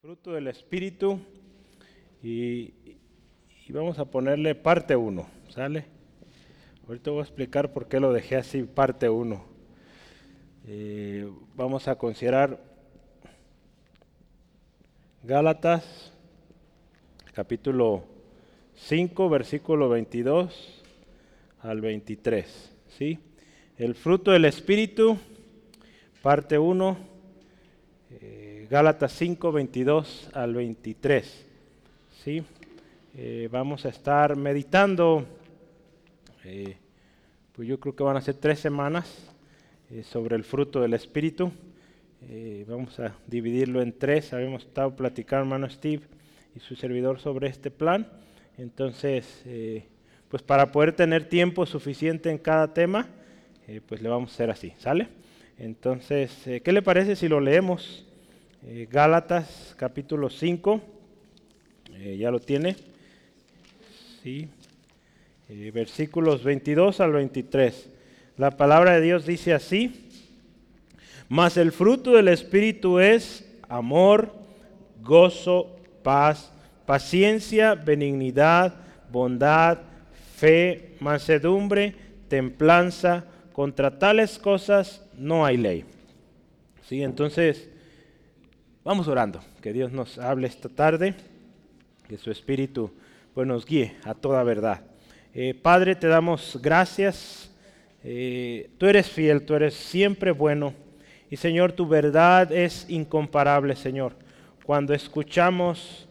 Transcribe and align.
fruto 0.00 0.34
del 0.34 0.46
Espíritu 0.46 1.18
y, 2.22 2.72
vamos 3.70 3.98
a 3.98 4.04
ponerle 4.04 4.54
parte 4.54 4.94
1, 4.94 5.28
¿sale? 5.48 5.86
Ahorita 6.86 7.10
voy 7.10 7.18
a 7.18 7.24
explicar 7.24 7.72
por 7.72 7.88
qué 7.88 7.98
lo 7.98 8.12
dejé 8.12 8.36
así, 8.36 8.62
parte 8.62 9.08
1. 9.08 9.44
Eh, 10.68 11.28
vamos 11.56 11.88
a 11.88 11.96
considerar 11.96 12.62
Gálatas, 15.24 16.12
capítulo 17.34 18.04
5, 18.76 19.28
versículo 19.28 19.88
22 19.88 20.84
al 21.58 21.80
23, 21.80 22.72
¿sí? 22.86 23.18
El 23.76 23.96
fruto 23.96 24.30
del 24.30 24.44
Espíritu, 24.44 25.18
parte 26.22 26.56
1 26.56 27.18
Gálatas 28.70 29.12
5, 29.12 29.50
22 29.50 30.28
al 30.34 30.54
23. 30.54 31.46
¿sí? 32.22 32.42
Eh, 33.16 33.48
vamos 33.50 33.86
a 33.86 33.88
estar 33.88 34.36
meditando, 34.36 35.24
eh, 36.44 36.76
pues 37.52 37.66
yo 37.66 37.80
creo 37.80 37.96
que 37.96 38.02
van 38.02 38.18
a 38.18 38.20
ser 38.20 38.34
tres 38.34 38.58
semanas 38.58 39.32
eh, 39.90 40.02
sobre 40.02 40.36
el 40.36 40.44
fruto 40.44 40.82
del 40.82 40.92
Espíritu. 40.92 41.50
vamos 42.66 43.00
a 43.00 43.14
dividirlo 43.26 43.80
en 43.80 43.98
tres. 43.98 44.34
Habíamos 44.34 44.64
estado 44.64 44.94
platicando, 44.94 45.44
hermano 45.44 45.70
Steve 45.70 46.02
y 46.54 46.60
su 46.60 46.76
servidor, 46.76 47.20
sobre 47.20 47.48
este 47.48 47.70
plan. 47.70 48.06
Entonces, 48.58 49.44
pues 50.28 50.42
para 50.42 50.70
poder 50.72 50.92
tener 50.92 51.26
tiempo 51.26 51.64
suficiente 51.64 52.28
en 52.28 52.36
cada 52.36 52.74
tema, 52.74 53.08
pues 53.86 54.02
le 54.02 54.10
vamos 54.10 54.32
a 54.32 54.34
hacer 54.34 54.50
así, 54.50 54.74
¿sale? 54.76 55.08
Entonces, 55.56 56.30
¿qué 56.62 56.72
le 56.72 56.82
parece 56.82 57.16
si 57.16 57.28
lo 57.28 57.40
leemos? 57.40 58.04
Eh, 58.66 58.88
Gálatas 58.90 59.72
capítulo 59.78 60.28
5, 60.28 60.80
eh, 61.94 62.16
ya 62.18 62.32
lo 62.32 62.40
tiene, 62.40 62.74
sí, 64.22 64.48
eh, 65.48 65.70
versículos 65.72 66.42
22 66.42 67.00
al 67.00 67.12
23. 67.12 67.88
La 68.36 68.50
palabra 68.50 68.94
de 68.94 69.00
Dios 69.00 69.26
dice 69.26 69.54
así, 69.54 70.08
mas 71.28 71.56
el 71.56 71.70
fruto 71.70 72.14
del 72.14 72.26
Espíritu 72.26 72.98
es 72.98 73.48
amor, 73.68 74.34
gozo, 75.02 75.76
paz, 76.02 76.52
paciencia, 76.84 77.76
benignidad, 77.76 78.74
bondad, 79.12 79.78
fe, 80.34 80.96
mansedumbre, 80.98 81.94
templanza. 82.28 83.24
Contra 83.52 83.98
tales 83.98 84.38
cosas 84.38 85.04
no 85.16 85.44
hay 85.44 85.56
ley. 85.56 85.84
Sí, 86.88 87.02
entonces 87.02 87.68
Vamos 88.88 89.06
orando, 89.06 89.40
que 89.60 89.74
Dios 89.74 89.92
nos 89.92 90.16
hable 90.16 90.46
esta 90.46 90.70
tarde, 90.70 91.14
que 92.08 92.16
su 92.16 92.30
Espíritu 92.30 92.90
pues, 93.34 93.46
nos 93.46 93.66
guíe 93.66 93.96
a 94.02 94.14
toda 94.14 94.42
verdad. 94.42 94.80
Eh, 95.34 95.52
Padre, 95.52 95.94
te 95.94 96.06
damos 96.06 96.58
gracias. 96.62 97.50
Eh, 98.02 98.70
tú 98.78 98.86
eres 98.86 99.06
fiel, 99.10 99.42
tú 99.42 99.54
eres 99.54 99.74
siempre 99.74 100.30
bueno. 100.30 100.72
Y 101.30 101.36
Señor, 101.36 101.72
tu 101.72 101.86
verdad 101.86 102.50
es 102.50 102.88
incomparable, 102.88 103.76
Señor. 103.76 104.14
Cuando 104.64 104.94
escuchamos, 104.94 106.08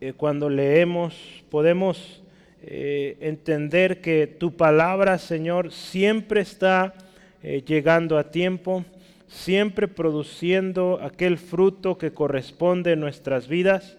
eh, 0.00 0.12
cuando 0.12 0.50
leemos, 0.50 1.14
podemos 1.48 2.24
entender 2.60 4.00
que 4.00 4.26
tu 4.26 4.56
palabra, 4.56 5.16
Señor, 5.18 5.70
siempre 5.70 6.40
está 6.40 6.92
llegando 7.40 8.18
a 8.18 8.28
tiempo 8.32 8.84
siempre 9.28 9.88
produciendo 9.88 11.00
aquel 11.02 11.38
fruto 11.38 11.98
que 11.98 12.12
corresponde 12.12 12.92
en 12.92 13.00
nuestras 13.00 13.48
vidas. 13.48 13.96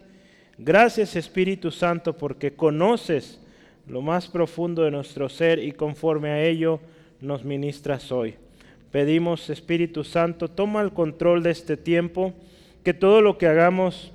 Gracias 0.57 1.15
Espíritu 1.15 1.71
Santo 1.71 2.17
porque 2.17 2.53
conoces 2.53 3.39
lo 3.87 4.01
más 4.01 4.27
profundo 4.27 4.83
de 4.83 4.91
nuestro 4.91 5.29
ser 5.29 5.59
y 5.59 5.71
conforme 5.71 6.29
a 6.29 6.43
ello 6.43 6.79
nos 7.21 7.43
ministras 7.43 8.11
hoy. 8.11 8.35
Pedimos 8.91 9.49
Espíritu 9.49 10.03
Santo, 10.03 10.47
toma 10.49 10.81
el 10.81 10.91
control 10.91 11.43
de 11.43 11.51
este 11.51 11.77
tiempo, 11.77 12.33
que 12.83 12.93
todo 12.93 13.21
lo 13.21 13.37
que 13.37 13.47
hagamos 13.47 14.11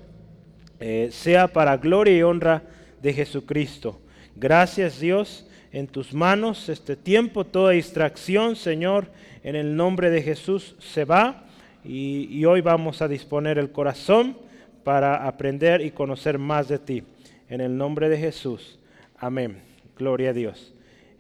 eh, 0.81 1.09
sea 1.13 1.49
para 1.49 1.77
gloria 1.77 2.17
y 2.17 2.23
honra 2.23 2.63
de 3.03 3.13
Jesucristo. 3.13 4.01
Gracias 4.35 4.99
Dios, 4.99 5.47
en 5.73 5.87
tus 5.87 6.13
manos 6.13 6.69
este 6.69 6.97
tiempo, 6.97 7.45
toda 7.45 7.73
distracción, 7.73 8.57
Señor, 8.57 9.09
en 9.43 9.57
el 9.57 9.75
nombre 9.75 10.11
de 10.11 10.23
Jesús 10.23 10.77
se 10.79 11.05
va 11.05 11.47
y, 11.85 12.45
hoy 12.45 12.61
vamos 12.61 13.03
a 13.03 13.09
disponer 13.09 13.59
el 13.59 13.73
corazón 13.73 14.37
para 14.85 15.27
aprender 15.27 15.81
y 15.81 15.91
conocer 15.91 16.39
más 16.39 16.69
de 16.69 16.79
ti. 16.79 17.03
En 17.49 17.61
el 17.61 17.77
nombre 17.77 18.09
de 18.09 18.19
Jesús. 18.19 18.79
Amén. 19.19 19.61
Gloria 19.99 20.31
a 20.31 20.33
Dios. 20.33 20.73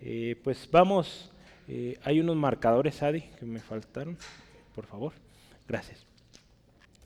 Eh, 0.03 0.37
pues 0.45 0.69
vamos, 0.71 1.31
eh, 1.69 1.99
hay 2.05 2.21
unos 2.21 2.37
marcadores, 2.37 3.03
Adi, 3.03 3.23
que 3.39 3.45
me 3.45 3.59
faltaron. 3.59 4.17
Por 4.75 4.87
favor. 4.87 5.13
Gracias. 5.69 6.05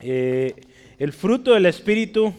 Eh, 0.00 0.54
el 0.98 1.12
fruto 1.12 1.54
del 1.54 1.66
Espíritu 1.66 2.32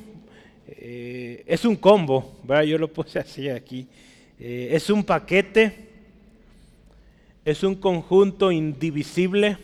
es 0.80 1.66
un 1.66 1.78
combo, 1.78 2.40
¿verdad? 2.44 2.64
yo 2.64 2.78
lo 2.78 2.92
puse 2.92 3.20
así 3.20 3.50
aquí. 3.50 3.88
Es 4.40 4.90
un 4.90 5.04
paquete 5.04 5.88
es 7.48 7.64
un 7.64 7.76
conjunto 7.76 8.52
indivisible. 8.52 9.58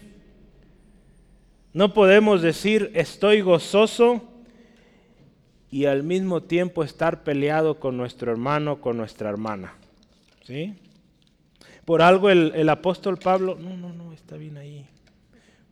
No 1.73 1.93
podemos 1.93 2.41
decir 2.41 2.89
estoy 2.93 3.41
gozoso 3.41 4.23
y 5.69 5.83
al 5.83 6.01
mismo 6.03 6.43
tiempo 6.43 6.85
estar 6.85 7.25
peleado 7.25 7.81
con 7.81 7.97
nuestro 7.97 8.31
hermano, 8.31 8.79
con 8.79 8.95
nuestra 8.95 9.29
hermana. 9.29 9.73
¿Sí? 10.45 10.75
Por 11.83 12.01
algo 12.01 12.29
el, 12.29 12.69
apóstol 12.69 13.17
Pablo, 13.17 13.57
no, 13.59 13.75
no, 13.75 13.91
no, 13.91 14.13
está 14.13 14.37
bien 14.37 14.55
ahí. 14.55 14.85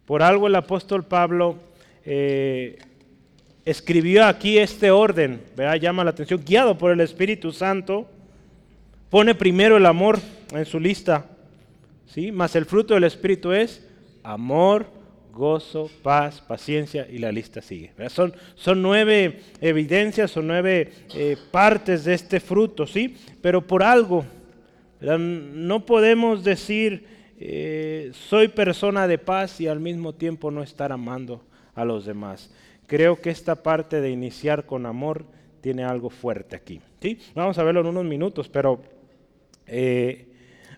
Por 0.04 0.22
algo 0.22 0.48
el 0.48 0.56
apóstol 0.56 1.06
Pablo 1.06 1.56
eh, 2.04 2.78
escribió 3.64 4.26
aquí 4.26 4.58
este 4.58 4.92
orden, 4.92 5.42
¿verdad? 5.56 5.76
llama 5.76 6.04
la 6.04 6.10
atención, 6.10 6.44
guiado 6.46 6.78
por 6.78 6.92
el 6.92 7.00
Espíritu 7.00 7.54
Santo, 7.54 8.10
pone 9.12 9.36
primero 9.36 9.78
el 9.78 9.86
amor 9.86 10.20
en 10.52 10.66
su 10.66 10.80
lista. 10.80 11.26
¿sí? 12.08 12.32
Más 12.32 12.56
el 12.56 12.66
fruto 12.66 12.96
del 12.96 13.04
Espíritu 13.04 13.52
es 13.52 13.86
amor, 14.24 14.88
gozo, 15.34 15.92
paz, 16.02 16.42
paciencia 16.42 17.08
y 17.12 17.20
la 17.20 17.32
lista 17.32 17.62
sigue. 17.62 17.92
Son, 18.10 18.34
son, 18.56 18.82
nueve 18.82 19.42
evidencias, 19.60 20.32
son 20.32 20.48
nueve 20.48 20.92
eh, 21.14 21.38
partes 21.52 22.06
de 22.06 22.14
este 22.14 22.40
fruto, 22.40 22.88
¿sí? 22.88 23.16
Pero 23.42 23.68
por 23.68 23.84
algo, 23.84 24.26
no 25.02 25.86
podemos 25.86 26.44
decir 26.44 27.06
eh, 27.40 28.12
soy 28.14 28.48
persona 28.48 29.08
de 29.08 29.18
paz 29.18 29.60
y 29.60 29.68
al 29.68 29.80
mismo 29.80 30.14
tiempo 30.14 30.52
no 30.52 30.64
estar 30.64 30.92
amando 30.92 31.42
a 31.76 31.84
los 31.84 32.06
demás. 32.06 32.50
Creo 32.88 33.20
que 33.20 33.30
esta 33.30 33.56
parte 33.56 34.00
de 34.00 34.10
iniciar 34.10 34.66
con 34.66 34.86
amor 34.86 35.26
tiene 35.60 35.84
algo 35.84 36.10
fuerte 36.10 36.56
aquí. 36.56 36.82
¿sí? 37.02 37.20
Vamos 37.36 37.58
a 37.58 37.64
verlo 37.64 37.82
en 37.82 37.88
unos 37.88 38.06
minutos, 38.06 38.48
pero 38.48 38.82
eh, 39.74 40.26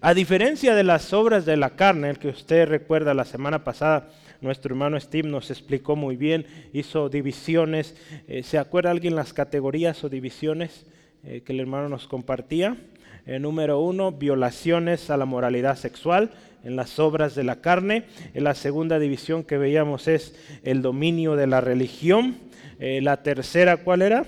a 0.01 0.13
diferencia 0.13 0.75
de 0.75 0.83
las 0.83 1.13
obras 1.13 1.45
de 1.45 1.57
la 1.57 1.71
carne, 1.71 2.11
el 2.11 2.19
que 2.19 2.27
usted 2.27 2.67
recuerda 2.67 3.15
la 3.15 3.25
semana 3.25 3.63
pasada, 3.63 4.09
nuestro 4.39 4.73
hermano 4.73 4.99
Steve 4.99 5.27
nos 5.27 5.49
explicó 5.49 5.95
muy 5.95 6.15
bien, 6.15 6.45
hizo 6.73 7.09
divisiones. 7.09 7.95
Eh, 8.27 8.43
¿Se 8.43 8.59
acuerda 8.59 8.91
alguien 8.91 9.15
las 9.15 9.33
categorías 9.33 10.03
o 10.03 10.09
divisiones 10.09 10.85
eh, 11.23 11.41
que 11.43 11.53
el 11.53 11.59
hermano 11.59 11.89
nos 11.89 12.07
compartía? 12.07 12.77
Número 13.25 13.79
uno, 13.79 14.11
violaciones 14.11 15.09
a 15.09 15.15
la 15.15 15.23
moralidad 15.23 15.77
sexual 15.77 16.31
en 16.65 16.75
las 16.75 16.99
obras 16.99 17.35
de 17.35 17.45
la 17.45 17.61
carne. 17.61 18.03
En 18.33 18.43
la 18.43 18.53
segunda 18.53 18.99
división 18.99 19.45
que 19.45 19.57
veíamos 19.57 20.09
es 20.09 20.35
el 20.63 20.81
dominio 20.81 21.37
de 21.37 21.47
la 21.47 21.61
religión. 21.61 22.35
la 22.79 23.23
tercera, 23.23 23.77
¿cuál 23.77 24.01
era? 24.01 24.25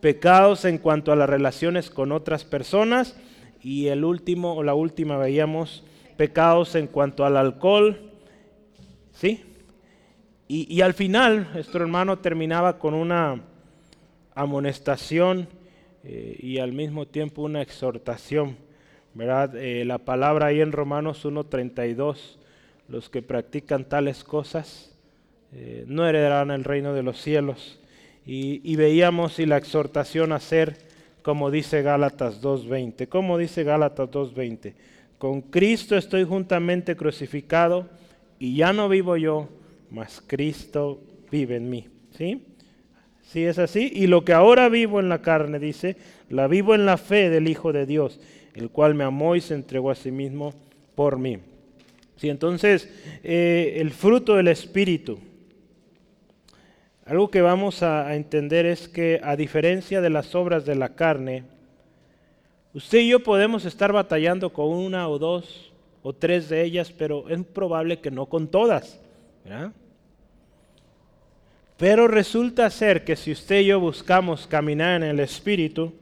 Pecados 0.00 0.64
en 0.64 0.78
cuanto 0.78 1.12
a 1.12 1.16
las 1.16 1.28
relaciones 1.28 1.90
con 1.90 2.12
otras 2.12 2.44
personas 2.44 3.16
y 3.62 3.88
el 3.88 4.04
último 4.04 4.54
o 4.54 4.62
la 4.62 4.74
última 4.74 5.16
veíamos 5.16 5.84
pecados 6.16 6.74
en 6.74 6.86
cuanto 6.86 7.24
al 7.24 7.36
alcohol, 7.36 7.98
¿sí? 9.12 9.44
Y, 10.52 10.80
al 10.80 10.94
final, 10.94 11.48
nuestro 11.54 11.80
hermano 11.80 12.18
terminaba 12.18 12.80
con 12.80 12.92
una 12.92 13.40
amonestación 14.34 15.46
eh, 16.02 16.36
y 16.40 16.58
al 16.58 16.72
mismo 16.72 17.06
tiempo 17.06 17.42
una 17.42 17.62
exhortación, 17.62 18.56
¿verdad? 19.14 19.54
Eh, 19.54 19.84
la 19.84 19.98
palabra 19.98 20.46
ahí 20.46 20.60
en 20.60 20.72
Romanos 20.72 21.24
1.32, 21.24 22.38
los 22.88 23.08
que 23.08 23.22
practican 23.22 23.84
tales 23.84 24.24
cosas 24.24 24.90
eh, 25.52 25.84
no 25.88 26.06
heredarán 26.06 26.50
el 26.50 26.64
reino 26.64 26.94
de 26.94 27.02
los 27.02 27.20
cielos. 27.20 27.79
Y, 28.26 28.76
veíamos 28.76 29.38
y 29.38 29.46
la 29.46 29.56
exhortación 29.56 30.32
a 30.32 30.40
ser 30.40 30.76
como 31.22 31.50
dice 31.50 31.82
Gálatas 31.82 32.42
2.20. 32.42 33.08
¿Cómo 33.08 33.38
dice 33.38 33.64
Gálatas 33.64 34.10
2.20? 34.10 34.74
Con 35.18 35.42
Cristo 35.42 35.96
estoy 35.96 36.24
juntamente 36.24 36.96
crucificado 36.96 37.88
y 38.38 38.56
ya 38.56 38.72
no 38.72 38.88
vivo 38.88 39.16
yo, 39.16 39.48
mas 39.90 40.22
Cristo 40.26 41.02
vive 41.30 41.56
en 41.56 41.68
mí. 41.68 41.88
¿Sí? 42.16 42.42
Sí 43.22 43.44
es 43.44 43.58
así. 43.58 43.90
Y 43.94 44.06
lo 44.06 44.24
que 44.24 44.32
ahora 44.32 44.68
vivo 44.68 44.98
en 44.98 45.08
la 45.08 45.22
carne, 45.22 45.58
dice, 45.58 45.96
la 46.28 46.48
vivo 46.48 46.74
en 46.74 46.86
la 46.86 46.96
fe 46.96 47.30
del 47.30 47.48
Hijo 47.48 47.72
de 47.72 47.86
Dios, 47.86 48.20
el 48.54 48.70
cual 48.70 48.94
me 48.94 49.04
amó 49.04 49.36
y 49.36 49.40
se 49.40 49.54
entregó 49.54 49.90
a 49.90 49.94
sí 49.94 50.10
mismo 50.10 50.54
por 50.94 51.18
mí. 51.18 51.38
Sí, 52.16 52.28
entonces, 52.28 52.88
eh, 53.22 53.74
el 53.76 53.92
fruto 53.92 54.36
del 54.36 54.48
Espíritu. 54.48 55.18
Algo 57.10 57.28
que 57.28 57.42
vamos 57.42 57.82
a 57.82 58.14
entender 58.14 58.66
es 58.66 58.86
que 58.86 59.20
a 59.24 59.34
diferencia 59.34 60.00
de 60.00 60.10
las 60.10 60.36
obras 60.36 60.64
de 60.64 60.76
la 60.76 60.90
carne, 60.94 61.42
usted 62.72 63.00
y 63.00 63.08
yo 63.08 63.24
podemos 63.24 63.64
estar 63.64 63.92
batallando 63.92 64.52
con 64.52 64.68
una 64.68 65.08
o 65.08 65.18
dos 65.18 65.72
o 66.04 66.12
tres 66.12 66.48
de 66.48 66.62
ellas, 66.62 66.92
pero 66.96 67.28
es 67.28 67.44
probable 67.46 67.98
que 67.98 68.12
no 68.12 68.26
con 68.26 68.46
todas. 68.46 69.00
Pero 71.76 72.06
resulta 72.06 72.70
ser 72.70 73.02
que 73.02 73.16
si 73.16 73.32
usted 73.32 73.62
y 73.62 73.64
yo 73.64 73.80
buscamos 73.80 74.46
caminar 74.46 75.02
en 75.02 75.08
el 75.08 75.18
Espíritu, 75.18 75.92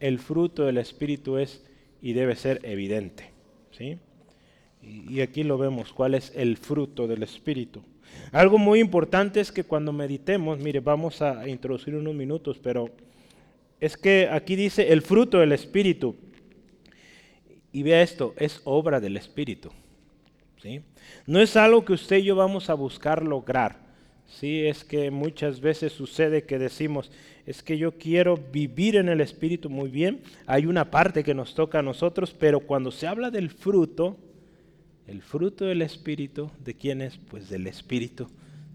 el 0.00 0.18
fruto 0.18 0.64
del 0.64 0.78
Espíritu 0.78 1.38
es 1.38 1.64
y 2.02 2.14
debe 2.14 2.34
ser 2.34 2.58
evidente. 2.64 3.30
¿sí? 3.70 3.96
Y 4.82 5.20
aquí 5.20 5.44
lo 5.44 5.56
vemos, 5.56 5.92
cuál 5.92 6.16
es 6.16 6.32
el 6.34 6.56
fruto 6.56 7.06
del 7.06 7.22
Espíritu. 7.22 7.84
Algo 8.32 8.58
muy 8.58 8.80
importante 8.80 9.40
es 9.40 9.50
que 9.50 9.64
cuando 9.64 9.92
meditemos, 9.92 10.58
mire, 10.58 10.80
vamos 10.80 11.20
a 11.20 11.48
introducir 11.48 11.94
unos 11.94 12.14
minutos, 12.14 12.58
pero 12.62 12.90
es 13.80 13.96
que 13.96 14.28
aquí 14.30 14.56
dice 14.56 14.92
el 14.92 15.02
fruto 15.02 15.38
del 15.38 15.52
Espíritu. 15.52 16.16
Y 17.72 17.82
vea 17.82 18.02
esto, 18.02 18.34
es 18.36 18.60
obra 18.64 19.00
del 19.00 19.16
Espíritu. 19.16 19.70
¿sí? 20.62 20.82
No 21.26 21.40
es 21.40 21.56
algo 21.56 21.84
que 21.84 21.92
usted 21.92 22.18
y 22.18 22.24
yo 22.24 22.36
vamos 22.36 22.70
a 22.70 22.74
buscar 22.74 23.24
lograr. 23.24 23.90
Sí, 24.26 24.64
es 24.66 24.84
que 24.84 25.10
muchas 25.10 25.60
veces 25.60 25.92
sucede 25.92 26.44
que 26.44 26.58
decimos, 26.58 27.10
es 27.46 27.64
que 27.64 27.76
yo 27.76 27.98
quiero 27.98 28.36
vivir 28.36 28.94
en 28.94 29.08
el 29.08 29.20
Espíritu 29.20 29.68
muy 29.68 29.90
bien. 29.90 30.22
Hay 30.46 30.66
una 30.66 30.90
parte 30.90 31.24
que 31.24 31.34
nos 31.34 31.54
toca 31.54 31.80
a 31.80 31.82
nosotros, 31.82 32.34
pero 32.38 32.60
cuando 32.60 32.92
se 32.92 33.08
habla 33.08 33.30
del 33.30 33.50
fruto, 33.50 34.16
el 35.10 35.22
fruto 35.22 35.64
del 35.64 35.82
Espíritu, 35.82 36.52
¿de 36.64 36.74
quién 36.74 37.02
es? 37.02 37.18
Pues 37.18 37.50
del 37.50 37.66
Espíritu. 37.66 38.28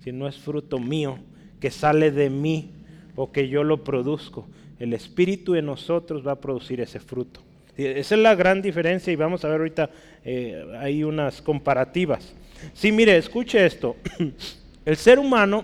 Si 0.03 0.11
no 0.11 0.27
es 0.27 0.37
fruto 0.37 0.79
mío, 0.79 1.17
que 1.61 1.71
sale 1.71 2.11
de 2.11 2.29
mí 2.29 2.71
o 3.15 3.31
que 3.31 3.47
yo 3.47 3.63
lo 3.63 3.85
produzco. 3.85 4.45
El 4.77 4.93
Espíritu 4.93 5.55
en 5.55 5.65
nosotros 5.65 6.27
va 6.27 6.33
a 6.33 6.41
producir 6.41 6.81
ese 6.81 6.99
fruto. 6.99 7.39
Esa 7.77 8.15
es 8.15 8.21
la 8.21 8.35
gran 8.35 8.61
diferencia 8.61 9.13
y 9.13 9.15
vamos 9.15 9.45
a 9.45 9.47
ver 9.47 9.59
ahorita, 9.59 9.89
eh, 10.25 10.65
hay 10.77 11.05
unas 11.05 11.41
comparativas. 11.41 12.35
Sí, 12.73 12.91
mire, 12.91 13.15
escuche 13.15 13.65
esto. 13.65 13.95
El 14.85 14.97
ser 14.97 15.19
humano 15.19 15.63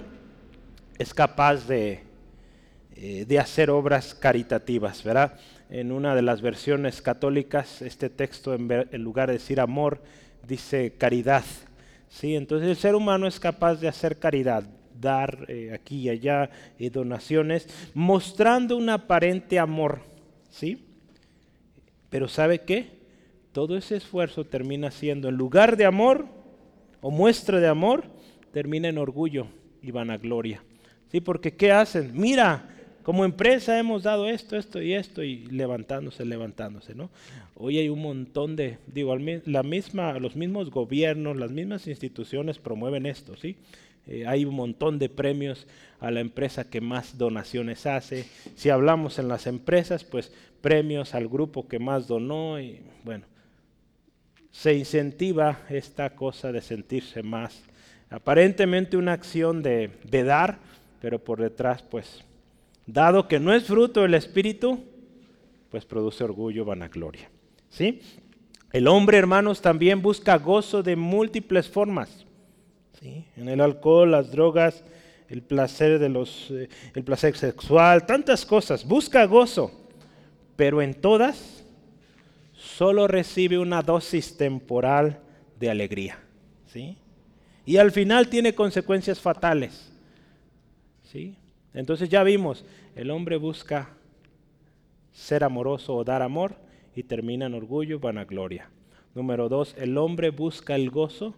es 0.98 1.14
capaz 1.14 1.68
de, 1.68 2.00
eh, 2.96 3.26
de 3.28 3.40
hacer 3.40 3.70
obras 3.70 4.16
caritativas, 4.16 5.04
¿verdad? 5.04 5.38
En 5.70 5.92
una 5.92 6.16
de 6.16 6.22
las 6.22 6.42
versiones 6.42 7.02
católicas, 7.02 7.82
este 7.82 8.10
texto 8.10 8.54
en 8.54 9.04
lugar 9.04 9.28
de 9.28 9.34
decir 9.34 9.60
amor, 9.60 10.02
dice 10.48 10.94
caridad. 10.98 11.44
¿sí? 12.10 12.36
Entonces 12.36 12.70
el 12.70 12.76
ser 12.76 12.96
humano 12.96 13.28
es 13.28 13.40
capaz 13.40 13.76
de 13.76 13.88
hacer 13.88 14.20
caridad, 14.20 14.64
dar 15.00 15.46
eh, 15.48 15.72
aquí 15.74 16.02
y 16.02 16.10
allá 16.10 16.50
eh, 16.78 16.90
donaciones, 16.90 17.68
mostrando 17.94 18.78
un 18.78 18.90
aparente 18.90 19.60
amor. 19.60 20.00
¿sí? 20.50 20.86
Pero 22.10 22.28
¿sabe 22.28 22.60
qué? 22.60 23.02
Todo 23.52 23.78
ese 23.78 23.98
esfuerzo 23.98 24.46
termina 24.46 24.92
siendo, 24.92 25.30
en 25.30 25.36
lugar 25.36 25.78
de 25.78 25.86
amor 25.86 26.26
o 27.02 27.12
muestra 27.12 27.60
de 27.60 27.68
amor, 27.68 28.04
termina 28.52 28.88
en 28.88 28.98
orgullo 28.98 29.48
y 29.82 29.92
vanagloria. 29.92 30.64
¿Sí? 31.12 31.20
Porque 31.20 31.56
¿qué 31.56 31.72
hacen? 31.72 32.12
Mira, 32.14 32.70
como 33.04 33.26
empresa 33.26 33.78
hemos 33.80 34.04
dado 34.04 34.28
esto, 34.28 34.56
esto 34.56 34.82
y 34.82 34.94
esto, 34.94 35.24
y 35.24 35.46
levantándose, 35.48 36.24
levantándose, 36.24 36.94
¿no? 36.94 37.10
Hoy 37.56 37.78
hay 37.78 37.90
un 37.90 38.02
montón 38.02 38.56
de, 38.56 38.78
digo, 38.88 39.16
la 39.18 39.64
misma, 39.64 40.18
los 40.20 40.36
mismos 40.36 40.72
gobiernos, 40.72 41.38
las 41.38 41.52
mismas 41.52 41.88
instituciones 41.88 42.58
promueven 42.58 43.06
esto, 43.06 43.36
¿sí? 43.36 43.58
Eh, 44.08 44.26
hay 44.26 44.46
un 44.46 44.56
montón 44.56 44.98
de 44.98 45.10
premios 45.10 45.68
a 46.00 46.10
la 46.10 46.22
empresa 46.22 46.70
que 46.70 46.82
más 46.82 47.18
donaciones 47.18 47.86
hace. 47.86 48.26
Si 48.56 48.70
hablamos 48.70 49.20
en 49.20 49.28
las 49.28 49.46
empresas, 49.48 50.04
pues 50.04 50.32
premios 50.62 51.14
al 51.14 51.28
grupo 51.28 51.68
que 51.68 51.80
más 51.80 52.08
donó 52.08 52.60
y 52.60 52.80
bueno, 53.04 53.26
se 54.52 54.74
incentiva 54.74 55.60
esta 55.70 56.16
cosa 56.16 56.52
de 56.52 56.62
sentirse 56.62 57.24
más. 57.24 57.64
Aparentemente 58.10 58.98
una 58.98 59.14
acción 59.14 59.62
de, 59.62 59.92
de 60.04 60.24
dar, 60.24 60.60
pero 61.00 61.20
por 61.20 61.40
detrás 61.40 61.84
pues 61.84 62.24
dado 62.86 63.28
que 63.28 63.40
no 63.40 63.54
es 63.54 63.64
fruto 63.66 64.02
del 64.02 64.16
Espíritu, 64.16 64.84
pues 65.70 65.86
produce 65.86 66.24
orgullo, 66.24 66.66
vanagloria. 66.66 67.31
¿Sí? 67.72 68.02
El 68.72 68.88
hombre, 68.88 69.18
hermanos, 69.18 69.62
también 69.62 70.02
busca 70.02 70.38
gozo 70.38 70.84
de 70.84 70.96
múltiples 70.96 71.68
formas. 71.68 72.26
¿sí? 73.00 73.26
En 73.36 73.50
el 73.50 73.60
alcohol, 73.60 74.12
las 74.12 74.32
drogas, 74.32 74.84
el 75.30 75.42
placer, 75.42 75.98
de 75.98 76.10
los, 76.10 76.52
eh, 76.52 76.70
el 76.94 77.04
placer 77.04 77.36
sexual, 77.36 78.06
tantas 78.06 78.46
cosas. 78.46 78.86
Busca 78.86 79.26
gozo, 79.26 79.72
pero 80.56 80.82
en 80.82 80.94
todas 80.94 81.64
solo 82.54 83.08
recibe 83.08 83.58
una 83.58 83.82
dosis 83.82 84.38
temporal 84.38 85.20
de 85.60 85.70
alegría. 85.70 86.20
¿sí? 86.68 86.98
Y 87.66 87.78
al 87.78 87.92
final 87.92 88.28
tiene 88.28 88.54
consecuencias 88.54 89.20
fatales. 89.20 89.92
¿sí? 91.04 91.36
Entonces 91.74 92.10
ya 92.10 92.24
vimos, 92.24 92.66
el 92.96 93.12
hombre 93.12 93.38
busca 93.38 93.90
ser 95.14 95.44
amoroso 95.44 95.96
o 95.96 96.04
dar 96.04 96.22
amor 96.22 96.56
y 96.96 97.04
termina 97.04 97.46
en 97.46 97.54
orgullo 97.54 97.96
y 97.96 98.00
vanagloria. 98.00 98.70
Número 99.16 99.50
dos, 99.50 99.76
el 99.78 99.98
hombre 99.98 100.30
busca 100.30 100.76
el 100.76 100.90
gozo 100.90 101.36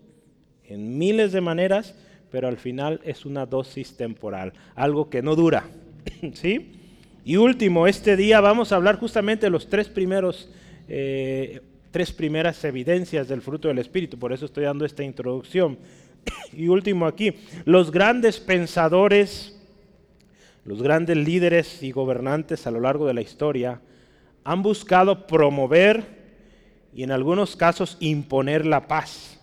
en 0.66 0.98
miles 0.98 1.32
de 1.32 1.42
maneras, 1.42 1.96
pero 2.32 2.48
al 2.48 2.58
final 2.58 3.02
es 3.04 3.26
una 3.26 3.46
dosis 3.46 3.98
temporal, 3.98 4.54
algo 4.76 5.10
que 5.10 5.22
no 5.22 5.36
dura. 5.36 5.66
¿Sí? 6.34 6.72
Y 7.26 7.38
último, 7.38 7.88
este 7.88 8.16
día 8.16 8.42
vamos 8.42 8.72
a 8.72 8.76
hablar 8.76 9.00
justamente 9.00 9.46
de 9.46 9.50
los 9.50 9.70
tres 9.70 9.88
primeros, 9.88 10.50
eh, 10.88 11.62
tres 11.92 12.12
primeras 12.12 12.64
evidencias 12.64 13.28
del 13.28 13.42
fruto 13.42 13.68
del 13.68 13.80
Espíritu, 13.80 14.20
por 14.20 14.34
eso 14.34 14.46
estoy 14.46 14.66
dando 14.66 14.86
esta 14.86 15.04
introducción. 15.04 15.78
Y 16.54 16.68
último 16.68 17.08
aquí, 17.08 17.34
los 17.66 17.92
grandes 17.92 18.40
pensadores 18.40 19.54
los 20.66 20.82
grandes 20.82 21.18
líderes 21.18 21.84
y 21.84 21.92
gobernantes 21.92 22.66
a 22.68 22.72
lo 22.72 22.80
largo 22.80 23.06
de 23.06 23.14
la 23.14 23.22
historia 23.22 23.82
han 24.44 24.62
buscado 24.64 25.28
promover 25.28 26.24
y 26.94 27.04
en 27.04 27.12
algunos 27.12 27.56
casos 27.56 27.98
imponer 28.00 28.66
la 28.66 28.88
paz. 28.88 29.40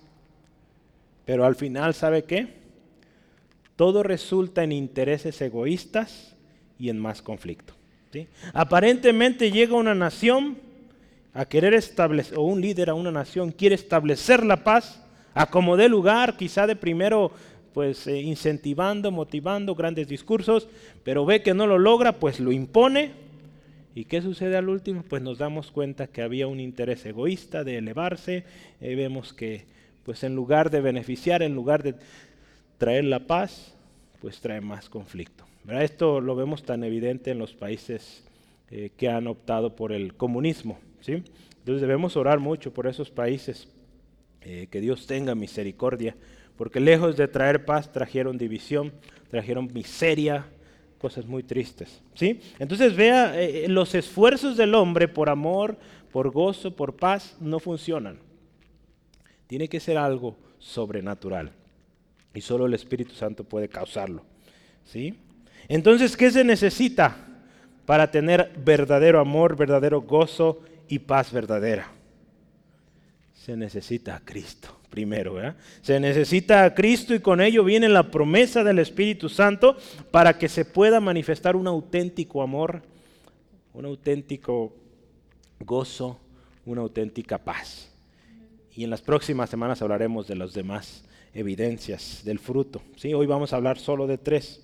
Pero 1.25 1.45
al 1.45 1.57
final, 1.57 1.95
¿sabe 1.95 2.25
qué? 2.25 2.61
Todo 3.77 4.03
resulta 4.03 4.63
en 4.63 4.73
intereses 4.73 5.41
egoístas 5.41 6.37
y 6.79 6.89
en 6.89 6.99
más 6.99 7.23
conflicto. 7.23 7.75
Aparentemente 8.53 9.51
llega 9.51 9.75
una 9.75 9.95
nación 9.95 10.59
a 11.33 11.45
querer 11.45 11.75
establecer, 11.75 12.37
o 12.37 12.43
un 12.43 12.61
líder 12.61 12.91
a 12.91 12.95
una 12.95 13.13
nación 13.13 13.53
quiere 13.53 13.77
establecer 13.77 14.45
la 14.45 14.65
paz, 14.65 15.01
a 15.33 15.47
como 15.47 15.77
lugar, 15.77 16.37
quizá 16.37 16.67
de 16.67 16.75
primero 16.75 17.31
pues 17.73 18.07
eh, 18.09 18.19
incentivando, 18.19 19.13
motivando 19.13 19.75
grandes 19.77 20.09
discursos, 20.09 20.69
pero 21.05 21.25
ve 21.25 21.43
que 21.43 21.55
no 21.55 21.67
lo 21.67 21.79
logra, 21.79 22.19
pues 22.19 22.41
lo 22.41 22.51
impone. 22.51 23.30
¿Y 23.95 24.05
qué 24.05 24.23
sucede 24.23 24.57
al 24.57 24.69
último? 24.69 25.03
Pues 25.09 25.23
nos 25.23 25.39
damos 25.39 25.71
cuenta 25.71 26.07
que 26.07 26.23
había 26.23 26.47
un 26.47 26.61
interés 26.61 27.05
egoísta 27.07 27.65
de 27.65 27.79
elevarse, 27.79 28.45
eh, 28.81 28.95
vemos 28.95 29.33
que 29.33 29.65
pues 30.05 30.25
en 30.25 30.35
lugar 30.35 30.71
de 30.71 30.81
beneficiar, 30.81 31.43
en 31.43 31.55
lugar 31.55 31.83
de 31.83 31.95
traer 32.79 33.05
la 33.05 33.21
paz, 33.27 33.75
pues 34.21 34.41
trae 34.41 34.61
más 34.61 34.89
conflicto. 34.89 35.45
Esto 35.69 36.21
lo 36.21 36.35
vemos 36.35 36.63
tan 36.63 36.85
evidente 36.85 37.31
en 37.31 37.39
los 37.39 37.53
países 37.53 38.25
eh, 38.71 38.91
que 38.97 39.09
han 39.09 39.27
optado 39.27 39.77
por 39.77 39.93
el 39.93 40.15
comunismo. 40.15 40.79
¿sí? 41.01 41.23
Entonces 41.59 41.81
debemos 41.81 42.17
orar 42.17 42.39
mucho 42.39 42.73
por 42.73 42.87
esos 42.87 43.11
países, 43.11 43.69
que 44.41 44.81
Dios 44.81 45.07
tenga 45.07 45.35
misericordia 45.35 46.17
porque 46.61 46.79
lejos 46.79 47.17
de 47.17 47.27
traer 47.27 47.65
paz 47.65 47.91
trajeron 47.91 48.37
división, 48.37 48.93
trajeron 49.31 49.71
miseria, 49.73 50.45
cosas 51.01 51.27
muy 51.27 51.43
tristes. 51.43 52.01
¿sí? 52.15 52.41
Entonces 52.59 52.95
vea, 52.95 53.41
eh, 53.41 53.67
los 53.69 53.95
esfuerzos 53.95 54.57
del 54.57 54.75
hombre 54.75 55.09
por 55.09 55.29
amor, 55.29 55.77
por 56.13 56.31
gozo, 56.31 56.77
por 56.77 56.97
paz, 56.97 57.37
no 57.41 57.59
funcionan. 57.59 58.19
Tiene 59.47 59.69
que 59.69 59.81
ser 59.81 59.97
algo 59.97 60.37
sobrenatural. 60.59 61.53
Y 62.35 62.41
solo 62.43 62.67
el 62.67 62.75
Espíritu 62.75 63.15
Santo 63.15 63.45
puede 63.45 63.69
causarlo. 63.69 64.23
¿sí? 64.85 65.19
Entonces, 65.69 66.17
¿qué 66.17 66.31
se 66.31 66.45
necesita 66.45 67.17
para 67.87 68.11
tener 68.11 68.53
verdadero 68.65 69.21
amor, 69.21 69.57
verdadero 69.57 70.03
gozo 70.03 70.63
y 70.89 70.99
paz 71.01 71.33
verdadera? 71.33 71.91
Se 73.35 73.57
necesita 73.57 74.17
a 74.17 74.21
Cristo 74.21 74.80
primero. 74.91 75.37
Se 75.81 75.99
necesita 76.01 76.65
a 76.65 76.75
Cristo 76.75 77.15
y 77.15 77.21
con 77.21 77.41
ello 77.41 77.65
viene 77.65 77.89
la 77.89 78.11
promesa 78.11 78.65
del 78.65 78.81
Espíritu 78.81 79.29
Santo 79.29 79.77
para 80.11 80.37
que 80.37 80.49
se 80.49 80.65
pueda 80.65 81.01
manifestar 81.01 81.57
un 81.57 81.67
auténtico 81.67 82.43
amor, 82.43 82.83
un 83.73 83.87
auténtico 83.87 84.75
gozo, 85.61 86.19
una 86.67 86.83
auténtica 86.83 87.39
paz. 87.39 87.89
Y 88.75 88.85
en 88.85 88.91
las 88.91 89.01
próximas 89.01 89.49
semanas 89.49 89.81
hablaremos 89.81 90.27
de 90.27 90.37
las 90.37 90.53
demás 90.53 91.05
evidencias 91.33 92.23
del 92.25 92.39
fruto. 92.39 92.83
¿sí? 92.97 93.15
Hoy 93.15 93.27
vamos 93.27 93.53
a 93.53 93.57
hablar 93.57 93.79
solo 93.79 94.07
de 94.07 94.19
tres. 94.19 94.63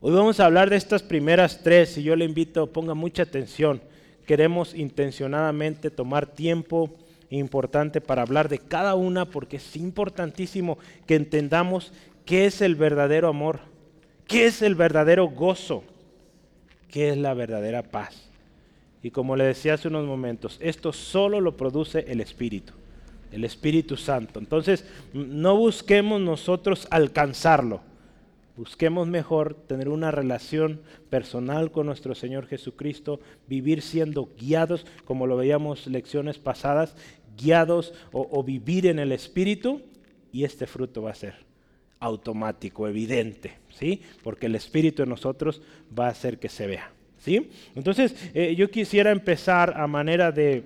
Hoy 0.00 0.12
vamos 0.12 0.40
a 0.40 0.46
hablar 0.46 0.70
de 0.70 0.76
estas 0.76 1.02
primeras 1.02 1.62
tres 1.62 1.96
y 1.98 2.02
yo 2.02 2.16
le 2.16 2.24
invito, 2.24 2.72
ponga 2.72 2.94
mucha 2.94 3.22
atención. 3.22 3.80
Queremos 4.26 4.74
intencionadamente 4.74 5.90
tomar 5.90 6.26
tiempo 6.26 6.96
importante 7.30 8.00
para 8.00 8.22
hablar 8.22 8.48
de 8.48 8.58
cada 8.58 8.94
una 8.94 9.24
porque 9.26 9.56
es 9.56 9.76
importantísimo 9.76 10.78
que 11.06 11.16
entendamos 11.16 11.92
qué 12.24 12.46
es 12.46 12.60
el 12.60 12.74
verdadero 12.76 13.28
amor, 13.28 13.60
qué 14.26 14.46
es 14.46 14.62
el 14.62 14.74
verdadero 14.74 15.28
gozo, 15.28 15.84
qué 16.90 17.10
es 17.10 17.16
la 17.16 17.34
verdadera 17.34 17.82
paz. 17.82 18.30
Y 19.02 19.10
como 19.10 19.36
le 19.36 19.44
decía 19.44 19.74
hace 19.74 19.88
unos 19.88 20.06
momentos, 20.06 20.58
esto 20.60 20.92
solo 20.92 21.40
lo 21.40 21.56
produce 21.56 22.04
el 22.08 22.20
Espíritu, 22.20 22.72
el 23.30 23.44
Espíritu 23.44 23.96
Santo. 23.96 24.40
Entonces, 24.40 24.84
no 25.12 25.56
busquemos 25.56 26.20
nosotros 26.20 26.88
alcanzarlo. 26.90 27.80
Busquemos 28.56 29.06
mejor 29.06 29.54
tener 29.54 29.90
una 29.90 30.10
relación 30.10 30.80
personal 31.10 31.70
con 31.70 31.86
nuestro 31.86 32.14
Señor 32.14 32.46
Jesucristo, 32.46 33.20
vivir 33.46 33.82
siendo 33.82 34.30
guiados, 34.38 34.86
como 35.04 35.26
lo 35.26 35.36
veíamos 35.36 35.86
lecciones 35.86 36.38
pasadas, 36.38 36.96
guiados 37.36 37.92
o, 38.12 38.42
vivir 38.42 38.86
en 38.86 38.98
el 38.98 39.12
Espíritu, 39.12 39.82
y 40.32 40.44
este 40.44 40.66
fruto 40.66 41.02
va 41.02 41.10
a 41.10 41.14
ser 41.14 41.34
automático, 42.00 42.88
evidente, 42.88 43.58
¿sí? 43.68 44.00
Porque 44.22 44.46
el 44.46 44.54
Espíritu 44.54 45.02
en 45.02 45.10
nosotros 45.10 45.60
va 45.96 46.06
a 46.06 46.10
hacer 46.10 46.38
que 46.38 46.48
se 46.48 46.66
vea, 46.66 46.90
¿sí? 47.18 47.50
Entonces, 47.74 48.14
eh, 48.32 48.54
yo 48.56 48.70
quisiera 48.70 49.10
empezar 49.10 49.78
a 49.78 49.86
manera 49.86 50.32
de 50.32 50.64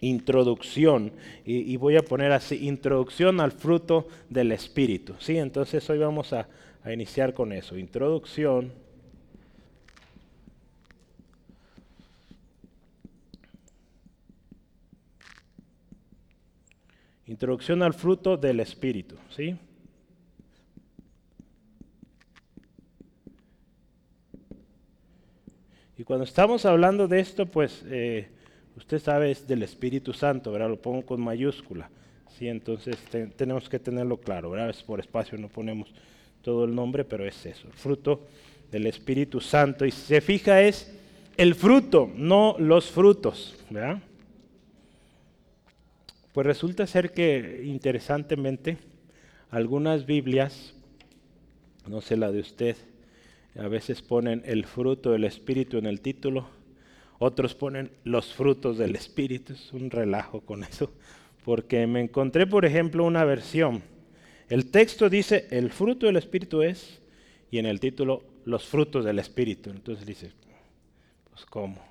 introducción, 0.00 1.12
y, 1.44 1.72
y, 1.72 1.76
voy 1.76 1.96
a 1.96 2.02
poner 2.02 2.32
así, 2.32 2.66
introducción 2.66 3.40
al 3.40 3.52
fruto 3.52 4.08
del 4.28 4.50
Espíritu, 4.50 5.14
¿sí? 5.20 5.38
Entonces, 5.38 5.88
hoy 5.88 5.98
vamos 5.98 6.32
a, 6.32 6.48
a 6.86 6.92
iniciar 6.92 7.34
con 7.34 7.52
eso, 7.52 7.76
introducción 7.76 8.72
Introducción 17.28 17.82
al 17.82 17.92
fruto 17.92 18.36
del 18.36 18.60
Espíritu, 18.60 19.16
¿sí? 19.30 19.58
Y 25.98 26.04
cuando 26.04 26.24
estamos 26.24 26.64
hablando 26.64 27.08
de 27.08 27.18
esto, 27.18 27.46
pues 27.46 27.82
eh, 27.88 28.28
usted 28.76 29.00
sabe 29.00 29.32
es 29.32 29.48
del 29.48 29.64
Espíritu 29.64 30.12
Santo, 30.12 30.52
¿verdad? 30.52 30.68
Lo 30.68 30.80
pongo 30.80 31.04
con 31.04 31.20
mayúscula, 31.20 31.90
¿sí? 32.38 32.46
Entonces 32.46 32.96
tenemos 33.36 33.68
que 33.68 33.80
tenerlo 33.80 34.18
claro, 34.18 34.50
¿verdad? 34.50 34.70
Es 34.70 34.84
por 34.84 35.00
espacio 35.00 35.36
no 35.36 35.48
ponemos 35.48 35.92
todo 36.46 36.64
el 36.64 36.76
nombre, 36.76 37.04
pero 37.04 37.26
es 37.26 37.44
eso, 37.44 37.66
fruto 37.72 38.28
del 38.70 38.86
Espíritu 38.86 39.40
Santo. 39.40 39.84
Y 39.84 39.90
si 39.90 40.02
se 40.02 40.20
fija 40.20 40.62
es 40.62 40.96
el 41.36 41.56
fruto, 41.56 42.08
no 42.14 42.54
los 42.60 42.88
frutos. 42.88 43.56
Pues 46.32 46.46
resulta 46.46 46.86
ser 46.86 47.10
que, 47.10 47.62
interesantemente, 47.64 48.78
algunas 49.50 50.06
Biblias, 50.06 50.72
no 51.88 52.00
sé 52.00 52.16
la 52.16 52.30
de 52.30 52.38
usted, 52.38 52.76
a 53.58 53.66
veces 53.66 54.00
ponen 54.00 54.44
el 54.46 54.66
fruto 54.66 55.10
del 55.10 55.24
Espíritu 55.24 55.78
en 55.78 55.86
el 55.86 56.00
título, 56.00 56.46
otros 57.18 57.56
ponen 57.56 57.90
los 58.04 58.32
frutos 58.32 58.78
del 58.78 58.94
Espíritu, 58.94 59.54
es 59.54 59.72
un 59.72 59.90
relajo 59.90 60.42
con 60.42 60.62
eso, 60.62 60.92
porque 61.44 61.88
me 61.88 62.02
encontré, 62.02 62.46
por 62.46 62.64
ejemplo, 62.64 63.02
una 63.02 63.24
versión. 63.24 63.95
El 64.48 64.70
texto 64.70 65.08
dice, 65.08 65.46
el 65.50 65.70
fruto 65.70 66.06
del 66.06 66.16
Espíritu 66.16 66.62
es, 66.62 67.00
y 67.50 67.58
en 67.58 67.66
el 67.66 67.80
título, 67.80 68.22
los 68.44 68.64
frutos 68.64 69.04
del 69.04 69.18
Espíritu. 69.18 69.70
Entonces 69.70 70.06
dice, 70.06 70.30
pues 71.30 71.44
cómo. 71.46 71.82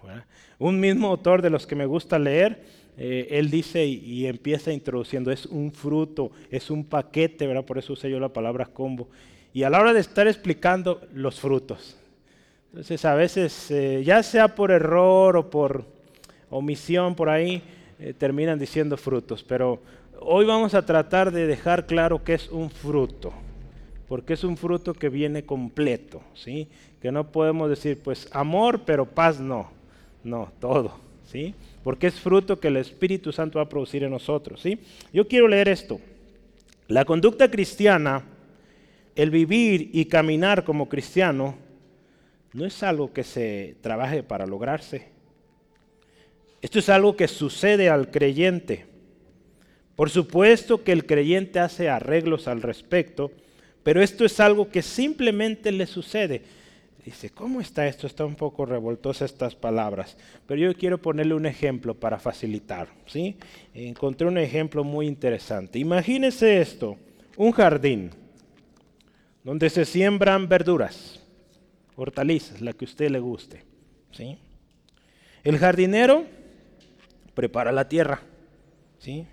Un 0.59 0.79
mismo 0.79 1.09
autor 1.09 1.41
de 1.41 1.49
los 1.49 1.67
que 1.67 1.75
me 1.75 1.85
gusta 1.85 2.17
leer 2.17 2.61
eh, 2.97 3.27
él 3.31 3.49
dice 3.49 3.85
y, 3.85 4.25
empieza 4.25 4.71
introduciendo, 4.71 5.31
es 5.31 5.45
un 5.45 5.71
fruto, 5.71 6.31
es 6.49 6.69
un 6.69 6.85
paquete, 6.85 7.45
¿verdad? 7.45 7.65
Por 7.65 7.77
eso 7.77 7.93
usé 7.93 8.09
yo 8.09 8.19
la 8.19 8.29
palabra 8.29 8.65
combo. 8.65 9.09
Y 9.53 9.63
a 9.63 9.69
la 9.69 9.79
hora 9.79 9.93
de 9.93 9.99
estar 9.99 10.27
explicando 10.27 11.01
los 11.13 11.39
frutos. 11.39 11.97
Entonces 12.69 13.03
a 13.05 13.15
veces, 13.15 13.71
eh, 13.71 14.03
ya 14.05 14.21
sea 14.23 14.55
por 14.55 14.71
error 14.71 15.37
o 15.37 15.49
por 15.49 15.85
omisión 16.49 17.15
por 17.15 17.29
ahí, 17.29 17.61
eh, 17.99 18.13
terminan 18.13 18.59
diciendo 18.59 18.97
frutos. 18.97 19.43
Pero 19.43 19.81
hoy 20.21 20.45
vamos 20.45 20.73
a 20.73 20.85
tratar 20.85 21.31
de 21.31 21.47
dejar 21.47 21.85
claro 21.85 22.23
que 22.23 22.33
es 22.33 22.49
un 22.49 22.69
fruto. 22.69 23.33
Porque 24.07 24.33
es 24.33 24.43
un 24.43 24.55
fruto 24.55 24.93
que 24.93 25.09
viene 25.09 25.45
completo, 25.45 26.21
¿sí? 26.35 26.67
Que 27.01 27.11
no 27.11 27.31
podemos 27.31 27.69
decir, 27.69 27.99
pues 28.03 28.27
amor, 28.31 28.81
pero 28.85 29.05
paz 29.05 29.39
no. 29.39 29.71
No, 30.23 30.51
todo, 30.59 30.93
¿sí? 31.25 31.55
porque 31.85 32.07
es 32.07 32.19
fruto 32.19 32.59
que 32.59 32.69
el 32.69 32.77
Espíritu 32.77 33.31
Santo 33.31 33.59
va 33.59 33.65
a 33.65 33.69
producir 33.69 34.03
en 34.03 34.09
nosotros. 34.09 34.59
¿sí? 34.59 34.79
Yo 35.13 35.27
quiero 35.27 35.47
leer 35.47 35.69
esto. 35.69 36.01
La 36.87 37.05
conducta 37.05 37.51
cristiana, 37.51 38.23
el 39.15 39.29
vivir 39.29 39.91
y 39.93 40.05
caminar 40.05 40.63
como 40.63 40.89
cristiano, 40.89 41.53
no 42.53 42.65
es 42.65 42.81
algo 42.81 43.13
que 43.13 43.23
se 43.23 43.75
trabaje 43.81 44.23
para 44.23 44.47
lograrse. 44.47 45.09
Esto 46.59 46.79
es 46.79 46.89
algo 46.89 47.15
que 47.15 47.27
sucede 47.27 47.87
al 47.87 48.09
creyente. 48.09 48.87
Por 49.95 50.09
supuesto 50.09 50.83
que 50.83 50.91
el 50.91 51.05
creyente 51.05 51.59
hace 51.59 51.89
arreglos 51.89 52.47
al 52.47 52.61
respecto, 52.61 53.31
pero 53.83 54.01
esto 54.01 54.25
es 54.25 54.39
algo 54.39 54.69
que 54.69 54.81
simplemente 54.81 55.71
le 55.71 55.85
sucede. 55.85 56.41
Dice, 57.05 57.29
¿cómo 57.29 57.61
está 57.61 57.87
esto? 57.87 58.07
Está 58.07 58.25
un 58.25 58.35
poco 58.35 58.65
revoltosa 58.65 59.25
estas 59.25 59.55
palabras, 59.55 60.17
pero 60.47 60.59
yo 60.59 60.75
quiero 60.75 60.97
ponerle 60.97 61.35
un 61.35 61.45
ejemplo 61.45 61.93
para 61.93 62.17
facilitar. 62.17 62.87
¿sí? 63.05 63.37
Encontré 63.75 64.27
un 64.27 64.39
ejemplo 64.39 64.83
muy 64.83 65.05
interesante. 65.05 65.77
Imagínese 65.77 66.59
esto, 66.59 66.97
un 67.37 67.51
jardín 67.51 68.09
donde 69.43 69.69
se 69.69 69.85
siembran 69.85 70.49
verduras, 70.49 71.21
hortalizas, 71.95 72.59
la 72.59 72.73
que 72.73 72.85
a 72.85 72.87
usted 72.87 73.11
le 73.11 73.19
guste. 73.19 73.63
¿sí? 74.11 74.39
El 75.43 75.59
jardinero 75.59 76.25
prepara 77.35 77.71
la 77.71 77.87
tierra. 77.87 78.21
¿sí? 78.97 79.27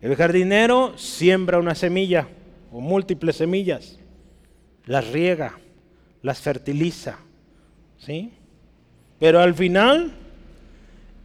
El 0.00 0.14
jardinero 0.16 0.96
siembra 0.98 1.58
una 1.58 1.74
semilla 1.74 2.28
o 2.70 2.80
múltiples 2.80 3.36
semillas, 3.36 3.98
las 4.84 5.10
riega 5.10 5.58
las 6.26 6.40
fertiliza. 6.40 7.18
¿Sí? 7.98 8.32
Pero 9.20 9.40
al 9.40 9.54
final, 9.54 10.12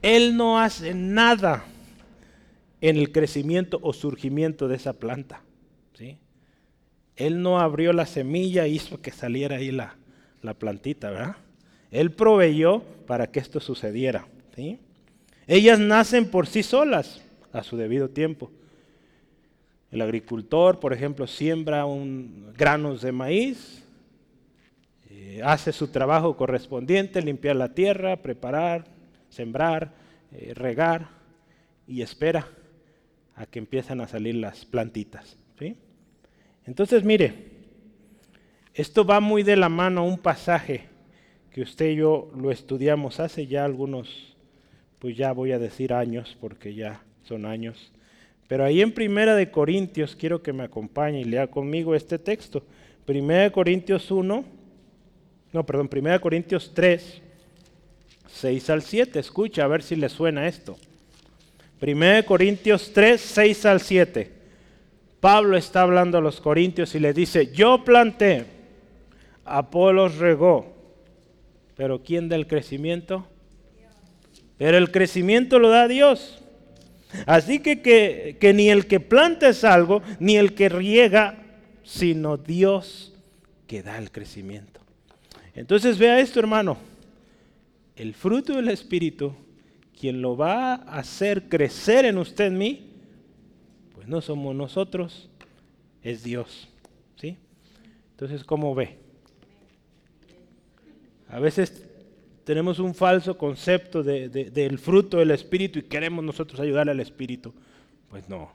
Él 0.04 0.38
no 0.38 0.60
hace 0.60 0.94
nada 0.94 1.66
en 2.82 2.98
el 2.98 3.12
crecimiento 3.12 3.80
o 3.82 3.94
surgimiento 3.94 4.68
de 4.68 4.76
esa 4.76 4.94
planta. 4.94 5.42
¿sí? 5.98 6.20
Él 7.16 7.42
no 7.42 7.60
abrió 7.60 7.94
la 7.94 8.06
semilla 8.06 8.66
e 8.66 8.70
hizo 8.70 9.02
que 9.02 9.12
saliera 9.12 9.58
ahí 9.58 9.72
la, 9.72 9.96
la 10.44 10.54
plantita, 10.54 11.10
¿verdad? 11.10 11.36
Él 11.90 12.12
proveyó 12.12 12.84
para 13.08 13.28
que 13.28 13.40
esto 13.40 13.60
sucediera. 13.60 14.28
¿sí? 14.56 14.80
Ellas 15.48 15.80
nacen 15.80 16.30
por 16.30 16.46
sí 16.46 16.62
solas 16.62 17.22
a 17.52 17.64
su 17.64 17.76
debido 17.76 18.10
tiempo. 18.10 18.52
El 19.92 20.02
agricultor, 20.02 20.80
por 20.80 20.94
ejemplo, 20.94 21.28
siembra 21.28 21.86
un, 21.86 22.54
granos 22.58 23.02
de 23.02 23.12
maíz, 23.12 23.84
eh, 25.10 25.42
hace 25.44 25.74
su 25.74 25.90
trabajo 25.90 26.38
correspondiente, 26.38 27.22
limpiar 27.22 27.58
la 27.58 27.74
tierra, 27.74 28.16
preparar, 28.18 28.86
sembrar, 29.30 29.94
eh, 30.32 30.54
regar 30.56 31.10
y 31.88 32.02
espera 32.02 32.48
a 33.36 33.46
que 33.46 33.60
empiecen 33.60 34.00
a 34.02 34.08
salir 34.08 34.36
las 34.36 34.66
plantitas. 34.66 35.38
Entonces, 36.66 37.04
mire, 37.04 37.34
esto 38.74 39.04
va 39.04 39.20
muy 39.20 39.44
de 39.44 39.58
la 39.58 39.68
mano 39.68 40.02
a 40.02 40.04
un 40.04 40.20
pasaje 40.20 40.86
que 41.52 41.62
usted 41.62 41.90
y 41.90 41.96
yo 41.96 42.32
lo 42.36 42.52
estudiamos 42.52 43.20
hace 43.20 43.48
ya 43.48 43.66
algunos, 43.66 44.38
pues 45.00 45.18
ya 45.18 45.34
voy 45.34 45.52
a 45.52 45.60
decir 45.60 45.92
años, 45.92 46.38
porque 46.40 46.74
ya 46.74 47.04
son 47.24 47.46
años. 47.46 47.92
Pero 48.52 48.66
ahí 48.66 48.82
en 48.82 48.92
Primera 48.92 49.34
de 49.34 49.50
Corintios, 49.50 50.14
quiero 50.14 50.44
que 50.44 50.52
me 50.52 50.64
acompañe 50.64 51.22
y 51.22 51.24
lea 51.24 51.48
conmigo 51.48 51.96
este 51.96 52.20
texto. 52.20 52.62
Primera 53.06 53.44
de 53.44 53.52
Corintios 53.54 54.12
1, 54.12 54.44
no, 55.54 55.66
perdón, 55.66 55.90
1 55.90 56.20
Corintios 56.20 56.74
3, 56.76 57.22
6 58.28 58.70
al 58.70 58.82
7. 58.82 59.20
Escucha 59.20 59.64
a 59.64 59.68
ver 59.68 59.82
si 59.82 59.96
le 59.96 60.10
suena 60.10 60.50
esto. 60.50 60.78
1 61.82 62.26
Corintios 62.26 62.92
3, 62.94 63.22
6 63.22 63.66
al 63.68 63.80
7. 63.80 64.30
Pablo 65.22 65.56
está 65.56 65.84
hablando 65.84 66.18
a 66.18 66.22
los 66.22 66.42
corintios 66.42 66.94
y 66.94 67.00
le 67.00 67.14
dice, 67.14 67.54
yo 67.54 67.86
planté, 67.86 68.48
Apolos 69.46 70.18
regó, 70.18 70.76
pero 71.78 72.04
¿quién 72.04 72.28
da 72.28 72.36
el 72.36 72.48
crecimiento? 72.48 73.26
Pero 74.58 74.78
el 74.78 74.92
crecimiento 74.92 75.58
lo 75.58 75.70
da 75.70 75.88
Dios. 75.88 76.41
Así 77.26 77.60
que, 77.60 77.82
que, 77.82 78.38
que 78.40 78.54
ni 78.54 78.70
el 78.70 78.88
que 78.88 79.00
planta 79.00 79.50
es 79.50 79.64
algo, 79.64 80.02
ni 80.20 80.38
el 80.38 80.54
que 80.54 80.70
riega, 80.70 81.44
sino 81.84 82.38
Dios 82.38 83.14
que 83.68 83.84
da 83.84 83.98
el 83.98 84.12
crecimiento. 84.12 84.82
Entonces 85.54 85.98
vea 85.98 86.20
esto, 86.20 86.40
hermano. 86.40 86.78
El 87.96 88.14
fruto 88.14 88.56
del 88.56 88.70
Espíritu, 88.70 89.34
quien 90.00 90.22
lo 90.22 90.36
va 90.36 90.74
a 90.74 91.00
hacer 91.00 91.50
crecer 91.50 92.06
en 92.06 92.18
usted, 92.18 92.48
en 92.48 92.58
mí, 92.58 92.92
pues 93.94 94.08
no 94.08 94.22
somos 94.22 94.56
nosotros, 94.56 95.30
es 96.02 96.24
Dios. 96.24 96.70
¿sí? 97.18 97.38
Entonces, 98.12 98.44
¿cómo 98.44 98.74
ve? 98.74 98.98
A 101.30 101.40
veces 101.40 101.91
tenemos 102.52 102.80
un 102.80 102.94
falso 102.94 103.38
concepto 103.38 104.04
del 104.04 104.78
fruto 104.78 105.20
del 105.20 105.32
Espíritu 105.32 105.80
y 105.80 105.84
queremos 105.84 106.22
nosotros 106.22 106.60
ayudarle 106.60 106.92
al 106.92 107.00
Espíritu. 107.00 107.54
Pues 108.10 108.28
no. 108.28 108.52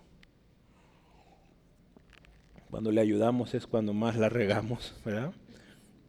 Cuando 2.69 2.93
le 2.93 3.01
ayudamos 3.01 3.55
es 3.55 3.67
cuando 3.67 3.95
más 3.95 4.17
la 4.17 4.29
regamos, 4.29 4.95
¿verdad? 5.03 5.33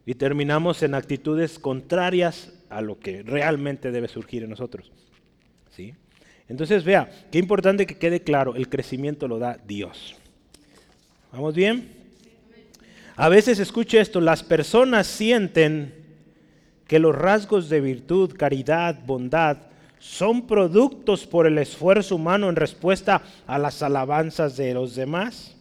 Y 0.04 0.16
terminamos 0.16 0.82
en 0.82 0.92
actitudes 0.92 1.58
contrarias 1.58 2.52
a 2.68 2.82
lo 2.82 2.98
que 2.98 3.22
realmente 3.22 3.90
debe 3.90 4.08
surgir 4.08 4.42
en 4.42 4.50
nosotros. 4.50 4.92
¿Sí? 5.74 5.94
Entonces, 6.46 6.84
vea, 6.84 7.10
qué 7.32 7.38
importante 7.38 7.86
que 7.86 7.96
quede 7.96 8.20
claro, 8.20 8.54
el 8.54 8.68
crecimiento 8.68 9.26
lo 9.28 9.38
da 9.38 9.56
Dios. 9.66 10.14
¿Vamos 11.32 11.54
bien? 11.54 11.88
A 13.16 13.30
veces 13.30 13.58
escuche 13.58 13.98
esto, 13.98 14.20
las 14.20 14.42
personas 14.42 15.06
sienten 15.06 15.97
que 16.88 16.98
los 16.98 17.14
rasgos 17.14 17.68
de 17.68 17.80
virtud, 17.80 18.34
caridad, 18.36 18.98
bondad, 19.06 19.58
son 20.00 20.46
productos 20.46 21.26
por 21.26 21.46
el 21.46 21.58
esfuerzo 21.58 22.16
humano 22.16 22.48
en 22.48 22.56
respuesta 22.56 23.22
a 23.46 23.58
las 23.58 23.82
alabanzas 23.82 24.56
de 24.56 24.72
los 24.74 24.96
demás. 24.96 25.54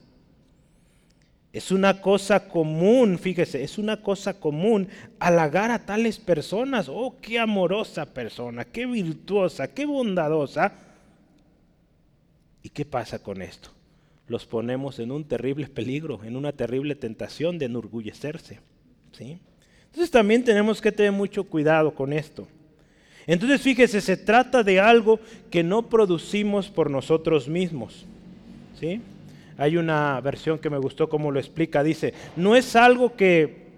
Es 1.52 1.72
una 1.72 2.02
cosa 2.02 2.48
común, 2.48 3.20
fíjese, 3.20 3.64
es 3.64 3.78
una 3.78 4.02
cosa 4.02 4.40
común 4.40 4.88
halagar 5.20 5.70
a 5.72 5.86
tales 5.86 6.18
personas. 6.18 6.88
Oh, 6.88 7.16
qué 7.22 7.40
amorosa 7.40 8.06
persona, 8.06 8.64
qué 8.64 8.86
virtuosa, 8.86 9.68
qué 9.68 9.86
bondadosa. 9.86 10.72
¿Y 12.64 12.70
qué 12.70 12.86
pasa 12.86 13.20
con 13.20 13.42
esto? 13.42 13.70
Los 14.28 14.46
ponemos 14.46 15.00
en 15.00 15.12
un 15.12 15.26
terrible 15.26 15.68
peligro, 15.68 16.24
en 16.24 16.38
una 16.38 16.54
terrible 16.54 16.96
tentación 16.96 17.58
de 17.58 17.66
enorgullecerse. 17.66 18.60
¿sí? 19.12 19.40
Entonces 19.98 20.12
también 20.12 20.44
tenemos 20.44 20.80
que 20.80 20.92
tener 20.92 21.12
mucho 21.12 21.44
cuidado 21.44 21.92
con 21.92 22.14
esto. 22.14 22.48
Entonces 23.26 23.60
fíjese, 23.60 24.00
se 24.00 24.16
trata 24.16 24.62
de 24.62 24.80
algo 24.80 25.20
que 25.50 25.64
no 25.64 25.90
producimos 25.90 26.70
por 26.70 26.92
nosotros 26.92 27.48
mismos. 27.48 28.06
¿sí? 28.80 29.02
Hay 29.58 29.76
una 29.76 30.22
versión 30.22 30.60
que 30.60 30.70
me 30.70 30.78
gustó 30.78 31.10
como 31.10 31.32
lo 31.32 31.40
explica. 31.40 31.82
Dice, 31.82 32.14
no 32.36 32.56
es 32.56 32.76
algo 32.76 33.16
que, 33.16 33.70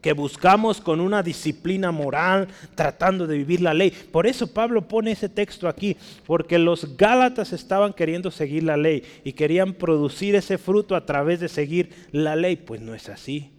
que 0.00 0.12
buscamos 0.12 0.80
con 0.80 1.00
una 1.00 1.20
disciplina 1.20 1.90
moral, 1.90 2.46
tratando 2.76 3.26
de 3.26 3.38
vivir 3.38 3.60
la 3.60 3.74
ley. 3.74 3.90
Por 3.90 4.28
eso 4.28 4.46
Pablo 4.46 4.86
pone 4.86 5.10
ese 5.10 5.28
texto 5.28 5.66
aquí, 5.66 5.96
porque 6.28 6.60
los 6.60 6.96
Gálatas 6.96 7.52
estaban 7.52 7.92
queriendo 7.92 8.30
seguir 8.30 8.62
la 8.62 8.76
ley 8.76 9.02
y 9.24 9.32
querían 9.32 9.74
producir 9.74 10.36
ese 10.36 10.58
fruto 10.58 10.94
a 10.94 11.04
través 11.04 11.40
de 11.40 11.48
seguir 11.48 11.90
la 12.12 12.36
ley. 12.36 12.54
Pues 12.54 12.80
no 12.80 12.94
es 12.94 13.08
así. 13.08 13.50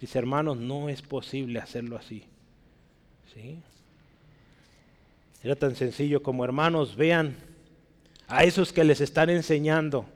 Dice, 0.00 0.18
hermanos, 0.18 0.56
no 0.56 0.88
es 0.88 1.02
posible 1.02 1.58
hacerlo 1.58 1.96
así. 1.96 2.24
¿Sí? 3.34 3.58
Era 5.42 5.56
tan 5.56 5.76
sencillo 5.76 6.22
como, 6.22 6.44
hermanos, 6.44 6.96
vean 6.96 7.36
a 8.26 8.44
esos 8.44 8.72
que 8.72 8.84
les 8.84 9.00
están 9.00 9.30
enseñando 9.30 10.06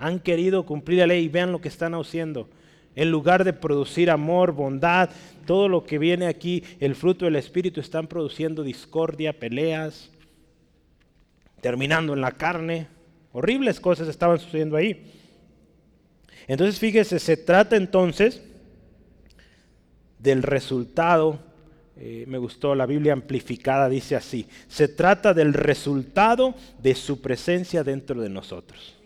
han 0.00 0.18
querido 0.18 0.64
cumplir 0.64 1.00
la 1.00 1.06
ley 1.06 1.24
y 1.24 1.28
vean 1.28 1.52
lo 1.52 1.60
que 1.60 1.68
están 1.68 1.94
haciendo. 1.94 2.48
En 2.96 3.10
lugar 3.10 3.44
de 3.44 3.52
producir 3.52 4.10
amor, 4.10 4.52
bondad, 4.52 5.10
todo 5.46 5.68
lo 5.68 5.84
que 5.84 5.98
viene 5.98 6.26
aquí, 6.26 6.64
el 6.80 6.94
fruto 6.94 7.26
del 7.26 7.36
Espíritu, 7.36 7.80
están 7.80 8.06
produciendo 8.06 8.62
discordia, 8.62 9.38
peleas, 9.38 10.10
terminando 11.60 12.14
en 12.14 12.22
la 12.22 12.32
carne. 12.32 12.88
Horribles 13.32 13.78
cosas 13.78 14.08
estaban 14.08 14.38
sucediendo 14.38 14.74
ahí. 14.74 15.04
Entonces 16.48 16.80
fíjese, 16.80 17.18
se 17.18 17.36
trata 17.36 17.76
entonces 17.76 18.42
del 20.22 20.42
resultado, 20.42 21.38
eh, 21.96 22.24
me 22.26 22.38
gustó 22.38 22.74
la 22.74 22.86
Biblia 22.86 23.12
amplificada, 23.12 23.88
dice 23.88 24.16
así, 24.16 24.46
se 24.68 24.88
trata 24.88 25.34
del 25.34 25.52
resultado 25.52 26.54
de 26.82 26.94
su 26.94 27.20
presencia 27.20 27.84
dentro 27.84 28.20
de 28.20 28.28
nosotros. 28.28 28.96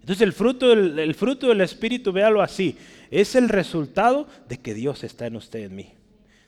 Entonces 0.00 0.22
el 0.22 0.32
fruto, 0.32 0.68
del, 0.68 1.14
fruto 1.14 1.48
del 1.48 1.60
Espíritu, 1.60 2.12
véalo 2.12 2.42
así, 2.42 2.76
es 3.10 3.34
el 3.34 3.48
resultado 3.48 4.26
de 4.48 4.58
que 4.58 4.74
Dios 4.74 5.04
está 5.04 5.26
en 5.26 5.36
usted, 5.36 5.64
en 5.64 5.76
mí, 5.76 5.90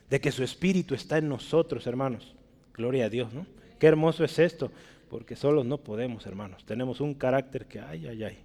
de 0.09 0.19
que 0.19 0.31
su 0.31 0.43
Espíritu 0.43 0.95
está 0.95 1.17
en 1.17 1.29
nosotros, 1.29 1.85
hermanos. 1.87 2.33
Gloria 2.73 3.05
a 3.05 3.09
Dios, 3.09 3.31
¿no? 3.33 3.45
Qué 3.79 3.87
hermoso 3.87 4.23
es 4.23 4.39
esto, 4.39 4.71
porque 5.09 5.35
solos 5.35 5.65
no 5.65 5.77
podemos, 5.77 6.25
hermanos. 6.25 6.65
Tenemos 6.65 6.99
un 6.99 7.13
carácter 7.13 7.65
que, 7.65 7.79
ay, 7.79 8.07
ay, 8.07 8.23
ay, 8.23 8.37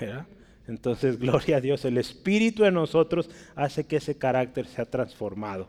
¿verdad? 0.00 0.26
Entonces, 0.68 1.18
gloria 1.18 1.58
a 1.58 1.60
Dios, 1.60 1.84
el 1.84 1.98
Espíritu 1.98 2.64
en 2.64 2.74
nosotros 2.74 3.28
hace 3.54 3.84
que 3.84 3.96
ese 3.96 4.16
carácter 4.16 4.66
sea 4.66 4.84
transformado. 4.84 5.68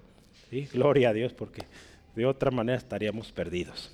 ¿sí? 0.50 0.68
Gloria 0.74 1.10
a 1.10 1.14
Dios, 1.14 1.34
porque 1.34 1.64
de 2.16 2.26
otra 2.26 2.52
manera 2.52 2.78
estaríamos 2.78 3.32
perdidos. 3.32 3.92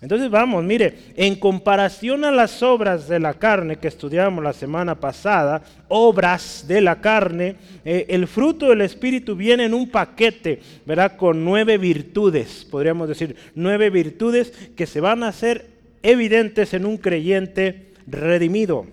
Entonces 0.00 0.30
vamos, 0.30 0.62
mire, 0.62 0.94
en 1.16 1.34
comparación 1.34 2.24
a 2.24 2.30
las 2.30 2.62
obras 2.62 3.08
de 3.08 3.18
la 3.18 3.34
carne 3.34 3.76
que 3.76 3.88
estudiamos 3.88 4.44
la 4.44 4.52
semana 4.52 4.94
pasada, 4.94 5.62
obras 5.88 6.66
de 6.68 6.80
la 6.80 7.00
carne, 7.00 7.56
eh, 7.84 8.06
el 8.08 8.28
fruto 8.28 8.68
del 8.68 8.82
Espíritu 8.82 9.34
viene 9.34 9.64
en 9.64 9.74
un 9.74 9.90
paquete, 9.90 10.60
¿verdad? 10.86 11.16
Con 11.16 11.44
nueve 11.44 11.78
virtudes, 11.78 12.66
podríamos 12.70 13.08
decir, 13.08 13.34
nueve 13.56 13.90
virtudes 13.90 14.52
que 14.76 14.86
se 14.86 15.00
van 15.00 15.24
a 15.24 15.28
hacer 15.28 15.66
evidentes 16.02 16.72
en 16.72 16.86
un 16.86 16.96
creyente 16.96 17.92
redimido. 18.06 18.86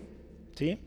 ¿sí? 0.55 0.79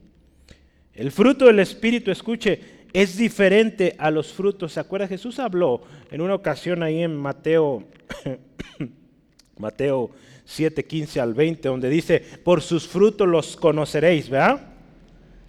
El 0.95 1.13
fruto 1.13 1.47
del 1.47 1.61
Espíritu, 1.61 2.11
escuche, 2.11 2.61
es 2.93 3.17
diferente 3.17 3.95
a 3.99 4.11
los 4.11 4.33
frutos. 4.33 4.73
¿Se 4.73 4.81
acuerda? 4.81 5.07
Jesús 5.07 5.39
habló 5.39 5.83
en 6.11 6.21
una 6.21 6.35
ocasión 6.35 6.83
ahí 6.83 7.03
en 7.03 7.17
Mateo, 7.17 7.85
Mateo 9.59 10.11
7, 10.45 10.85
15 10.85 11.21
al 11.21 11.35
20, 11.35 11.69
donde 11.69 11.89
dice, 11.89 12.21
por 12.43 12.61
sus 12.61 12.89
frutos 12.89 13.29
los 13.29 13.57
conoceréis, 13.57 14.29
¿verdad? 14.29 14.69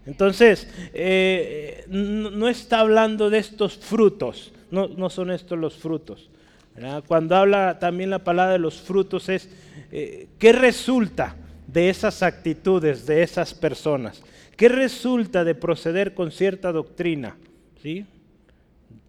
Entonces, 0.06 0.68
eh, 0.94 1.86
no, 1.88 2.48
está 2.48 2.80
hablando 2.80 3.30
de 3.30 3.40
estos 3.40 3.78
frutos, 3.78 4.52
no, 4.70 4.88
no 4.88 5.10
son 5.10 5.32
estos 5.32 5.58
los 5.58 5.76
frutos. 5.76 6.30
Cuando 7.08 7.36
habla 7.36 7.80
también 7.80 8.10
la 8.10 8.24
palabra 8.24 8.54
de 8.54 8.60
los 8.60 8.82
frutos 8.82 9.30
es, 9.30 9.50
eh, 9.92 10.28
¿qué 10.40 10.54
resulta 10.54 11.36
de 11.68 11.90
esas 11.90 12.24
actitudes, 12.24 13.06
de 13.06 13.22
esas 13.24 13.54
personas? 13.54 14.24
¿Qué 14.62 14.70
resulta 14.70 15.44
de 15.44 15.56
proceder 15.56 16.14
con 16.14 16.30
cierta 16.32 16.72
doctrina? 16.72 17.36
¿Sí? 17.82 18.06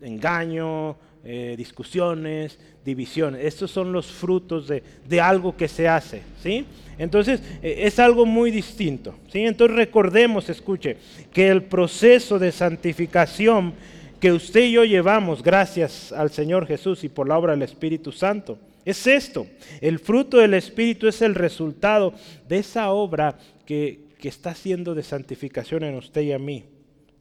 Engaño, 0.00 0.96
eh, 1.26 1.56
discusiones, 1.58 2.58
divisiones. 2.82 3.44
Estos 3.44 3.70
son 3.70 3.92
los 3.92 4.06
frutos 4.06 4.66
de, 4.66 5.20
algo 5.20 5.54
que 5.54 5.68
se 5.68 5.86
hace. 5.86 6.22
¿sí? 6.42 6.64
Entonces, 6.96 7.42
eh, 7.62 7.80
es 7.80 7.98
algo 7.98 8.24
muy 8.24 8.50
distinto. 8.50 9.14
¿sí? 9.30 9.40
Entonces, 9.40 9.76
recordemos, 9.76 10.48
escuche, 10.48 10.96
que 11.34 11.48
el 11.48 11.64
proceso 11.64 12.38
de 12.38 12.50
santificación 12.50 13.74
que 14.20 14.32
usted 14.32 14.62
y 14.62 14.72
yo 14.72 14.84
llevamos, 14.86 15.42
gracias 15.42 16.12
al 16.12 16.30
Señor 16.30 16.66
Jesús 16.66 17.04
y 17.04 17.10
por 17.10 17.28
la 17.28 17.36
obra 17.36 17.52
del 17.52 17.64
Espíritu 17.64 18.10
Santo, 18.10 18.56
es 18.86 19.06
esto. 19.06 19.46
El 19.82 19.98
fruto 19.98 20.38
del 20.38 20.54
Espíritu 20.54 21.08
es 21.08 21.20
el 21.20 21.34
resultado 21.34 22.14
de 22.48 22.60
esa 22.60 22.90
obra 22.90 23.36
que, 23.66 24.11
que 24.22 24.28
está 24.28 24.50
haciendo 24.50 24.94
de 24.94 25.02
santificación 25.02 25.82
en 25.82 25.96
usted 25.96 26.20
y 26.20 26.30
a 26.30 26.38
mí. 26.38 26.64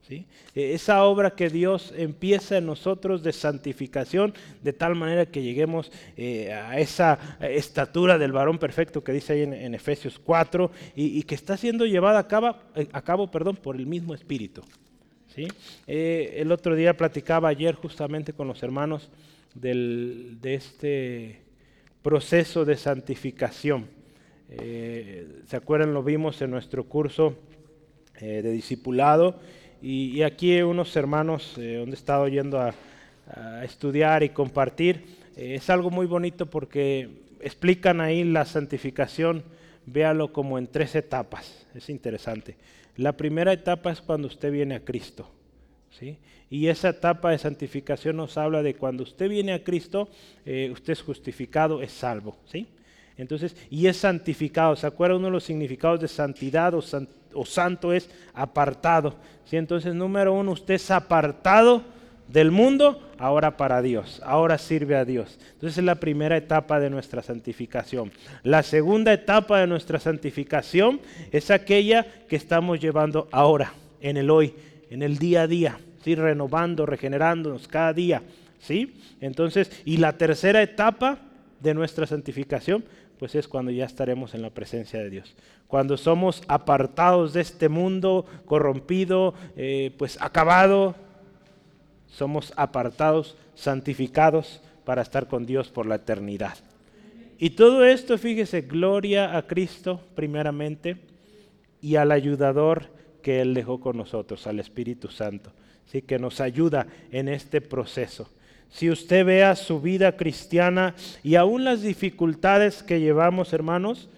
¿sí? 0.06 0.24
E, 0.54 0.72
esa 0.72 1.02
obra 1.02 1.32
que 1.34 1.50
Dios 1.50 1.92
empieza 1.96 2.56
en 2.58 2.66
nosotros 2.66 3.24
de 3.24 3.32
santificación, 3.32 4.34
de 4.62 4.72
tal 4.72 4.94
manera 4.94 5.26
que 5.26 5.42
lleguemos 5.42 5.90
eh, 6.16 6.52
a 6.52 6.78
esa 6.78 7.18
estatura 7.40 8.18
del 8.18 8.30
varón 8.30 8.60
perfecto 8.60 9.02
que 9.02 9.10
dice 9.10 9.32
ahí 9.32 9.42
en, 9.42 9.74
Efesios 9.74 10.20
4 10.20 10.70
y, 10.94 11.24
que 11.24 11.34
está 11.34 11.56
siendo 11.56 11.86
llevada 11.86 12.20
a 12.20 12.28
cabo, 12.28 12.54
eh, 12.76 12.86
a 12.92 13.02
cabo 13.02 13.28
perdón, 13.28 13.56
por 13.56 13.74
el 13.74 13.86
mismo 13.86 14.14
Espíritu. 14.14 14.62
¿sí? 15.34 15.48
Eh, 15.88 16.34
el 16.36 16.52
otro 16.52 16.76
día 16.76 16.96
platicaba 16.96 17.48
ayer 17.48 17.74
justamente 17.74 18.32
con 18.32 18.46
los 18.46 18.62
hermanos 18.62 19.10
del, 19.56 20.38
de 20.40 20.54
este 20.54 21.42
proceso 22.00 22.64
de 22.64 22.76
santificación. 22.76 24.01
Eh, 24.60 25.42
¿Se 25.46 25.56
acuerdan? 25.56 25.94
Lo 25.94 26.02
vimos 26.02 26.40
en 26.42 26.50
nuestro 26.50 26.84
curso 26.84 27.36
de 28.20 28.52
discipulado. 28.52 29.40
Y, 29.80 30.22
aquí 30.22 30.62
unos 30.62 30.94
hermanos 30.94 31.54
donde 31.56 31.90
he 31.90 31.94
estado 31.94 32.28
yendo 32.28 32.60
a, 32.60 32.74
estudiar 33.64 34.22
y 34.22 34.28
compartir, 34.28 35.04
es 35.36 35.70
algo 35.70 35.90
muy 35.90 36.06
bonito 36.06 36.46
porque 36.46 37.08
explican 37.40 38.00
ahí 38.00 38.24
la 38.24 38.44
santificación, 38.44 39.42
véalo 39.86 40.32
como 40.32 40.58
en 40.58 40.66
tres 40.66 40.94
etapas, 40.94 41.66
es 41.74 41.88
interesante. 41.88 42.56
La 42.96 43.16
primera 43.16 43.52
etapa 43.52 43.90
es 43.90 44.00
cuando 44.00 44.28
usted 44.28 44.52
viene 44.52 44.74
a 44.74 44.84
Cristo. 44.84 45.28
¿sí? 45.90 46.18
Y 46.50 46.68
esa 46.68 46.90
etapa 46.90 47.30
de 47.30 47.38
santificación 47.38 48.16
nos 48.16 48.36
habla 48.36 48.62
de 48.62 48.74
cuando 48.74 49.02
usted 49.02 49.28
viene 49.28 49.52
a 49.52 49.64
Cristo, 49.64 50.08
eh, 50.44 50.70
usted 50.72 50.92
es 50.92 51.02
justificado, 51.02 51.82
es 51.82 51.92
salvo. 51.92 52.36
¿sí? 52.46 52.66
Entonces, 53.16 53.56
y 53.70 53.86
es 53.86 53.96
santificado. 53.96 54.76
¿Se 54.76 54.86
acuerda 54.86 55.16
uno 55.16 55.26
de 55.26 55.32
los 55.32 55.44
significados 55.44 56.00
de 56.00 56.08
santidad 56.08 56.74
o, 56.74 57.44
santo 57.44 57.92
es 57.92 58.08
apartado? 58.34 59.14
¿sí? 59.44 59.56
Entonces, 59.56 59.94
número 59.94 60.32
uno, 60.34 60.52
usted 60.52 60.74
es 60.74 60.90
apartado 60.90 61.82
del 62.28 62.50
mundo, 62.50 63.02
ahora 63.18 63.56
para 63.56 63.82
Dios, 63.82 64.20
ahora 64.24 64.58
sirve 64.58 64.96
a 64.96 65.04
Dios. 65.04 65.38
Entonces 65.54 65.78
es 65.78 65.84
la 65.84 65.96
primera 65.96 66.36
etapa 66.36 66.80
de 66.80 66.88
nuestra 66.88 67.22
santificación. 67.22 68.10
La 68.42 68.62
segunda 68.62 69.12
etapa 69.12 69.60
de 69.60 69.66
nuestra 69.66 70.00
santificación 70.00 71.00
es 71.30 71.50
aquella 71.50 72.06
que 72.28 72.36
estamos 72.36 72.80
llevando 72.80 73.28
ahora, 73.30 73.74
en 74.00 74.16
el 74.16 74.30
hoy, 74.30 74.54
en 74.90 75.02
el 75.02 75.18
día 75.18 75.42
a 75.42 75.46
día, 75.46 75.78
¿sí? 76.02 76.14
renovando, 76.14 76.86
regenerándonos 76.86 77.68
cada 77.68 77.92
día. 77.92 78.22
¿sí? 78.58 78.94
Entonces, 79.20 79.70
y 79.84 79.98
la 79.98 80.16
tercera 80.16 80.62
etapa 80.62 81.18
de 81.60 81.74
nuestra 81.74 82.06
santificación, 82.06 82.84
pues 83.22 83.36
es 83.36 83.46
cuando 83.46 83.70
ya 83.70 83.84
estaremos 83.84 84.34
en 84.34 84.42
la 84.42 84.50
presencia 84.50 84.98
de 84.98 85.08
Dios. 85.08 85.36
Cuando 85.68 85.96
somos 85.96 86.42
apartados 86.48 87.32
de 87.32 87.42
este 87.42 87.68
mundo 87.68 88.26
corrompido, 88.46 89.34
eh, 89.54 89.94
pues 89.96 90.20
acabado, 90.20 90.96
somos 92.08 92.52
apartados, 92.56 93.36
santificados 93.54 94.60
para 94.84 95.02
estar 95.02 95.28
con 95.28 95.46
Dios 95.46 95.68
por 95.68 95.86
la 95.86 95.94
eternidad. 95.94 96.58
Y 97.38 97.50
todo 97.50 97.84
esto, 97.84 98.18
fíjese, 98.18 98.62
gloria 98.62 99.36
a 99.36 99.46
Cristo 99.46 100.00
primeramente 100.16 100.96
y 101.80 101.94
al 101.94 102.10
ayudador 102.10 102.86
que 103.22 103.40
Él 103.40 103.54
dejó 103.54 103.78
con 103.78 103.96
nosotros, 103.96 104.48
al 104.48 104.58
Espíritu 104.58 105.06
Santo, 105.06 105.52
¿sí? 105.86 106.02
que 106.02 106.18
nos 106.18 106.40
ayuda 106.40 106.88
en 107.12 107.28
este 107.28 107.60
proceso. 107.60 108.28
Si 108.72 108.90
usted 108.90 109.24
vea 109.24 109.54
su 109.54 109.80
vida 109.80 110.16
cristiana 110.16 110.96
y 111.22 111.36
aún 111.36 111.62
las 111.62 111.82
dificultades 111.82 112.82
que 112.82 112.98
llevamos, 112.98 113.52
hermanos, 113.52 114.08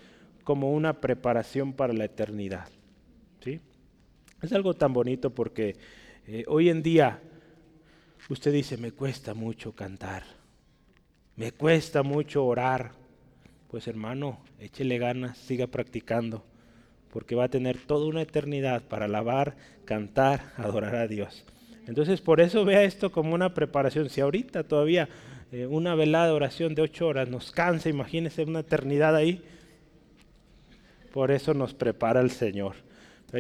como 0.45 0.73
una 0.73 1.01
preparación 1.01 1.75
para 1.75 1.93
la 1.93 2.07
eternidad. 2.07 2.69
¿sí? 3.43 3.61
Es 4.41 4.53
algo 4.53 4.73
tan 4.73 4.95
bonito 4.95 5.31
porque 5.31 5.77
eh, 6.27 6.45
hoy 6.49 6.71
en 6.71 6.83
día 6.83 7.21
Usted 8.31 8.55
dice, 8.55 8.79
me 8.79 8.91
cuesta 8.91 9.35
mucho 9.35 9.73
cantar, 9.73 10.23
me 11.37 11.53
cuesta 11.53 12.03
mucho 12.03 12.47
orar. 12.47 12.93
Pues 13.71 13.87
hermano, 13.87 14.39
échele 14.61 14.99
ganas, 14.99 15.37
siga 15.37 15.67
practicando, 15.67 16.43
porque 17.13 17.35
va 17.35 17.45
a 17.45 17.51
tener 17.51 17.77
toda 17.79 18.07
una 18.07 18.23
eternidad 18.23 18.83
para 18.83 19.05
alabar, 19.05 19.57
cantar, 19.85 20.53
adorar 20.57 20.95
a 20.95 21.07
Dios. 21.07 21.45
Entonces 21.87 22.21
por 22.21 22.41
eso 22.41 22.65
vea 22.65 22.85
esto 22.85 23.13
como 23.13 23.35
una 23.35 23.55
preparación. 23.55 24.09
Si 24.09 24.21
ahorita 24.21 24.65
todavía 24.65 25.09
eh, 25.53 25.67
una 25.67 25.95
velada 25.95 26.27
de 26.27 26.33
oración 26.33 26.75
de 26.75 26.83
ocho 26.83 27.07
horas 27.07 27.29
nos 27.29 27.51
cansa, 27.53 27.89
imagínese 27.89 28.43
una 28.45 28.61
eternidad 28.61 29.15
ahí. 29.15 29.43
Por 31.13 31.31
eso 31.31 31.55
nos 31.55 31.75
prepara 31.75 32.21
el 32.21 32.31
Señor 32.31 32.75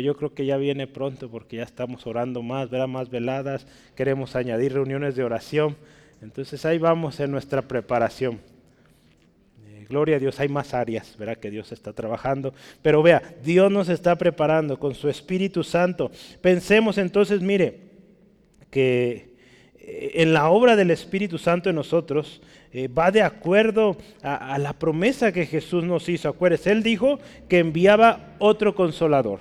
yo 0.00 0.16
creo 0.16 0.34
que 0.34 0.46
ya 0.46 0.56
viene 0.56 0.86
pronto 0.86 1.30
porque 1.30 1.56
ya 1.56 1.62
estamos 1.62 2.06
orando 2.06 2.42
más, 2.42 2.70
verá 2.70 2.86
más 2.86 3.10
veladas, 3.10 3.66
queremos 3.94 4.34
añadir 4.36 4.72
reuniones 4.72 5.14
de 5.14 5.24
oración. 5.24 5.76
Entonces 6.20 6.64
ahí 6.64 6.78
vamos 6.78 7.20
en 7.20 7.30
nuestra 7.30 7.62
preparación. 7.62 8.40
Eh, 9.66 9.86
gloria 9.88 10.16
a 10.16 10.18
Dios, 10.18 10.40
hay 10.40 10.48
más 10.48 10.74
áreas, 10.74 11.16
verá 11.16 11.36
que 11.36 11.50
Dios 11.50 11.70
está 11.70 11.92
trabajando. 11.92 12.54
Pero 12.82 13.02
vea, 13.02 13.22
Dios 13.44 13.70
nos 13.70 13.88
está 13.88 14.16
preparando 14.16 14.78
con 14.78 14.94
su 14.94 15.08
Espíritu 15.08 15.62
Santo. 15.62 16.10
Pensemos 16.40 16.98
entonces, 16.98 17.40
mire, 17.40 17.83
que 18.74 19.36
eh, 19.78 20.10
en 20.14 20.34
la 20.34 20.50
obra 20.50 20.74
del 20.74 20.90
Espíritu 20.90 21.38
Santo 21.38 21.70
en 21.70 21.76
nosotros 21.76 22.42
eh, 22.72 22.88
va 22.88 23.12
de 23.12 23.22
acuerdo 23.22 23.96
a, 24.20 24.58
la 24.58 24.72
promesa 24.72 25.30
que 25.30 25.46
Jesús 25.46 25.84
nos 25.84 26.08
hizo. 26.08 26.28
Acuérdense, 26.28 26.72
Él 26.72 26.82
dijo 26.82 27.20
que 27.48 27.60
enviaba 27.60 28.34
otro 28.40 28.74
consolador 28.74 29.38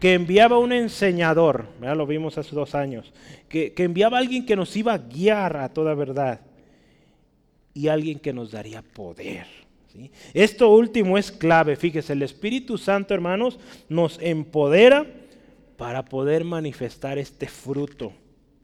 que 0.00 0.14
enviaba 0.14 0.58
un 0.58 0.72
enseñador, 0.72 1.66
¿ya? 1.82 1.94
lo 1.94 2.06
vimos 2.06 2.38
hace 2.38 2.54
dos 2.54 2.74
años, 2.74 3.12
que, 3.48 3.72
enviaba 3.76 4.16
a 4.16 4.20
alguien 4.20 4.46
que 4.46 4.56
nos 4.56 4.74
iba 4.76 4.94
a 4.94 4.98
guiar 4.98 5.56
a 5.56 5.68
toda 5.68 5.94
verdad 5.94 6.40
y 7.74 7.88
alguien 7.88 8.18
que 8.18 8.32
nos 8.32 8.52
daría 8.52 8.82
poder. 8.82 9.46
Esto 10.32 10.70
último 10.70 11.18
es 11.18 11.32
clave, 11.32 11.74
fíjese, 11.74 12.12
el 12.12 12.22
Espíritu 12.22 12.78
Santo, 12.78 13.12
hermanos, 13.12 13.58
nos 13.88 14.18
empodera 14.22 15.06
para 15.80 16.04
poder 16.04 16.44
manifestar 16.44 17.16
este 17.16 17.48
fruto. 17.48 18.12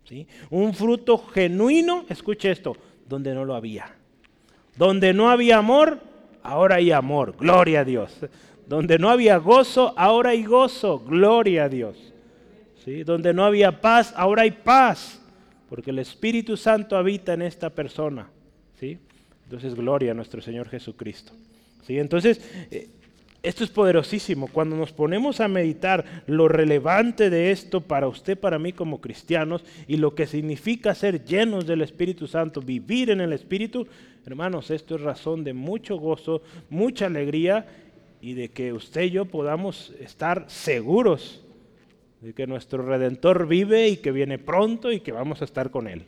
¿sí? 0.05 0.26
Un 0.50 0.74
fruto 0.74 1.16
genuino, 1.16 2.05
escuche 2.11 2.50
esto, 2.50 2.76
donde 3.09 3.35
no 3.35 3.46
lo 3.46 3.55
había. 3.55 3.87
Donde 4.76 5.14
no 5.14 5.31
había 5.31 5.57
amor, 5.57 5.98
ahora 6.42 6.74
hay 6.74 6.92
amor, 6.92 7.35
gloria 7.38 7.81
a 7.81 7.85
Dios. 7.85 8.14
Donde 8.66 8.98
no 8.98 9.09
había 9.09 9.38
gozo, 9.38 9.94
ahora 9.96 10.31
hay 10.31 10.44
gozo. 10.44 10.98
Gloria 10.98 11.64
a 11.64 11.68
Dios. 11.70 11.96
¿Sí? 12.85 13.02
Donde 13.02 13.33
no 13.33 13.46
había 13.46 13.81
paz, 13.81 14.12
ahora 14.14 14.42
hay 14.42 14.50
paz. 14.50 15.18
Porque 15.70 15.92
el 15.92 16.00
Espíritu 16.00 16.55
Santo 16.55 16.98
habita 16.98 17.33
en 17.33 17.40
esta 17.40 17.70
persona. 17.70 18.29
¿Sí? 18.79 18.98
Entonces, 19.44 19.74
gloria 19.74 20.11
a 20.11 20.14
nuestro 20.14 20.42
Señor 20.42 20.68
Jesucristo. 20.68 21.33
¿Sí? 21.87 21.98
Entonces, 21.98 22.42
eh, 22.70 22.90
esto 23.46 23.62
es 23.62 23.70
poderosísimo. 23.70 24.48
Cuando 24.48 24.76
nos 24.76 24.92
ponemos 24.92 25.40
a 25.40 25.46
meditar 25.46 26.24
lo 26.26 26.48
relevante 26.48 27.30
de 27.30 27.52
esto 27.52 27.80
para 27.80 28.09
usted, 28.09 28.37
para 28.37 28.59
mí 28.59 28.72
como 28.72 29.00
cristianos, 29.00 29.64
y 29.87 29.98
lo 29.98 30.16
que 30.16 30.26
significa 30.26 30.96
ser 30.96 31.24
llenos 31.24 31.64
del 31.64 31.82
Espíritu 31.82 32.26
Santo, 32.26 32.61
vivir 32.61 33.11
en 33.11 33.20
el 33.20 33.32
Espíritu, 33.32 33.87
hermanos, 34.26 34.72
esto 34.72 34.96
es 34.96 35.02
razón 35.02 35.44
de 35.44 35.52
mucho 35.52 35.96
gozo, 35.96 36.42
mucha 36.70 37.06
alegría 37.06 37.66
y 38.20 38.35
de 38.35 38.48
que 38.48 38.72
usted 38.72 39.02
y 39.02 39.11
yo 39.11 39.26
podamos 39.26 39.92
estar 40.00 40.46
seguros 40.48 41.44
de 42.20 42.32
que 42.32 42.48
nuestro 42.48 42.82
Redentor 42.82 43.46
vive 43.46 43.88
y 43.88 43.98
que 43.98 44.11
viene 44.11 44.38
pronto 44.38 44.90
y 44.90 44.98
que 44.98 45.12
vamos 45.12 45.40
a 45.40 45.44
estar 45.44 45.70
con 45.70 45.87
Él. 45.87 46.02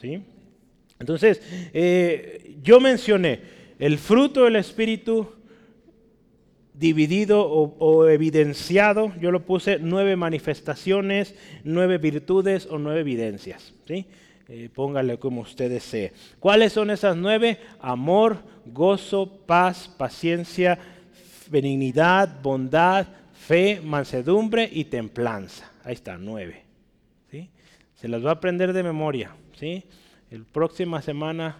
¿sí? 0.00 0.22
Entonces, 0.98 1.42
eh, 1.74 2.56
yo 2.62 2.80
mencioné 2.80 3.40
el 3.78 3.98
fruto 3.98 4.44
del 4.44 4.56
Espíritu 4.56 5.34
dividido 6.78 7.44
o, 7.48 8.08
evidenciado, 8.08 9.12
yo 9.20 9.30
lo 9.30 9.44
puse 9.44 9.78
nueve 9.80 10.16
manifestaciones, 10.16 11.34
nueve 11.64 11.98
virtudes 11.98 12.66
o 12.70 12.78
nueve 12.78 13.00
evidencias. 13.00 13.72
¿sí? 13.86 14.06
Eh, 14.48 14.68
póngale 14.72 15.18
como 15.18 15.40
usted 15.40 15.70
desee. 15.70 16.12
¿Cuáles 16.38 16.72
son 16.72 16.90
esas 16.90 17.16
nueve? 17.16 17.58
Amor, 17.80 18.38
gozo, 18.66 19.40
paz, 19.46 19.88
paciencia, 19.88 20.78
benignidad, 21.50 22.40
bondad, 22.42 23.06
fe, 23.34 23.80
mansedumbre 23.82 24.68
y 24.72 24.84
templanza. 24.84 25.70
Ahí 25.82 25.94
está, 25.94 26.16
nueve. 26.16 26.62
¿sí? 27.30 27.50
Se 27.94 28.08
las 28.08 28.24
va 28.24 28.30
a 28.30 28.34
aprender 28.34 28.72
de 28.72 28.82
memoria. 28.84 29.32
¿sí? 29.58 29.82
El 30.30 30.44
próxima 30.44 31.02
semana 31.02 31.56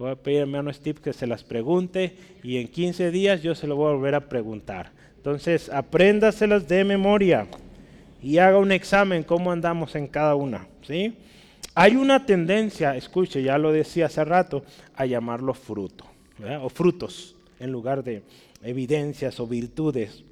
voy 0.00 0.10
a 0.10 0.16
pedir 0.16 0.38
a 0.38 0.42
hermano 0.42 0.72
Steve 0.72 1.00
que 1.00 1.12
se 1.12 1.26
las 1.26 1.44
pregunte 1.44 2.16
y 2.42 2.56
en 2.56 2.68
15 2.68 3.10
días 3.10 3.42
yo 3.42 3.54
se 3.54 3.66
lo 3.66 3.76
voy 3.76 3.88
a 3.88 3.94
volver 3.94 4.14
a 4.14 4.28
preguntar. 4.28 4.92
Entonces, 5.16 5.68
apréndaselas 5.68 6.66
de 6.66 6.84
memoria 6.84 7.46
y 8.22 8.38
haga 8.38 8.58
un 8.58 8.72
examen 8.72 9.22
cómo 9.22 9.52
andamos 9.52 9.94
en 9.94 10.06
cada 10.06 10.34
una. 10.34 10.66
¿sí? 10.82 11.14
Hay 11.74 11.96
una 11.96 12.26
tendencia, 12.26 12.96
escuche, 12.96 13.42
ya 13.42 13.58
lo 13.58 13.72
decía 13.72 14.06
hace 14.06 14.24
rato, 14.24 14.64
a 14.94 15.06
llamarlo 15.06 15.54
fruto 15.54 16.06
o 16.62 16.68
frutos 16.68 17.36
en 17.58 17.70
lugar 17.70 18.02
de 18.02 18.22
evidencias 18.62 19.38
o 19.40 19.46
virtudes. 19.46 20.24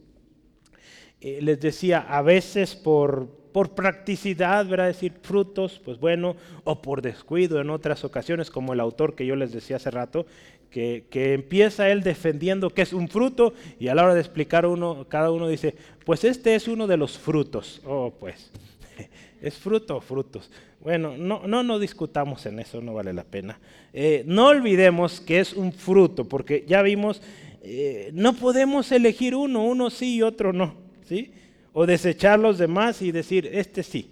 Eh, 1.20 1.40
les 1.42 1.60
decía, 1.60 2.00
a 2.00 2.22
veces 2.22 2.74
por, 2.76 3.28
por 3.52 3.74
practicidad, 3.74 4.66
¿verdad? 4.66 4.86
Decir 4.86 5.12
frutos, 5.22 5.80
pues 5.84 5.98
bueno, 5.98 6.36
o 6.64 6.80
por 6.80 7.02
descuido 7.02 7.60
en 7.60 7.70
otras 7.70 8.04
ocasiones, 8.04 8.50
como 8.50 8.72
el 8.72 8.80
autor 8.80 9.14
que 9.14 9.26
yo 9.26 9.36
les 9.36 9.52
decía 9.52 9.76
hace 9.76 9.90
rato, 9.90 10.26
que, 10.70 11.04
que, 11.10 11.32
empieza 11.32 11.88
él 11.88 12.02
defendiendo 12.02 12.70
que 12.70 12.82
es 12.82 12.92
un 12.92 13.08
fruto 13.08 13.54
y 13.80 13.88
a 13.88 13.94
la 13.94 14.04
hora 14.04 14.14
de 14.14 14.20
explicar 14.20 14.66
uno, 14.66 15.06
cada 15.08 15.30
uno 15.30 15.48
dice, 15.48 15.74
pues 16.04 16.24
este 16.24 16.54
es 16.54 16.68
uno 16.68 16.86
de 16.86 16.96
los 16.96 17.18
frutos. 17.18 17.80
Oh, 17.86 18.12
pues, 18.18 18.50
¿es 19.42 19.54
fruto 19.54 19.96
o 19.96 20.00
frutos? 20.00 20.50
Bueno, 20.80 21.16
no, 21.16 21.46
no, 21.46 21.62
no 21.62 21.78
discutamos 21.78 22.44
en 22.46 22.60
eso, 22.60 22.80
no 22.80 22.94
vale 22.94 23.12
la 23.12 23.24
pena. 23.24 23.58
Eh, 23.92 24.22
no 24.26 24.48
olvidemos 24.48 25.20
que 25.20 25.40
es 25.40 25.54
un 25.54 25.72
fruto, 25.72 26.28
porque 26.28 26.64
ya 26.68 26.82
vimos 26.82 27.22
eh, 27.62 28.10
no 28.14 28.34
podemos 28.34 28.90
elegir 28.92 29.34
uno, 29.34 29.64
uno 29.64 29.90
sí 29.90 30.16
y 30.16 30.22
otro 30.22 30.52
no, 30.52 30.74
¿sí? 31.04 31.32
O 31.80 31.86
desechar 31.86 32.40
los 32.40 32.58
demás 32.58 33.02
y 33.02 33.12
decir, 33.12 33.48
este 33.52 33.84
sí. 33.84 34.10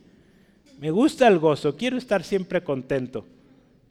Me 0.78 0.92
gusta 0.92 1.26
el 1.26 1.40
gozo, 1.40 1.76
quiero 1.76 1.98
estar 1.98 2.22
siempre 2.22 2.62
contento. 2.62 3.26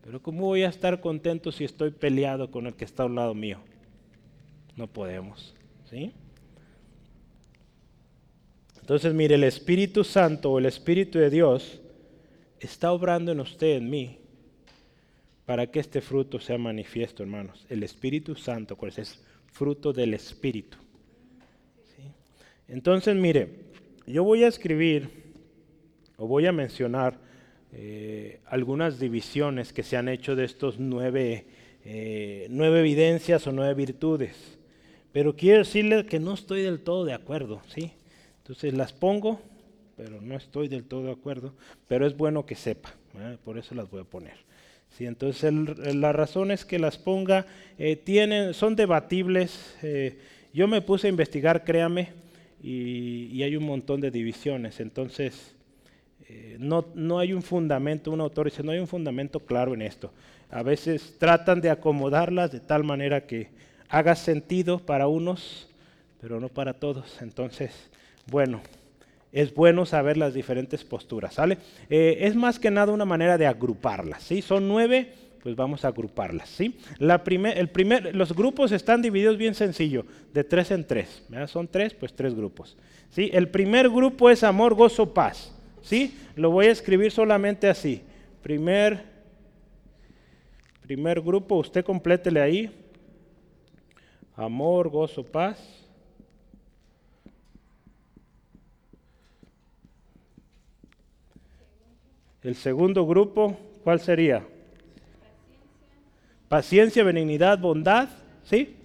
Pero 0.01 0.21
¿cómo 0.21 0.45
voy 0.45 0.63
a 0.63 0.69
estar 0.69 1.01
contento 1.01 1.51
si 1.51 1.65
estoy 1.65 1.91
peleado 1.91 2.49
con 2.49 2.67
el 2.67 2.73
que 2.73 2.85
está 2.85 3.03
a 3.03 3.07
un 3.07 3.15
lado 3.15 3.33
mío? 3.33 3.59
No 4.77 4.87
podemos, 4.87 5.53
¿sí? 5.89 6.13
Entonces, 8.79 9.13
mire, 9.13 9.35
el 9.35 9.43
Espíritu 9.43 10.05
Santo 10.05 10.53
o 10.53 10.59
el 10.59 10.67
Espíritu 10.67 11.19
de 11.19 11.29
Dios 11.29 11.81
está 12.61 12.93
obrando 12.93 13.33
en 13.33 13.41
usted, 13.41 13.75
en 13.75 13.89
mí, 13.89 14.19
para 15.45 15.67
que 15.67 15.81
este 15.81 15.99
fruto 15.99 16.39
sea 16.39 16.57
manifiesto, 16.57 17.23
hermanos. 17.23 17.65
El 17.69 17.83
Espíritu 17.83 18.35
Santo, 18.35 18.77
pues 18.77 18.97
es 18.99 19.19
fruto 19.51 19.91
del 19.91 20.13
Espíritu. 20.13 20.77
Entonces, 22.67 23.15
mire, 23.15 23.64
yo 24.07 24.23
voy 24.23 24.43
a 24.43 24.47
escribir 24.47 25.09
o 26.17 26.27
voy 26.27 26.45
a 26.45 26.51
mencionar 26.51 27.17
eh, 27.71 28.39
algunas 28.45 28.99
divisiones 28.99 29.73
que 29.73 29.83
se 29.83 29.97
han 29.97 30.07
hecho 30.07 30.35
de 30.35 30.45
estos 30.45 30.79
nueve, 30.79 31.45
eh, 31.83 32.47
nueve 32.49 32.79
evidencias 32.79 33.45
o 33.47 33.51
nueve 33.51 33.73
virtudes. 33.73 34.57
Pero 35.11 35.35
quiero 35.35 35.59
decirle 35.59 36.05
que 36.05 36.19
no 36.19 36.33
estoy 36.33 36.61
del 36.61 36.81
todo 36.81 37.05
de 37.05 37.13
acuerdo, 37.13 37.61
¿sí? 37.67 37.93
Entonces 38.37 38.73
las 38.73 38.93
pongo, 38.93 39.41
pero 39.97 40.21
no 40.21 40.35
estoy 40.35 40.67
del 40.67 40.83
todo 40.83 41.03
de 41.03 41.11
acuerdo, 41.11 41.53
pero 41.87 42.05
es 42.05 42.15
bueno 42.15 42.45
que 42.45 42.55
sepa, 42.55 42.93
por 43.43 43.57
eso 43.57 43.75
las 43.75 43.89
voy 43.89 44.01
a 44.01 44.05
poner. 44.05 44.45
Sí, 44.89 45.05
entonces 45.05 45.53
la 45.93 46.13
razón 46.13 46.51
es 46.51 46.63
que 46.63 46.79
las 46.79 46.97
ponga, 46.97 47.45
eh, 47.77 47.97
tienen, 47.97 48.53
son 48.53 48.75
debatibles. 48.75 49.75
Eh, 49.83 50.17
yo 50.53 50.69
me 50.69 50.81
puse 50.81 51.07
a 51.07 51.09
investigar, 51.09 51.65
créame, 51.65 52.13
y, 52.67 53.43
hay 53.43 53.55
un 53.55 53.63
montón 53.63 54.01
de 54.01 54.09
divisiones. 54.09 54.79
Entonces, 54.79 55.53
eh, 56.27 56.57
no, 56.59 56.85
no 56.95 57.19
hay 57.19 57.31
un 57.31 57.43
fundamento, 57.43 58.09
un 58.11 58.21
autor 58.21 58.45
dice, 58.49 58.63
no 58.63 58.71
hay 58.71 58.79
un 58.79 58.87
fundamento 58.87 59.39
claro 59.39 59.75
en 59.75 59.83
esto. 59.83 60.11
A 60.49 60.63
veces 60.63 61.15
tratan 61.19 61.61
de 61.61 61.69
acomodarlas 61.69 62.51
de 62.51 62.59
tal 62.59 62.83
manera 62.83 63.27
que 63.27 63.49
haga 63.87 64.15
sentido 64.15 64.79
para 64.79 65.07
unos, 65.07 65.69
pero 66.19 66.39
no 66.39 66.49
para 66.49 66.73
todos. 66.73 67.21
Entonces, 67.21 67.71
bueno, 68.31 68.61
es 69.31 69.53
bueno 69.53 69.85
saber 69.85 70.17
las 70.17 70.33
diferentes 70.33 70.83
posturas, 70.83 71.35
¿sale? 71.35 71.59
Eh, 71.87 72.17
es 72.21 72.35
más 72.35 72.57
que 72.57 72.71
nada 72.71 72.91
una 72.91 73.05
manera 73.05 73.37
de 73.37 73.45
agruparlas, 73.45 74.23
¿sí? 74.23 74.41
Son 74.41 74.67
nueve, 74.67 75.13
pues 75.45 75.55
vamos 75.55 75.85
a 75.85 75.89
agruparlas, 75.89 76.49
¿sí? 76.49 76.75
La 76.97 77.21
el 77.23 77.69
primer, 77.69 78.15
los 78.15 78.33
grupos 78.33 78.71
están 78.71 79.03
divididos 79.03 79.37
bien 79.37 79.53
sencillo, 79.53 80.03
de 80.33 80.43
tres 80.43 80.71
en 80.71 80.87
tres, 80.87 81.21
Son 81.45 81.67
tres, 81.67 81.93
pues 81.93 82.15
tres 82.15 82.33
grupos, 82.33 82.75
¿sí? 83.11 83.29
El 83.31 83.49
primer 83.49 83.87
grupo 83.87 84.31
es 84.31 84.43
amor, 84.43 84.73
gozo, 84.73 85.13
paz, 85.13 85.53
¿sí? 85.83 86.17
Lo 86.35 86.49
voy 86.49 86.65
a 86.65 86.71
escribir 86.71 87.11
solamente 87.11 87.69
así. 87.69 88.01
Primer, 88.41 89.03
primer 90.81 91.21
grupo, 91.21 91.57
usted 91.57 91.85
complétele 91.85 92.41
ahí. 92.41 92.71
Amor, 94.35 94.89
gozo, 94.89 95.23
paz. 95.23 95.63
El 102.41 102.55
segundo 102.55 103.05
grupo, 103.05 103.55
¿cuál 103.83 103.99
sería? 103.99 104.43
Paciencia, 106.55 107.03
benignidad, 107.03 107.59
bondad, 107.59 108.07
¿sí? 108.45 108.77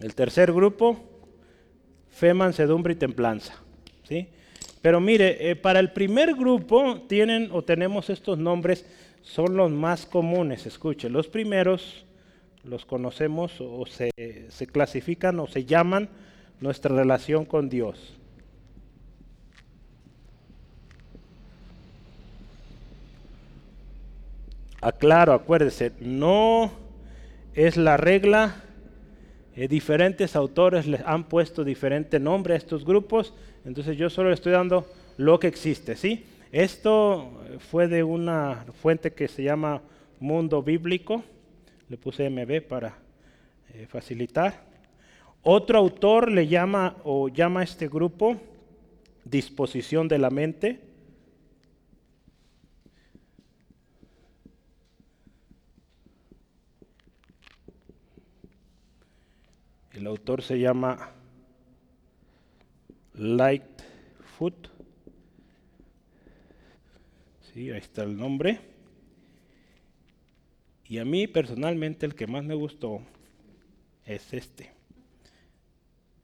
El 0.00 0.14
tercer 0.14 0.50
grupo, 0.50 0.98
fe, 2.08 2.32
mansedumbre 2.32 2.94
y 2.94 2.96
templanza, 2.96 3.62
¿sí? 4.08 4.26
Pero 4.80 5.00
mire, 5.00 5.50
eh, 5.50 5.54
para 5.54 5.78
el 5.78 5.92
primer 5.92 6.34
grupo 6.34 7.02
tienen 7.06 7.50
o 7.52 7.60
tenemos 7.60 8.08
estos 8.08 8.38
nombres, 8.38 8.86
son 9.20 9.54
los 9.54 9.70
más 9.70 10.06
comunes, 10.06 10.64
escuche, 10.64 11.10
los 11.10 11.28
primeros 11.28 12.06
los 12.64 12.86
conocemos 12.86 13.60
o 13.60 13.84
se, 13.84 14.10
se 14.48 14.66
clasifican 14.66 15.38
o 15.40 15.46
se 15.46 15.66
llaman 15.66 16.08
nuestra 16.58 16.96
relación 16.96 17.44
con 17.44 17.68
Dios. 17.68 18.15
Aclaro, 24.80 25.32
acuérdese, 25.32 25.92
no 26.00 26.70
es 27.54 27.76
la 27.76 27.96
regla. 27.96 28.62
Eh, 29.56 29.68
diferentes 29.68 30.36
autores 30.36 30.86
les 30.86 31.00
han 31.06 31.24
puesto 31.24 31.64
diferente 31.64 32.20
nombre 32.20 32.54
a 32.54 32.56
estos 32.58 32.84
grupos, 32.84 33.32
entonces 33.64 33.96
yo 33.96 34.10
solo 34.10 34.32
estoy 34.32 34.52
dando 34.52 34.86
lo 35.16 35.40
que 35.40 35.46
existe, 35.46 35.96
¿sí? 35.96 36.26
Esto 36.52 37.32
fue 37.70 37.88
de 37.88 38.04
una 38.04 38.66
fuente 38.82 39.12
que 39.12 39.28
se 39.28 39.42
llama 39.42 39.80
Mundo 40.20 40.62
Bíblico, 40.62 41.24
le 41.88 41.96
puse 41.96 42.28
MB 42.28 42.62
para 42.68 42.98
eh, 43.72 43.86
facilitar. 43.88 44.64
Otro 45.42 45.78
autor 45.78 46.30
le 46.30 46.48
llama 46.48 46.96
o 47.04 47.28
llama 47.28 47.60
a 47.60 47.64
este 47.64 47.88
grupo 47.88 48.36
disposición 49.24 50.08
de 50.08 50.18
la 50.18 50.30
mente. 50.30 50.80
El 59.96 60.06
autor 60.06 60.42
se 60.42 60.58
llama 60.58 61.10
Lightfoot. 63.14 64.68
Sí, 67.40 67.70
ahí 67.70 67.78
está 67.78 68.02
el 68.02 68.14
nombre. 68.14 68.60
Y 70.84 70.98
a 70.98 71.06
mí 71.06 71.26
personalmente 71.26 72.04
el 72.04 72.14
que 72.14 72.26
más 72.26 72.44
me 72.44 72.54
gustó 72.54 73.00
es 74.04 74.34
este, 74.34 74.70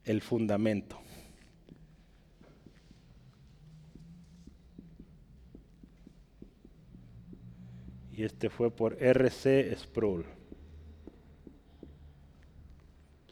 el 0.03 0.21
fundamento. 0.21 1.01
Y 8.11 8.21
este 8.21 8.51
fue 8.51 8.69
por 8.69 9.01
R.C. 9.01 9.75
Sproul. 9.75 10.42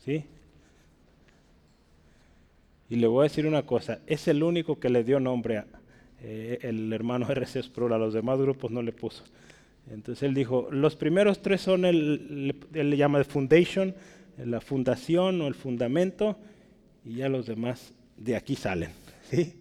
¿Sí? 0.06 0.26
Y 2.90 2.96
le 2.98 3.08
voy 3.08 3.22
a 3.22 3.24
decir 3.24 3.46
una 3.46 3.66
cosa, 3.66 4.00
es 4.06 4.28
el 4.28 4.44
único 4.44 4.80
que 4.80 4.90
le 4.90 5.04
dio 5.04 5.20
nombre 5.20 5.60
a 5.60 5.66
eh, 6.22 6.60
el 6.62 6.92
hermano 6.92 7.26
R.C. 7.30 7.64
Sproul, 7.64 7.94
a 7.94 7.98
los 7.98 8.14
demás 8.14 8.40
grupos 8.40 8.72
no 8.72 8.82
le 8.82 8.92
puso. 8.92 9.24
Entonces 9.90 10.24
él 10.24 10.34
dijo, 10.34 10.68
los 10.72 10.96
primeros 10.96 11.42
tres 11.42 11.62
son, 11.62 11.86
el, 11.86 12.56
él 12.74 12.90
le 12.90 12.98
llama 12.98 13.18
de 13.18 13.24
foundation, 13.24 13.96
la 14.38 14.62
fundación 14.62 15.42
o 15.42 15.48
el 15.48 15.56
fundamento, 15.56 16.38
y 17.06 17.16
ya 17.16 17.30
los 17.30 17.48
demás 17.48 17.94
de 18.18 18.36
aquí 18.36 18.56
salen. 18.56 18.92
¿sí? 19.30 19.56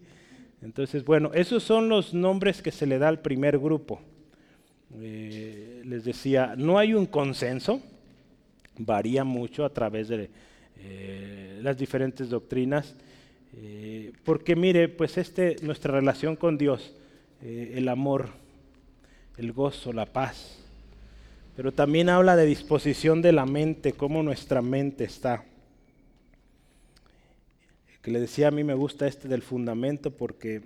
Entonces, 0.61 1.03
bueno, 1.03 1.31
esos 1.33 1.63
son 1.63 1.89
los 1.89 2.13
nombres 2.13 2.61
que 2.61 2.71
se 2.71 2.85
le 2.85 2.99
da 2.99 3.07
al 3.07 3.19
primer 3.19 3.57
grupo. 3.57 4.01
Eh, 4.99 5.81
les 5.85 6.03
decía, 6.03 6.55
no 6.57 6.77
hay 6.77 6.93
un 6.93 7.05
consenso, 7.05 7.81
varía 8.85 9.23
mucho 9.23 9.65
a 9.65 9.69
través 9.69 10.07
de 10.07 10.29
eh, 10.77 11.59
las 11.61 11.77
diferentes 11.77 12.29
doctrinas. 12.29 12.95
Eh, 13.53 14.13
porque 14.23 14.55
mire, 14.55 14.87
pues 14.89 15.17
este, 15.17 15.57
nuestra 15.61 15.93
relación 15.93 16.35
con 16.35 16.57
Dios, 16.57 16.93
eh, 17.41 17.73
el 17.75 17.87
amor, 17.89 18.29
el 19.37 19.51
gozo, 19.51 19.91
la 19.91 20.05
paz, 20.05 20.57
pero 21.55 21.71
también 21.71 22.09
habla 22.09 22.35
de 22.35 22.45
disposición 22.45 23.21
de 23.21 23.33
la 23.33 23.45
mente, 23.45 23.93
cómo 23.93 24.23
nuestra 24.23 24.61
mente 24.61 25.03
está. 25.03 25.43
Que 28.01 28.11
le 28.11 28.19
decía 28.19 28.47
a 28.47 28.51
mí 28.51 28.63
me 28.63 28.73
gusta 28.73 29.05
este 29.05 29.27
del 29.27 29.41
fundamento 29.41 30.11
porque, 30.11 30.61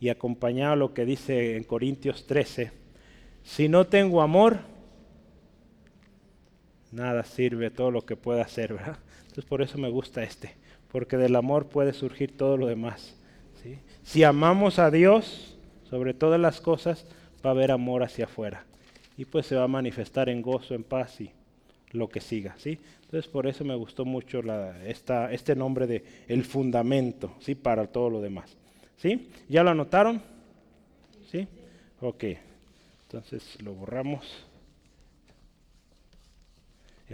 y 0.00 0.08
acompañado 0.08 0.72
a 0.72 0.76
lo 0.76 0.92
que 0.92 1.06
dice 1.06 1.56
en 1.56 1.64
Corintios 1.64 2.26
13, 2.26 2.72
si 3.44 3.68
no 3.68 3.86
tengo 3.86 4.20
amor, 4.22 4.58
nada 6.94 7.24
sirve 7.24 7.70
todo 7.70 7.90
lo 7.90 8.02
que 8.02 8.16
pueda 8.16 8.42
hacer, 8.42 8.74
¿verdad? 8.74 8.98
Entonces 9.22 9.44
por 9.44 9.62
eso 9.62 9.78
me 9.78 9.88
gusta 9.88 10.22
este, 10.22 10.54
porque 10.90 11.16
del 11.16 11.36
amor 11.36 11.66
puede 11.66 11.92
surgir 11.92 12.36
todo 12.36 12.56
lo 12.56 12.66
demás. 12.66 13.16
Si 14.02 14.22
amamos 14.22 14.78
a 14.78 14.90
Dios 14.90 15.56
sobre 15.88 16.12
todas 16.12 16.38
las 16.38 16.60
cosas, 16.60 17.06
va 17.44 17.50
a 17.50 17.52
haber 17.52 17.70
amor 17.70 18.02
hacia 18.02 18.26
afuera. 18.26 18.64
Y 19.16 19.24
pues 19.24 19.46
se 19.46 19.56
va 19.56 19.64
a 19.64 19.68
manifestar 19.68 20.28
en 20.28 20.42
gozo, 20.42 20.74
en 20.74 20.84
paz 20.84 21.20
y 21.20 21.30
lo 21.92 22.08
que 22.08 22.20
siga. 22.20 22.54
¿sí? 22.58 22.78
Entonces 23.04 23.30
por 23.30 23.46
eso 23.46 23.64
me 23.64 23.74
gustó 23.74 24.04
mucho 24.04 24.40
esta, 24.84 25.32
este 25.32 25.56
nombre 25.56 25.86
de 25.86 26.04
el 26.28 26.44
fundamento, 26.44 27.34
¿sí? 27.40 27.54
para 27.54 27.86
todo 27.86 28.10
lo 28.10 28.20
demás. 28.20 28.54
¿sí? 28.98 29.30
¿Ya 29.48 29.62
lo 29.62 29.70
anotaron? 29.70 30.20
¿Sí? 31.30 31.48
Ok. 32.00 32.24
Entonces 33.06 33.62
lo 33.62 33.72
borramos 33.72 34.44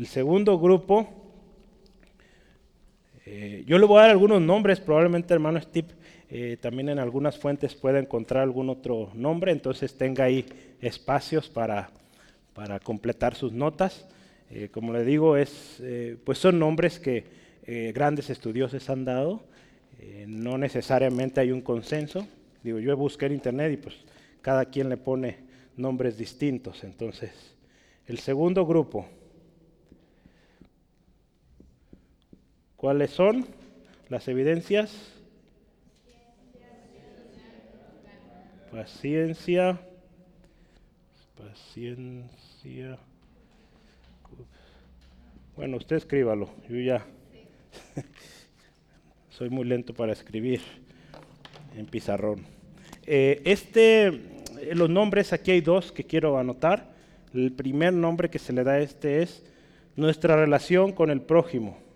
El 0.01 0.07
segundo 0.07 0.59
grupo, 0.59 1.07
eh, 3.27 3.65
yo 3.67 3.79
le 3.79 3.85
voy 3.85 3.99
a 3.99 4.01
dar 4.05 4.11
algunos 4.13 4.41
nombres, 4.41 4.81
probablemente 4.81 5.35
hermano 5.35 5.61
Steve 5.61 5.89
eh, 6.31 6.57
también 6.59 6.89
en 6.89 6.99
algunas 6.99 7.37
fuentes 7.37 7.75
puede 7.75 7.99
encontrar 7.99 8.43
algún 8.43 8.71
otro 8.71 9.11
nombre, 9.13 9.53
entonces 9.53 9.95
tenga 9.99 10.25
ahí 10.25 10.47
espacios 10.81 11.51
para, 11.51 11.91
para 12.55 12.81
completar 12.81 13.35
sus 13.35 13.53
notas. 13.53 14.09
Eh, 14.51 14.71
como 14.73 14.95
le 14.95 15.05
digo, 15.05 15.37
es, 15.37 15.83
pues 16.25 16.39
son 16.39 16.59
nombres 16.59 16.99
que 16.99 17.93
grandes 17.93 18.31
estudiosos 18.31 18.89
han 18.89 19.05
dado, 19.05 19.43
no 20.27 20.57
necesariamente 20.57 21.43
hay 21.43 21.53
un 21.53 21.61
consenso. 21.61 22.27
Digo, 22.65 22.79
yo 22.79 22.97
busqué 22.97 23.27
en 23.27 23.33
internet 23.33 23.75
y 23.75 23.77
pues 23.77 23.97
cada 24.41 24.65
quien 24.65 24.89
le 24.89 24.97
pone 24.97 25.41
nombres 25.77 26.17
distintos. 26.17 26.85
Entonces, 26.85 27.33
el 28.07 28.19
segundo 28.19 28.67
grupo, 28.67 29.07
¿cuáles 32.81 33.11
son 33.11 33.45
las 34.09 34.27
evidencias? 34.27 34.91
Paciencia, 38.73 39.79
paciencia. 41.37 42.99
Bueno, 45.57 45.77
usted 45.77 45.97
escríbalo, 45.97 46.49
yo 46.71 46.79
ya 46.79 47.05
soy 49.29 49.51
muy 49.51 49.67
lento 49.67 49.93
para 49.93 50.15
escribir 50.15 50.63
en 51.77 51.85
pizarrón. 51.85 52.47
Eh, 53.05 53.43
este 53.45 54.23
los 54.73 54.89
nombres, 54.89 55.35
aquí 55.35 55.51
hay 55.51 55.61
dos 55.61 55.93
que 55.93 56.05
quiero 56.05 56.39
anotar. 56.39 56.95
El 57.35 57.53
primer 57.53 57.93
nombre 57.93 58.31
que 58.31 58.39
se 58.39 58.55
le 58.55 58.65
da 58.65 58.73
a 58.73 58.81
este 58.81 59.23
es 59.23 59.45
nuestra 59.97 60.37
relación 60.37 60.93
con 60.93 61.11
el 61.11 61.21
prójimo. 61.21 61.90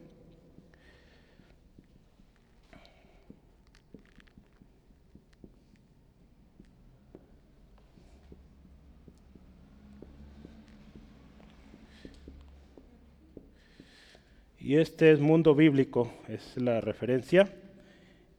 Y 14.64 14.78
este 14.78 15.12
es 15.12 15.20
mundo 15.20 15.54
bíblico, 15.54 16.10
es 16.26 16.56
la 16.56 16.80
referencia. 16.80 17.50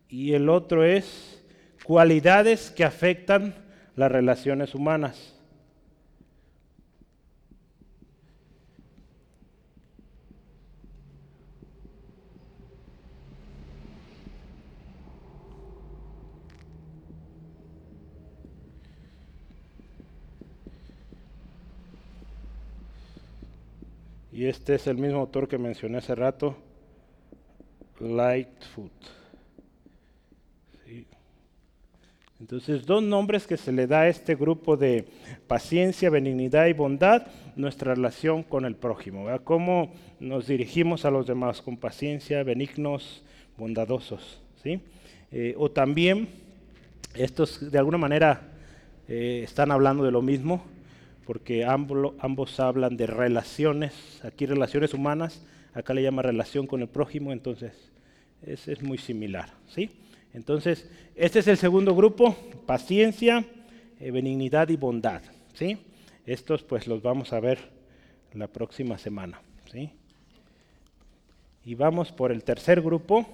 Y 0.10 0.34
el 0.34 0.50
otro 0.50 0.84
es 0.84 1.46
cualidades 1.84 2.72
que 2.72 2.84
afectan 2.84 3.54
las 3.96 4.12
relaciones 4.12 4.74
humanas. 4.74 5.36
Y 24.32 24.45
este 24.56 24.76
es 24.76 24.88
el 24.88 24.98
mismo 24.98 25.20
autor 25.20 25.50
que 25.50 25.58
mencioné 25.58 25.98
hace 25.98 26.15
rato, 26.15 26.56
Lightfoot. 28.00 28.91
Entonces, 32.39 32.86
dos 32.86 33.04
nombres 33.04 33.48
que 33.48 33.58
se 33.58 33.72
le 33.72 33.86
da 33.86 34.02
a 34.02 34.08
este 34.08 34.36
grupo 34.36 34.78
de 34.78 35.06
paciencia, 35.48 36.10
benignidad 36.10 36.68
y 36.68 36.74
bondad, 36.74 37.28
nuestra 37.56 37.94
relación 37.96 38.44
con 38.44 38.65
el 38.65 38.76
prójimo. 38.76 39.28
Cómo 39.44 39.94
nos 40.20 40.48
dirigimos 40.48 41.06
a 41.06 41.12
los 41.12 41.28
demás 41.28 41.62
con 41.62 41.78
paciencia, 41.78 42.44
benignos, 42.44 43.24
bondadosos. 43.58 44.41
¿sí? 44.63 44.80
Eh, 45.32 45.54
o 45.58 45.70
también, 45.70 46.30
estos 47.13 47.72
de 47.72 47.78
alguna 47.78 47.98
manera 47.98 48.41
eh, 49.08 49.41
están 49.44 49.72
hablando 49.72 50.04
de 50.04 50.12
lo 50.12 50.22
mismo, 50.22 50.63
porque 51.26 51.66
ambos, 51.66 52.60
hablan 52.60 52.98
de 52.98 53.08
relaciones, 53.08 53.94
aquí 54.24 54.46
relaciones 54.46 54.94
humanas, 54.94 55.42
acá 55.74 55.94
le 55.94 56.04
llama 56.04 56.22
relación 56.22 56.68
con 56.68 56.82
el 56.82 56.88
prójimo, 56.88 57.34
entonces 57.34 57.74
es, 58.46 58.68
es 58.68 58.82
muy 58.84 58.98
similar. 58.98 59.50
¿sí? 59.68 59.90
Entonces, 60.34 60.90
este 61.16 61.40
es 61.40 61.48
el 61.48 61.58
segundo 61.58 61.96
grupo, 61.96 62.36
paciencia, 62.66 63.44
eh, 64.00 64.12
benignidad 64.12 64.70
y 64.70 64.76
bondad. 64.76 65.22
¿sí? 65.54 65.78
Estos 66.26 66.64
pues 66.64 66.88
los 66.88 67.02
vamos 67.02 67.34
a 67.34 67.40
ver 67.40 67.60
la 68.34 68.48
próxima 68.48 68.98
semana. 68.98 69.42
¿sí? 69.72 69.90
Y 71.66 71.76
vamos 71.76 72.12
por 72.12 72.32
el 72.32 72.44
tercer 72.44 72.82
grupo. 72.82 73.26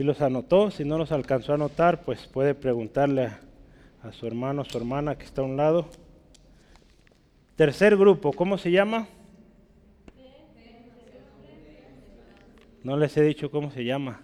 Si 0.00 0.04
los 0.04 0.22
anotó, 0.22 0.70
si 0.70 0.82
no 0.82 0.96
los 0.96 1.12
alcanzó 1.12 1.52
a 1.52 1.56
anotar, 1.56 2.00
pues 2.00 2.26
puede 2.26 2.54
preguntarle 2.54 3.32
a, 4.02 4.12
su 4.12 4.26
hermano 4.26 4.64
su 4.64 4.78
hermana 4.78 5.18
que 5.18 5.26
está 5.26 5.42
a 5.42 5.44
un 5.44 5.58
lado. 5.58 5.90
Tercer 7.54 7.98
grupo, 7.98 8.32
¿cómo 8.32 8.56
se 8.56 8.70
llama? 8.70 9.08
No 12.82 12.96
les 12.96 13.14
he 13.18 13.22
dicho 13.22 13.50
cómo 13.50 13.70
se 13.72 13.84
llama. 13.84 14.22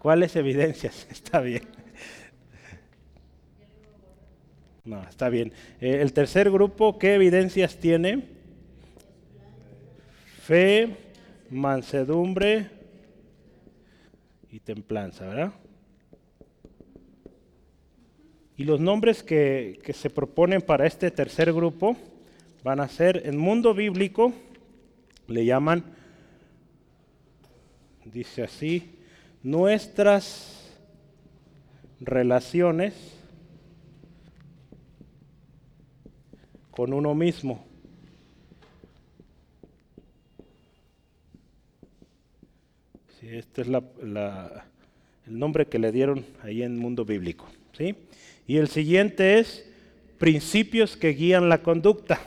¿Cuáles 0.00 0.34
evidencias? 0.34 1.06
Está 1.12 1.42
bien. 1.42 1.62
No, 4.84 5.00
está 5.08 5.28
bien. 5.28 5.52
Eh, 5.80 6.00
el 6.02 6.12
tercer 6.12 6.50
grupo, 6.50 6.98
¿qué 6.98 7.14
evidencias 7.14 7.76
tiene? 7.76 8.24
Fe, 10.42 10.96
mansedumbre 11.50 12.77
y 14.58 14.60
templanza, 14.60 15.24
¿verdad? 15.24 15.52
Y 18.56 18.64
los 18.64 18.80
nombres 18.80 19.22
que, 19.22 19.78
que 19.84 19.92
se 19.92 20.10
proponen 20.10 20.60
para 20.60 20.84
este 20.84 21.12
tercer 21.12 21.52
grupo 21.52 21.96
van 22.64 22.80
a 22.80 22.88
ser, 22.88 23.22
en 23.24 23.38
mundo 23.38 23.72
bíblico, 23.72 24.32
le 25.28 25.44
llaman, 25.44 25.84
dice 28.04 28.42
así, 28.42 28.98
nuestras 29.44 30.76
relaciones 32.00 32.94
con 36.72 36.92
uno 36.92 37.14
mismo. 37.14 37.67
Sí, 43.20 43.28
este 43.30 43.62
es 43.62 43.68
la, 43.68 43.82
el 45.26 45.38
nombre 45.38 45.66
que 45.66 45.78
le 45.78 45.90
dieron 45.90 46.24
ahí 46.42 46.62
en 46.62 46.78
mundo 46.78 47.04
bíblico. 47.04 47.46
¿sí? 47.76 47.96
Y 48.46 48.58
el 48.58 48.68
siguiente 48.68 49.38
es 49.38 49.68
principios 50.18 50.96
que 50.96 51.08
guían 51.10 51.48
la 51.48 51.62
conducta. 51.62 52.20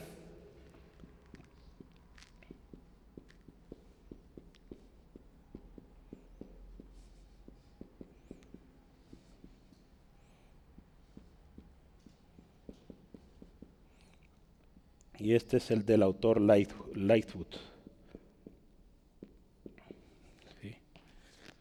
y 15.23 15.35
este 15.35 15.57
es 15.57 15.69
el 15.69 15.85
del 15.85 16.01
autor 16.01 16.41
Lightfoot. 16.41 17.70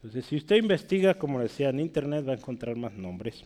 Entonces, 0.01 0.25
si 0.25 0.35
usted 0.35 0.55
investiga, 0.55 1.13
como 1.13 1.39
decía, 1.39 1.69
en 1.69 1.79
Internet 1.79 2.27
va 2.27 2.31
a 2.31 2.37
encontrar 2.37 2.75
más 2.75 2.93
nombres. 2.93 3.45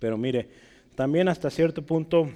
Pero 0.00 0.16
mire, 0.16 0.48
también 0.94 1.28
hasta 1.28 1.50
cierto 1.50 1.82
punto 1.82 2.30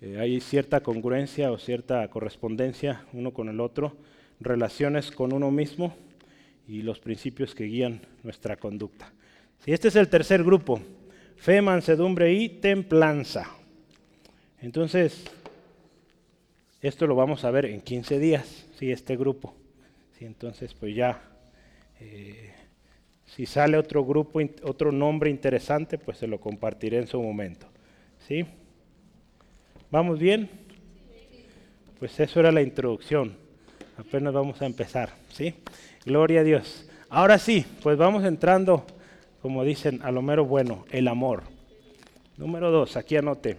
eh, 0.00 0.16
hay 0.20 0.40
cierta 0.40 0.80
congruencia 0.80 1.50
o 1.50 1.58
cierta 1.58 2.06
correspondencia 2.06 3.04
uno 3.12 3.32
con 3.32 3.48
el 3.48 3.58
otro, 3.58 3.96
relaciones 4.38 5.10
con 5.10 5.32
uno 5.32 5.50
mismo 5.50 5.96
y 6.68 6.82
los 6.82 7.00
principios 7.00 7.52
que 7.52 7.64
guían 7.64 8.00
nuestra 8.22 8.56
conducta. 8.56 9.12
Si 9.64 9.72
este 9.72 9.88
es 9.88 9.96
el 9.96 10.08
tercer 10.08 10.44
grupo, 10.44 10.80
fe, 11.36 11.60
mansedumbre 11.60 12.32
y 12.32 12.48
templanza. 12.48 13.50
Entonces, 14.60 15.24
esto 16.80 17.08
lo 17.08 17.16
vamos 17.16 17.44
a 17.44 17.50
ver 17.50 17.66
en 17.66 17.80
15 17.80 18.20
días, 18.20 18.66
¿sí? 18.78 18.92
este 18.92 19.16
grupo. 19.16 19.56
¿sí? 20.16 20.24
Entonces, 20.24 20.74
pues 20.74 20.94
ya, 20.94 21.31
eh, 22.02 22.54
si 23.26 23.46
sale 23.46 23.78
otro 23.78 24.04
grupo, 24.04 24.40
otro 24.64 24.92
nombre 24.92 25.30
interesante, 25.30 25.98
pues 25.98 26.18
se 26.18 26.26
lo 26.26 26.40
compartiré 26.40 26.98
en 26.98 27.06
su 27.06 27.22
momento. 27.22 27.66
¿sí? 28.26 28.44
¿Vamos 29.90 30.18
bien? 30.18 30.50
Pues 31.98 32.18
eso 32.18 32.40
era 32.40 32.50
la 32.50 32.62
introducción. 32.62 33.36
Apenas 33.96 34.32
vamos 34.32 34.60
a 34.60 34.66
empezar. 34.66 35.10
¿sí? 35.32 35.54
Gloria 36.04 36.40
a 36.40 36.44
Dios. 36.44 36.88
Ahora 37.08 37.38
sí, 37.38 37.64
pues 37.82 37.96
vamos 37.96 38.24
entrando 38.24 38.84
como 39.42 39.64
dicen 39.64 40.00
a 40.02 40.12
lo 40.12 40.22
mero 40.22 40.44
bueno, 40.44 40.84
el 40.90 41.08
amor. 41.08 41.42
Número 42.36 42.70
dos, 42.70 42.96
aquí 42.96 43.16
anote, 43.16 43.58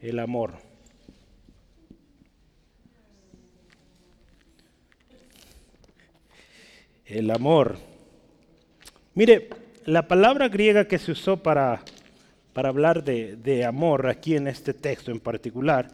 el 0.00 0.20
amor. 0.20 0.52
El 7.04 7.30
amor. 7.30 7.76
Mire, 9.14 9.50
la 9.84 10.08
palabra 10.08 10.48
griega 10.48 10.86
que 10.86 10.98
se 10.98 11.12
usó 11.12 11.36
para, 11.42 11.82
para 12.52 12.70
hablar 12.70 13.04
de, 13.04 13.36
de 13.36 13.64
amor 13.64 14.06
aquí 14.06 14.36
en 14.36 14.48
este 14.48 14.72
texto 14.72 15.10
en 15.10 15.20
particular, 15.20 15.88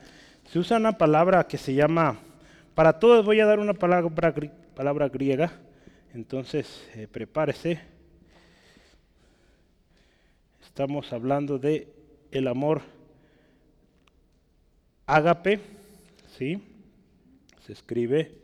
se 0.51 0.59
usa 0.59 0.77
una 0.77 0.99
palabra 0.99 1.47
que 1.47 1.59
se 1.59 1.75
llama, 1.75 2.19
para 2.75 2.99
todos 2.99 3.25
voy 3.25 3.41
a 3.41 3.47
dar 3.47 3.59
una 3.59 3.75
palabra, 3.75 4.11
palabra 4.75 5.09
griega, 5.09 5.53
entonces 6.15 6.89
eh, 6.95 7.07
prepárese. 7.11 7.81
Estamos 10.63 11.13
hablando 11.13 11.59
de 11.59 11.89
el 12.31 12.47
amor 12.47 12.83
ágape, 15.07 15.61
¿sí? 16.39 16.63
Se 17.67 17.73
escribe 17.73 18.40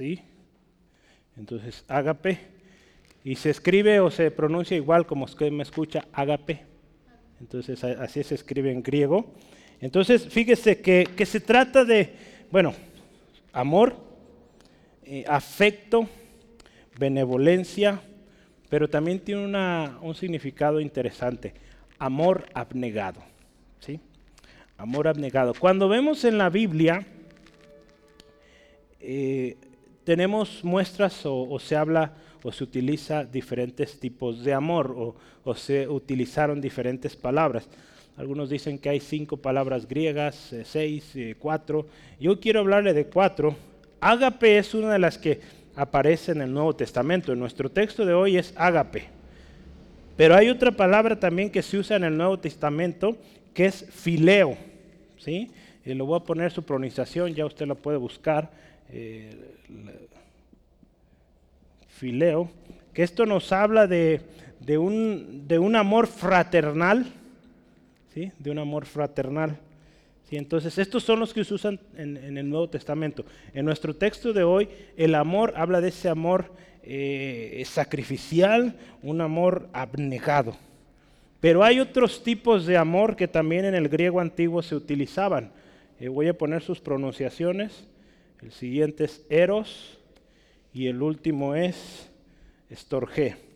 así. 0.00 0.18
Entonces, 1.36 1.84
ágape. 1.86 2.38
Y 3.22 3.34
se 3.34 3.50
escribe 3.50 4.00
o 4.00 4.10
se 4.10 4.30
pronuncia 4.30 4.74
igual 4.74 5.06
como 5.06 5.26
usted 5.26 5.52
me 5.52 5.62
escucha, 5.62 6.06
ágape. 6.12 6.64
Entonces, 7.38 7.84
así 7.84 8.22
se 8.22 8.34
escribe 8.34 8.72
en 8.72 8.82
griego. 8.82 9.34
Entonces, 9.78 10.26
fíjese 10.26 10.80
que, 10.80 11.26
se 11.26 11.40
trata 11.40 11.84
de, 11.84 12.14
bueno, 12.50 12.74
amor, 13.52 13.94
eh, 15.04 15.24
afecto, 15.28 16.08
benevolencia, 16.98 18.00
pero 18.70 18.88
también 18.88 19.20
tiene 19.20 19.42
un 20.00 20.14
significado 20.14 20.80
interesante, 20.80 21.52
amor 21.98 22.46
abnegado. 22.54 23.20
¿sí? 23.80 24.00
Amor 24.78 25.08
abnegado. 25.08 25.52
Cuando 25.52 25.90
vemos 25.90 26.24
en 26.24 26.38
la 26.38 26.48
Biblia, 26.48 27.06
eh, 29.00 29.56
tenemos 30.04 30.64
muestras 30.64 31.20
o, 31.24 31.58
se 31.58 31.76
habla 31.76 32.12
o 32.42 32.52
se 32.52 32.64
utiliza 32.64 33.24
diferentes 33.24 33.98
tipos 33.98 34.42
de 34.44 34.54
amor 34.54 35.14
o, 35.44 35.54
se 35.54 35.88
utilizaron 35.88 36.60
diferentes 36.60 37.16
palabras. 37.16 37.68
Algunos 38.16 38.50
dicen 38.50 38.78
que 38.78 38.88
hay 38.88 39.00
cinco 39.00 39.36
palabras 39.36 39.88
griegas, 39.88 40.52
eh, 40.52 40.64
seis, 40.64 41.10
eh, 41.14 41.36
cuatro. 41.38 41.86
Yo 42.20 42.38
quiero 42.38 42.60
hablarle 42.60 42.92
de 42.92 43.06
cuatro. 43.06 43.56
Ágape 44.00 44.58
es 44.58 44.74
una 44.74 44.92
de 44.92 44.98
las 44.98 45.16
que 45.16 45.40
aparece 45.74 46.32
en 46.32 46.42
el 46.42 46.52
Nuevo 46.52 46.76
Testamento. 46.76 47.32
En 47.32 47.38
nuestro 47.38 47.70
texto 47.70 48.04
de 48.04 48.12
hoy 48.12 48.36
es 48.36 48.52
ágape. 48.56 49.04
Pero 50.16 50.36
hay 50.36 50.50
otra 50.50 50.70
palabra 50.70 51.18
también 51.18 51.50
que 51.50 51.62
se 51.62 51.78
usa 51.78 51.96
en 51.96 52.04
el 52.04 52.16
Nuevo 52.16 52.38
Testamento 52.38 53.16
que 53.54 53.66
es 53.66 53.86
fileo. 53.90 54.56
¿sí? 55.16 55.50
Y 55.84 55.94
lo 55.94 56.04
voy 56.06 56.18
a 56.18 56.24
poner 56.24 56.52
su 56.52 56.62
pronunciación, 56.62 57.34
ya 57.34 57.46
usted 57.46 57.66
la 57.66 57.74
puede 57.74 57.96
buscar. 57.96 58.50
Fileo. 61.88 62.50
Que 62.92 63.02
esto 63.02 63.26
nos 63.26 63.52
habla 63.52 63.86
de, 63.86 64.20
de, 64.60 64.78
un, 64.78 65.46
de 65.46 65.58
un 65.58 65.76
amor 65.76 66.06
fraternal 66.06 67.06
de 68.38 68.50
un 68.50 68.58
amor 68.58 68.86
fraternal. 68.86 69.58
¿sí? 70.28 70.36
Entonces, 70.36 70.78
estos 70.78 71.04
son 71.04 71.20
los 71.20 71.32
que 71.32 71.44
se 71.44 71.54
usan 71.54 71.78
en, 71.96 72.36
el 72.36 72.48
Nuevo 72.48 72.68
Testamento. 72.68 73.24
En 73.54 73.64
nuestro 73.64 73.94
texto 73.94 74.32
de 74.32 74.42
hoy, 74.42 74.68
el 74.96 75.14
amor 75.14 75.54
habla 75.56 75.80
de 75.80 75.88
ese 75.88 76.08
amor 76.08 76.52
eh, 76.82 77.62
sacrificial, 77.66 78.76
un 79.02 79.20
amor 79.20 79.68
abnegado. 79.72 80.56
Pero 81.40 81.64
hay 81.64 81.80
otros 81.80 82.22
tipos 82.22 82.66
de 82.66 82.76
amor 82.76 83.16
que 83.16 83.28
también 83.28 83.64
en 83.64 83.74
el 83.74 83.88
griego 83.88 84.20
antiguo 84.20 84.62
se 84.62 84.74
utilizaban. 84.74 85.52
Eh, 85.98 86.08
voy 86.08 86.28
a 86.28 86.36
poner 86.36 86.62
sus 86.62 86.80
pronunciaciones. 86.80 87.86
El 88.42 88.52
siguiente 88.52 89.04
es 89.04 89.24
eros 89.28 89.98
y 90.72 90.86
el 90.86 91.02
último 91.02 91.54
es 91.54 92.10
estorge. 92.68 93.50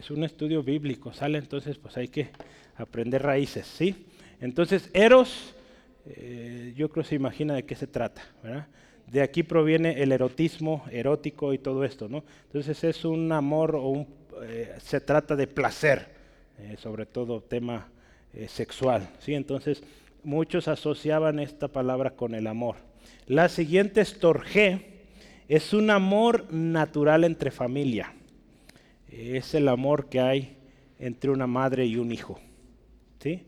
es 0.00 0.10
un 0.10 0.24
estudio 0.24 0.62
bíblico, 0.62 1.12
¿sale? 1.12 1.38
Entonces, 1.38 1.76
pues 1.76 1.96
hay 1.96 2.08
que 2.08 2.28
aprender 2.76 3.22
raíces, 3.22 3.66
¿sí? 3.66 4.06
Entonces, 4.40 4.88
Eros, 4.94 5.54
eh, 6.06 6.72
yo 6.74 6.88
creo 6.88 7.02
que 7.02 7.10
se 7.10 7.14
imagina 7.16 7.54
de 7.54 7.64
qué 7.64 7.74
se 7.74 7.86
trata, 7.86 8.22
¿verdad? 8.42 8.66
De 9.06 9.20
aquí 9.20 9.42
proviene 9.42 10.02
el 10.02 10.12
erotismo, 10.12 10.84
erótico 10.90 11.52
y 11.52 11.58
todo 11.58 11.84
esto, 11.84 12.08
¿no? 12.08 12.24
Entonces 12.46 12.82
es 12.84 13.04
un 13.04 13.30
amor 13.32 13.76
o 13.76 13.88
un, 13.88 14.06
eh, 14.42 14.74
se 14.78 15.00
trata 15.00 15.36
de 15.36 15.46
placer, 15.46 16.08
eh, 16.58 16.76
sobre 16.78 17.06
todo 17.06 17.42
tema 17.42 17.88
sexual, 18.46 19.10
¿sí? 19.18 19.34
Entonces 19.34 19.82
muchos 20.22 20.68
asociaban 20.68 21.38
esta 21.38 21.68
palabra 21.68 22.10
con 22.10 22.34
el 22.34 22.46
amor. 22.46 22.76
La 23.26 23.48
siguiente 23.48 24.00
es 24.00 24.18
torge, 24.18 25.04
es 25.48 25.72
un 25.72 25.90
amor 25.90 26.52
natural 26.52 27.24
entre 27.24 27.50
familia 27.50 28.14
es 29.10 29.54
el 29.54 29.68
amor 29.68 30.08
que 30.08 30.20
hay 30.20 30.56
entre 30.98 31.30
una 31.30 31.46
madre 31.46 31.86
y 31.86 31.96
un 31.96 32.12
hijo. 32.12 32.38
¿sí? 33.20 33.42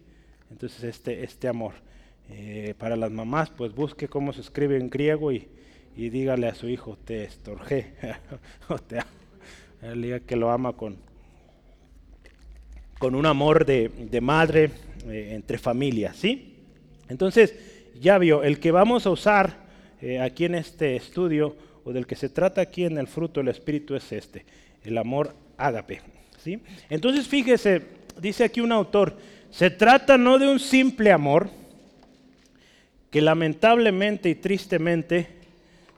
Entonces 0.50 0.82
este, 0.84 1.24
este 1.24 1.48
amor. 1.48 1.74
Eh, 2.30 2.74
para 2.78 2.96
las 2.96 3.10
mamás, 3.10 3.50
pues 3.50 3.74
busque 3.74 4.08
cómo 4.08 4.32
se 4.32 4.40
escribe 4.40 4.78
en 4.78 4.88
griego 4.88 5.32
y, 5.32 5.48
dígale 5.94 6.46
a 6.48 6.54
su 6.54 6.68
hijo, 6.68 6.96
te 7.04 7.24
estorgé, 7.24 7.92
o 8.68 8.78
te 8.78 9.00
diga 9.94 10.20
que 10.20 10.36
lo 10.36 10.50
ama 10.50 10.72
con, 10.72 10.96
con 12.98 13.14
un 13.14 13.26
amor 13.26 13.66
de, 13.66 13.90
madre 14.22 14.70
eh, 15.08 15.32
entre 15.34 15.58
familias, 15.58 16.16
¿sí? 16.16 16.51
Entonces, 17.12 17.54
ya 18.00 18.16
vio, 18.16 18.42
el 18.42 18.58
que 18.58 18.70
vamos 18.70 19.06
a 19.06 19.10
usar 19.10 19.54
eh, 20.00 20.18
aquí 20.18 20.46
en 20.46 20.54
este 20.54 20.96
estudio, 20.96 21.54
o 21.84 21.92
del 21.92 22.06
que 22.06 22.16
se 22.16 22.30
trata 22.30 22.62
aquí 22.62 22.84
en 22.84 22.96
el 22.96 23.06
fruto 23.06 23.40
del 23.40 23.48
Espíritu, 23.48 23.94
es 23.94 24.10
este, 24.12 24.46
el 24.82 24.96
amor 24.96 25.34
ágape. 25.58 26.00
¿sí? 26.42 26.58
Entonces 26.88 27.28
fíjese, 27.28 27.82
dice 28.18 28.44
aquí 28.44 28.62
un 28.62 28.72
autor, 28.72 29.16
se 29.50 29.68
trata 29.68 30.16
no 30.16 30.38
de 30.38 30.48
un 30.48 30.58
simple 30.58 31.12
amor, 31.12 31.50
que 33.10 33.20
lamentablemente 33.20 34.30
y 34.30 34.34
tristemente 34.34 35.26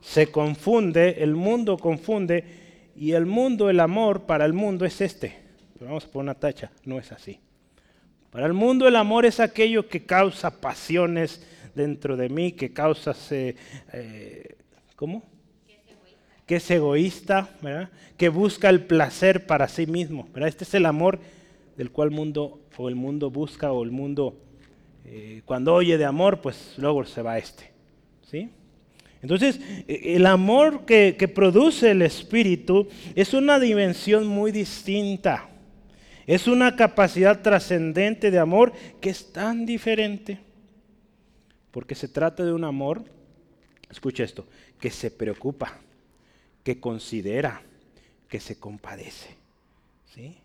se 0.01 0.33
confunde, 0.33 1.23
el 1.23 1.37
mundo 1.37 1.79
confunde, 1.79 2.45
y 2.97 3.13
el 3.13 3.27
mundo, 3.27 3.71
el 3.71 3.79
amor 3.79 4.23
para 4.23 4.45
el 4.45 4.53
mundo 4.53 4.85
es 4.85 5.01
este. 5.01 5.37
vamos 5.79 6.05
a 6.05 6.09
poner 6.09 6.25
una 6.25 6.35
tacha, 6.35 6.73
no 6.85 6.99
es 6.99 7.13
así. 7.13 7.39
Para 8.35 8.47
el 8.47 8.53
mundo 8.53 8.89
el 8.89 8.97
amor 8.97 9.27
es 9.27 9.39
aquello 9.39 9.87
que 9.87 10.07
causa 10.07 10.61
pasiones 10.61 11.47
dentro 11.77 12.17
de 12.17 12.29
mí, 12.29 12.51
que 12.51 12.73
causa, 12.73 13.15
eh, 13.31 14.57
¿cómo? 14.97 15.23
que 16.45 16.57
es 16.57 16.69
egoísta, 16.69 17.49
que 18.17 18.29
busca 18.31 18.71
el 18.71 18.87
placer 18.87 19.47
para 19.47 19.69
sí 19.69 19.87
mismo. 19.87 20.27
Este 20.35 20.65
es 20.65 20.75
el 20.75 20.85
amor 20.85 21.21
del 21.77 21.93
cual 21.93 22.09
el 22.09 22.15
mundo 22.17 22.59
o 22.77 22.89
el 22.89 22.97
mundo 22.97 23.31
busca 23.31 23.71
o 23.71 23.85
el 23.85 23.93
mundo 23.93 24.37
eh, 25.05 25.43
cuando 25.45 25.73
oye 25.73 25.97
de 25.97 26.05
amor, 26.05 26.41
pues 26.41 26.75
luego 26.77 27.05
se 27.05 27.23
va 27.23 27.39
este. 27.39 27.71
¿sí? 28.29 28.51
Entonces, 29.23 29.61
e, 29.87 30.17
el 30.17 30.27
amor 30.27 30.87
que 30.87 31.31
produce 31.33 31.93
el 31.93 32.03
Espíritu 32.03 32.89
es 33.15 33.33
una 33.33 33.61
dimensión 33.61 34.27
muy 34.27 34.51
distinta. 34.51 35.54
Es 36.27 36.47
una 36.47 36.77
capacidad 36.77 37.43
trascendente 37.43 38.31
de 38.31 38.39
amor 38.39 38.73
que 39.01 39.11
es 39.11 39.33
tan 39.33 39.67
diferente. 39.67 40.41
Porque 41.71 41.95
se 41.95 42.09
trata 42.09 42.45
de 42.45 42.53
un 42.53 42.65
amor, 42.65 43.05
escucha 43.91 44.25
esto, 44.25 44.47
que 44.81 44.91
se 44.91 45.11
preocupa 45.11 45.81
que 46.63 46.81
considera, 46.81 47.63
que 48.29 48.41
se 48.41 48.59
compadece. 48.59 49.37
¿sí? 50.15 50.39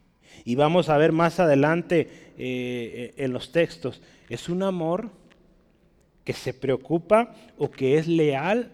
Y 0.46 0.56
vamos 0.56 0.90
a 0.90 0.98
ver 0.98 1.12
más 1.12 1.40
adelante 1.40 2.34
eh, 2.38 3.14
en 3.18 3.34
los 3.34 3.52
textos, 3.52 4.02
es 4.30 4.50
un 4.50 4.64
amor 4.64 5.10
que 6.24 6.34
se 6.34 6.54
preocupa 6.54 7.34
o 7.58 7.72
que 7.72 7.98
es 7.98 8.08
leal 8.08 8.72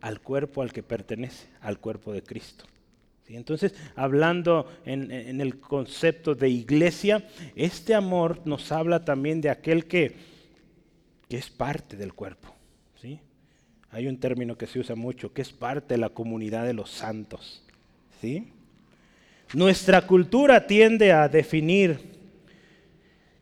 al 0.00 0.20
cuerpo 0.20 0.62
al 0.62 0.72
que 0.72 0.82
pertenece, 0.82 1.48
al 1.60 1.78
cuerpo 1.78 2.12
de 2.12 2.22
Cristo. 2.22 2.64
Entonces, 3.36 3.74
hablando 3.96 4.66
en, 4.84 5.10
en, 5.10 5.40
el 5.40 5.58
concepto 5.58 6.34
de 6.34 6.48
iglesia, 6.48 7.26
este 7.56 7.94
amor 7.94 8.40
nos 8.44 8.72
habla 8.72 9.04
también 9.04 9.40
de 9.40 9.50
aquel 9.50 9.86
que, 9.86 10.16
que 11.28 11.38
es 11.38 11.48
parte 11.48 11.96
del 11.96 12.12
cuerpo. 12.12 12.54
¿sí? 13.00 13.18
Hay 13.90 14.06
un 14.06 14.18
término 14.18 14.58
que 14.58 14.66
se 14.66 14.78
usa 14.78 14.94
mucho, 14.94 15.32
que 15.32 15.42
es 15.42 15.50
parte 15.50 15.94
de 15.94 15.98
la 15.98 16.10
comunidad 16.10 16.66
de 16.66 16.74
los 16.74 16.90
santos. 16.90 17.62
¿sí? 18.20 18.52
Nuestra 19.54 20.06
cultura 20.06 20.66
tiende 20.66 21.12
a 21.12 21.28
definir 21.28 21.98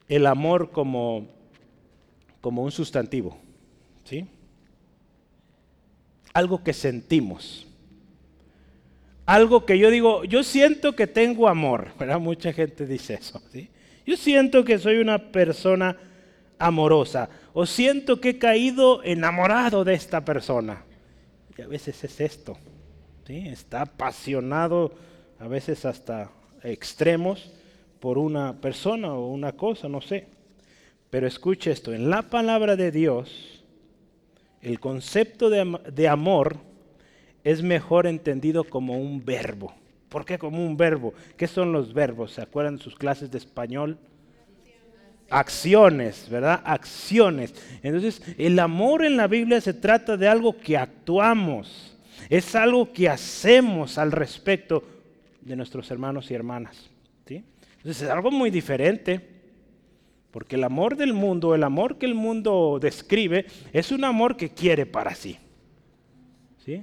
el 0.09 0.27
amor 0.27 0.71
como, 0.71 1.27
como 2.41 2.63
un 2.63 2.73
sustantivo. 2.73 3.39
¿sí? 4.05 4.27
Algo 6.33 6.63
que 6.63 6.73
sentimos. 6.73 7.67
Algo 9.31 9.65
que 9.65 9.79
yo 9.79 9.91
digo, 9.91 10.25
yo 10.25 10.43
siento 10.43 10.97
que 10.97 11.07
tengo 11.07 11.49
amor. 11.49 11.89
Mucha 12.21 12.53
gente 12.53 12.85
dice 12.85 13.15
eso. 13.15 13.41
Yo 14.05 14.17
siento 14.17 14.65
que 14.65 14.77
soy 14.77 14.97
una 14.97 15.31
persona 15.31 15.97
amorosa 16.59 17.31
o 17.53 17.65
siento 17.65 18.21
que 18.21 18.31
he 18.31 18.39
caído 18.39 19.05
enamorado 19.05 19.85
de 19.85 19.95
esta 19.95 20.25
persona. 20.25 20.83
Y 21.57 21.63
a 21.63 21.69
veces 21.69 22.03
es 22.03 22.21
esto. 22.21 22.59
Está 23.29 23.83
apasionado, 23.83 24.95
a 25.39 25.47
veces 25.47 25.85
hasta 25.85 26.33
extremos, 26.65 27.53
por 28.01 28.19
una 28.19 28.61
persona 28.61 29.15
o 29.15 29.29
una 29.29 29.53
cosa, 29.53 29.89
no 29.89 30.01
sé. 30.01 30.27
Pero 31.09 31.29
escuche 31.29 31.71
esto, 31.71 31.93
en 31.93 32.11
la 32.11 32.23
palabra 32.23 32.75
de 32.75 32.91
Dios, 32.91 33.63
el 34.61 34.81
concepto 34.81 35.51
de, 35.51 36.09
amor 36.09 36.57
es 37.45 37.63
mejor 37.63 38.07
entendido 38.07 38.65
como 38.65 38.99
un 38.99 39.25
verbo. 39.25 39.75
¿Por 40.09 40.25
qué 40.25 40.39
como 40.39 40.65
un 40.65 40.77
verbo? 40.77 41.15
¿Qué 41.37 41.47
son 41.47 41.73
los 41.73 41.93
verbos? 41.95 42.33
¿Se 42.33 42.43
acuerdan 42.43 42.77
de 42.77 42.83
sus 42.83 42.97
clases 42.97 43.31
de 43.31 43.39
español? 43.39 43.99
Acciones, 45.29 46.29
¿verdad? 46.29 46.61
Acciones. 46.65 47.55
Entonces, 47.83 48.21
el 48.37 48.59
amor 48.59 49.05
en 49.05 49.17
la 49.17 49.29
Biblia 49.29 49.61
se 49.61 49.75
trata 49.75 50.17
de 50.17 50.27
algo 50.27 50.57
que 50.57 50.77
actuamos, 50.77 51.97
es 52.29 52.55
algo 52.57 52.93
que 52.93 53.09
hacemos 53.09 53.97
al 53.99 54.11
respecto 54.11 54.83
de 55.41 55.55
nuestros 55.55 55.91
hermanos 55.91 56.31
y 56.31 56.35
hermanas. 56.35 56.91
Entonces, 57.83 58.03
es 58.03 58.11
algo 58.11 58.31
muy 58.31 58.51
diferente. 58.51 59.21
Porque 60.31 60.57
el 60.57 60.65
amor 60.65 60.97
del 60.97 61.13
mundo, 61.13 61.55
el 61.55 61.65
amor 61.65 61.99
que 61.99 62.07
el 62.07 62.15
mundo 62.15 62.79
describe, 62.81 63.47
es 63.73 63.91
un 63.91 64.05
amor 64.05 64.37
que 64.37 64.51
quiere 64.51 64.87
para 64.87 65.15
sí. 65.15 65.37
¿Sí? 66.65 66.83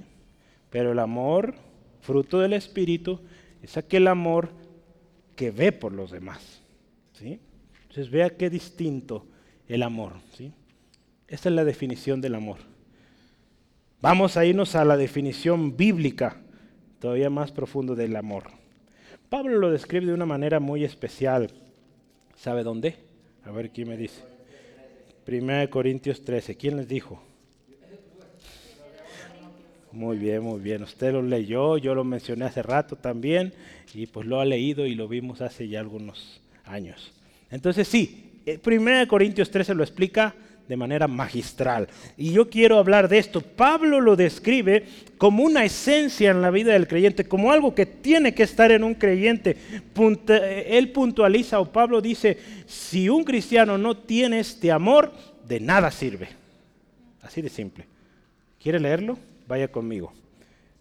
Pero 0.70 0.92
el 0.92 0.98
amor, 0.98 1.54
fruto 2.00 2.40
del 2.40 2.52
Espíritu, 2.52 3.20
es 3.62 3.76
aquel 3.76 4.06
amor 4.06 4.50
que 5.36 5.50
ve 5.50 5.72
por 5.72 5.92
los 5.92 6.10
demás. 6.10 6.62
¿Sí? 7.12 7.40
Entonces 7.82 8.10
vea 8.10 8.30
qué 8.30 8.50
distinto 8.50 9.26
el 9.66 9.82
amor. 9.82 10.12
¿sí? 10.34 10.52
Esta 11.26 11.48
es 11.48 11.54
la 11.54 11.64
definición 11.64 12.20
del 12.20 12.34
amor. 12.34 12.58
Vamos 14.00 14.36
a 14.36 14.44
irnos 14.44 14.74
a 14.76 14.84
la 14.84 14.96
definición 14.96 15.76
bíblica, 15.76 16.40
todavía 17.00 17.30
más 17.30 17.50
profundo 17.50 17.96
del 17.96 18.14
amor. 18.16 18.44
Pablo 19.28 19.58
lo 19.58 19.70
describe 19.70 20.06
de 20.06 20.14
una 20.14 20.26
manera 20.26 20.60
muy 20.60 20.84
especial. 20.84 21.50
¿Sabe 22.36 22.62
dónde? 22.62 22.96
A 23.44 23.50
ver 23.50 23.70
quién 23.70 23.88
me 23.88 23.96
dice. 23.96 24.22
1 25.26 25.68
Corintios 25.68 26.24
13. 26.24 26.56
¿Quién 26.56 26.76
les 26.76 26.88
dijo? 26.88 27.22
Muy 29.92 30.18
bien, 30.18 30.42
muy 30.42 30.60
bien. 30.60 30.82
Usted 30.82 31.12
lo 31.12 31.22
leyó, 31.22 31.78
yo 31.78 31.94
lo 31.94 32.04
mencioné 32.04 32.44
hace 32.44 32.62
rato 32.62 32.96
también 32.96 33.52
y 33.94 34.06
pues 34.06 34.26
lo 34.26 34.40
ha 34.40 34.44
leído 34.44 34.86
y 34.86 34.94
lo 34.94 35.08
vimos 35.08 35.40
hace 35.40 35.68
ya 35.68 35.80
algunos 35.80 36.40
años. 36.64 37.12
Entonces 37.50 37.88
sí, 37.88 38.42
1 38.64 38.90
eh, 38.90 39.06
Corintios 39.06 39.50
13 39.50 39.74
lo 39.74 39.82
explica 39.82 40.34
de 40.68 40.76
manera 40.76 41.08
magistral. 41.08 41.88
Y 42.18 42.32
yo 42.32 42.50
quiero 42.50 42.78
hablar 42.78 43.08
de 43.08 43.18
esto. 43.18 43.40
Pablo 43.40 44.02
lo 44.02 44.16
describe 44.16 44.84
como 45.16 45.42
una 45.42 45.64
esencia 45.64 46.30
en 46.30 46.42
la 46.42 46.50
vida 46.50 46.74
del 46.74 46.86
creyente, 46.86 47.24
como 47.24 47.50
algo 47.50 47.74
que 47.74 47.86
tiene 47.86 48.34
que 48.34 48.42
estar 48.42 48.70
en 48.70 48.84
un 48.84 48.94
creyente. 48.94 49.56
Él 50.66 50.92
puntualiza 50.92 51.58
o 51.60 51.72
Pablo 51.72 52.02
dice, 52.02 52.38
si 52.66 53.08
un 53.08 53.24
cristiano 53.24 53.78
no 53.78 53.96
tiene 53.96 54.40
este 54.40 54.70
amor, 54.70 55.10
de 55.46 55.58
nada 55.58 55.90
sirve. 55.90 56.28
Así 57.22 57.40
de 57.40 57.48
simple. 57.48 57.86
¿Quiere 58.60 58.78
leerlo? 58.78 59.18
Vaya 59.48 59.68
conmigo. 59.68 60.12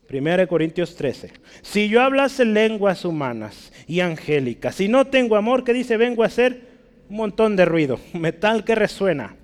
1 0.10 0.48
Corintios 0.48 0.96
13. 0.96 1.32
Si 1.62 1.90
yo 1.90 2.02
hablase 2.02 2.46
lenguas 2.46 3.06
humanas 3.06 3.72
y 3.88 4.02
angélicas, 4.02 4.76
si 4.76 4.88
no 4.88 5.08
tengo 5.08 5.36
amor, 5.36 5.64
¿qué 5.64 5.74
dice? 5.74 5.98
Vengo 5.98 6.24
a 6.24 6.28
hacer 6.28 6.68
un 7.10 7.18
montón 7.18 7.56
de 7.56 7.66
ruido, 7.66 8.00
metal 8.14 8.64
que 8.64 8.76
resuena 8.76 9.36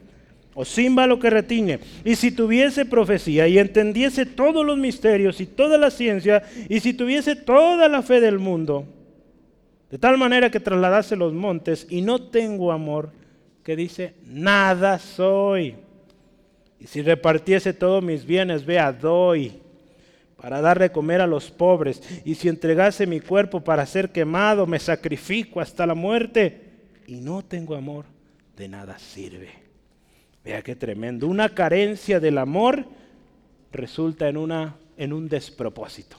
o 0.55 0.65
címbalo 0.65 1.19
que 1.19 1.31
retiñe, 1.31 1.79
y 2.05 2.15
si 2.15 2.29
tuviese 2.31 2.85
profecía 2.85 3.47
y 3.47 3.57
entendiese 3.57 4.25
todos 4.25 4.63
los 4.63 4.77
misterios 4.77 5.41
y 5.41 5.47
toda 5.47 5.79
la 5.79 5.89
ciencia, 5.89 6.43
y 6.69 6.79
si 6.79 6.93
tuviese 6.93 7.35
toda 7.35 7.87
la 7.87 8.03
fe 8.03 8.21
del 8.21 8.37
mundo, 8.37 8.85
de 9.89 9.97
tal 9.97 10.17
manera 10.19 10.51
que 10.51 10.59
trasladase 10.59 11.15
los 11.15 11.33
montes 11.33 11.87
y 11.89 12.01
no 12.01 12.21
tengo 12.21 12.71
amor, 12.71 13.11
que 13.63 13.75
dice, 13.75 14.13
nada 14.25 14.99
soy. 14.99 15.75
Y 16.83 16.87
si 16.87 17.01
repartiese 17.01 17.73
todos 17.73 18.03
mis 18.03 18.25
bienes, 18.25 18.65
vea, 18.65 18.91
doy 18.91 19.53
para 20.35 20.59
darle 20.59 20.91
comer 20.91 21.21
a 21.21 21.27
los 21.27 21.49
pobres, 21.49 22.01
y 22.25 22.35
si 22.35 22.49
entregase 22.49 23.07
mi 23.07 23.21
cuerpo 23.21 23.61
para 23.61 23.85
ser 23.85 24.11
quemado, 24.11 24.67
me 24.67 24.77
sacrifico 24.77 25.61
hasta 25.61 25.85
la 25.85 25.95
muerte, 25.95 26.73
y 27.07 27.21
no 27.21 27.41
tengo 27.41 27.75
amor, 27.75 28.03
de 28.57 28.67
nada 28.67 28.99
sirve. 28.99 29.47
Vea 30.43 30.61
qué 30.61 30.75
tremendo. 30.75 31.27
Una 31.27 31.47
carencia 31.47 32.19
del 32.19 32.37
amor 32.37 32.85
resulta 33.71 34.27
en, 34.27 34.35
una, 34.35 34.75
en 34.97 35.13
un 35.13 35.29
despropósito. 35.29 36.17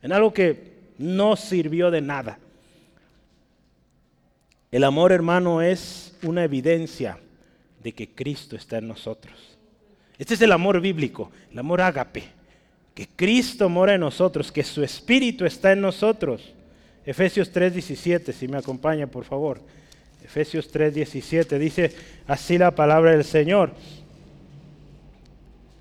En 0.00 0.12
algo 0.12 0.32
que 0.32 0.74
no 0.98 1.34
sirvió 1.34 1.90
de 1.90 2.00
nada. 2.00 2.38
El 4.70 4.84
amor, 4.84 5.10
hermano, 5.10 5.60
es 5.60 6.16
una 6.22 6.44
evidencia 6.44 7.18
de 7.82 7.92
que 7.92 8.08
Cristo 8.08 8.56
está 8.56 8.78
en 8.78 8.88
nosotros. 8.88 9.58
Este 10.18 10.34
es 10.34 10.40
el 10.42 10.52
amor 10.52 10.80
bíblico, 10.80 11.30
el 11.52 11.58
amor 11.58 11.80
ágape. 11.80 12.24
Que 12.94 13.06
Cristo 13.06 13.68
mora 13.68 13.94
en 13.94 14.00
nosotros, 14.00 14.50
que 14.50 14.64
su 14.64 14.82
Espíritu 14.82 15.44
está 15.44 15.72
en 15.72 15.80
nosotros. 15.80 16.42
Efesios 17.06 17.52
3:17, 17.52 18.32
si 18.32 18.48
me 18.48 18.58
acompaña, 18.58 19.06
por 19.06 19.24
favor. 19.24 19.60
Efesios 20.24 20.70
3:17 20.72 21.58
dice 21.58 21.94
así 22.26 22.58
la 22.58 22.72
palabra 22.74 23.12
del 23.12 23.24
Señor. 23.24 23.72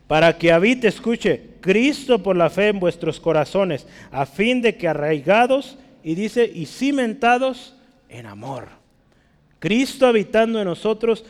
Para 0.08 0.38
que 0.38 0.54
habite, 0.54 0.88
escuche, 0.88 1.42
Cristo 1.60 2.24
por 2.24 2.38
la 2.38 2.50
fe 2.50 2.70
en 2.70 2.80
vuestros 2.80 3.20
corazones, 3.20 3.86
a 4.12 4.26
fin 4.26 4.62
de 4.62 4.78
que 4.78 4.88
arraigados, 4.88 5.78
y 6.02 6.16
dice, 6.16 6.50
y 6.54 6.66
cimentados 6.66 7.76
en 8.08 8.26
amor. 8.26 8.70
Cristo 9.60 10.08
habitando 10.08 10.60
en 10.60 10.66
nosotros, 10.66 11.26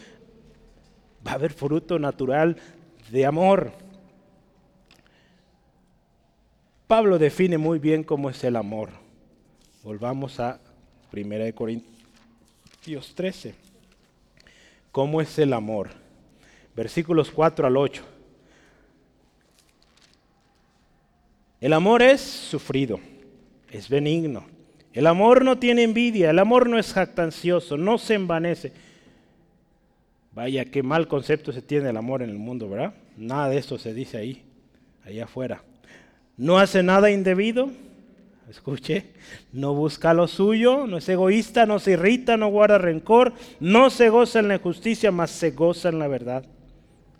va 1.28 1.32
a 1.32 1.36
haber 1.36 1.52
fruto 1.52 2.00
natural 2.00 2.56
de 3.12 3.26
amor. 3.26 3.74
Pablo 6.88 7.20
define 7.20 7.58
muy 7.58 7.80
bien 7.80 8.04
cómo 8.04 8.30
es 8.30 8.42
el 8.46 8.56
amor. 8.56 8.92
Volvamos 9.84 10.40
a 10.40 10.62
1 11.12 11.54
Corintios 11.54 11.98
Dios 12.88 13.14
13. 13.16 13.54
¿Cómo 14.94 15.20
es 15.20 15.38
el 15.38 15.52
amor? 15.52 15.90
Versículos 16.74 17.30
4 17.32 17.68
al 17.68 17.76
8. 17.76 18.04
El 21.60 21.74
amor 21.74 22.02
es 22.02 22.22
sufrido, 22.22 23.00
es 23.70 23.90
benigno. 23.90 24.46
El 24.94 25.06
amor 25.06 25.44
no 25.44 25.60
tiene 25.60 25.84
envidia, 25.84 26.30
el 26.30 26.40
amor 26.40 26.70
no 26.70 26.80
es 26.80 26.94
jactancioso, 26.94 27.76
no 27.76 27.98
se 27.98 28.14
envanece. 28.14 28.72
Vaya, 30.38 30.66
qué 30.66 30.84
mal 30.84 31.08
concepto 31.08 31.52
se 31.52 31.64
tiene 31.64 31.88
del 31.88 31.98
amor 31.98 32.22
en 32.22 32.30
el 32.30 32.38
mundo, 32.38 32.70
¿verdad? 32.70 32.94
Nada 33.18 33.50
de 33.50 33.58
esto 33.58 33.80
se 33.80 33.92
dice 33.96 34.18
ahí, 34.18 34.44
allá 35.04 35.24
afuera. 35.24 35.64
No 36.38 36.60
hace 36.60 36.84
nada 36.84 37.10
indebido, 37.10 37.72
escuche, 38.48 39.08
no 39.52 39.74
busca 39.74 40.14
lo 40.14 40.28
suyo, 40.28 40.86
no 40.86 40.98
es 40.98 41.10
egoísta, 41.10 41.66
no 41.66 41.80
se 41.80 41.94
irrita, 41.94 42.38
no 42.38 42.50
guarda 42.50 42.78
rencor, 42.78 43.34
no 43.60 43.90
se 43.90 44.10
goza 44.10 44.38
en 44.38 44.50
la 44.50 44.60
justicia, 44.60 45.12
mas 45.12 45.32
se 45.32 45.50
goza 45.50 45.90
en 45.90 45.98
la 45.98 46.08
verdad. 46.08 46.46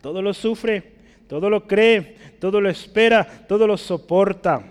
Todo 0.00 0.22
lo 0.22 0.32
sufre, 0.32 0.92
todo 1.26 1.50
lo 1.50 1.66
cree, 1.66 2.14
todo 2.38 2.60
lo 2.60 2.70
espera, 2.70 3.26
todo 3.48 3.66
lo 3.66 3.76
soporta. 3.78 4.62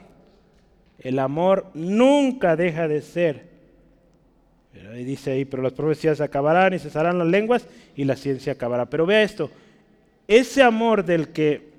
El 0.99 1.19
amor 1.19 1.65
nunca 1.73 2.55
deja 2.55 2.87
de 2.87 3.01
ser. 3.01 3.46
Y 4.97 5.03
dice 5.03 5.31
ahí, 5.31 5.45
pero 5.45 5.63
las 5.63 5.73
profecías 5.73 6.21
acabarán 6.21 6.73
y 6.73 6.79
cesarán 6.79 7.17
las 7.17 7.27
lenguas 7.27 7.67
y 7.95 8.03
la 8.03 8.15
ciencia 8.15 8.53
acabará. 8.53 8.89
Pero 8.89 9.05
vea 9.05 9.23
esto, 9.23 9.49
ese 10.27 10.61
amor 10.61 11.05
del 11.05 11.29
que 11.29 11.69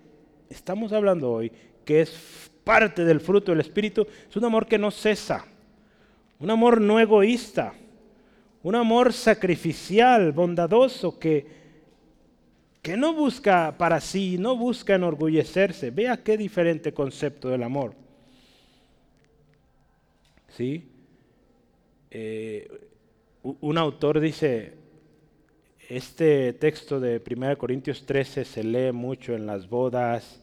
estamos 0.49 0.93
hablando 0.93 1.31
hoy, 1.31 1.53
que 1.85 2.03
es 2.03 2.51
parte 2.65 3.05
del 3.05 3.21
fruto 3.21 3.53
del 3.53 3.61
Espíritu, 3.61 4.07
es 4.29 4.37
un 4.37 4.45
amor 4.45 4.67
que 4.67 4.79
no 4.79 4.91
cesa, 4.91 5.45
un 6.39 6.51
amor 6.51 6.81
no 6.81 7.01
egoísta, 7.01 7.75
un 8.63 8.75
amor 8.75 9.13
sacrificial, 9.13 10.33
bondadoso, 10.33 11.19
que, 11.19 11.47
que 12.83 12.97
no 12.97 13.15
busca 13.15 13.77
para 13.77 14.01
sí, 14.01 14.37
no 14.39 14.57
busca 14.57 14.95
enorgullecerse. 14.95 15.91
Vea 15.91 16.23
qué 16.23 16.37
diferente 16.37 16.93
concepto 16.93 17.49
del 17.49 17.63
amor. 17.63 17.95
¿Sí? 20.49 20.89
Eh, 22.11 22.88
un 23.61 23.79
autor 23.79 24.21
dice, 24.21 24.75
este 25.89 26.53
texto 26.53 27.01
de 27.01 27.23
1 27.25 27.57
Corintios 27.57 28.05
13 28.05 28.45
se 28.45 28.65
lee 28.65 28.93
mucho 28.93 29.35
en 29.35 29.47
las 29.47 29.69
bodas, 29.69 30.41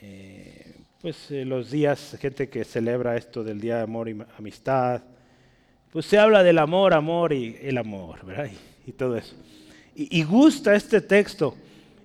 eh, 0.00 0.76
pues 1.00 1.30
eh, 1.30 1.44
los 1.44 1.70
días, 1.70 2.16
gente 2.20 2.48
que 2.48 2.64
celebra 2.64 3.16
esto 3.16 3.42
del 3.42 3.60
Día 3.60 3.78
de 3.78 3.82
Amor 3.82 4.08
y 4.08 4.16
Amistad, 4.38 5.02
pues 5.92 6.06
se 6.06 6.18
habla 6.18 6.42
del 6.44 6.58
amor, 6.58 6.94
amor 6.94 7.32
y 7.32 7.56
el 7.62 7.78
amor, 7.78 8.24
¿verdad? 8.24 8.48
Y, 8.86 8.92
todo 8.92 9.16
eso. 9.16 9.34
Y, 9.94 10.20
y, 10.20 10.22
gusta 10.22 10.74
este 10.74 11.00
texto. 11.00 11.56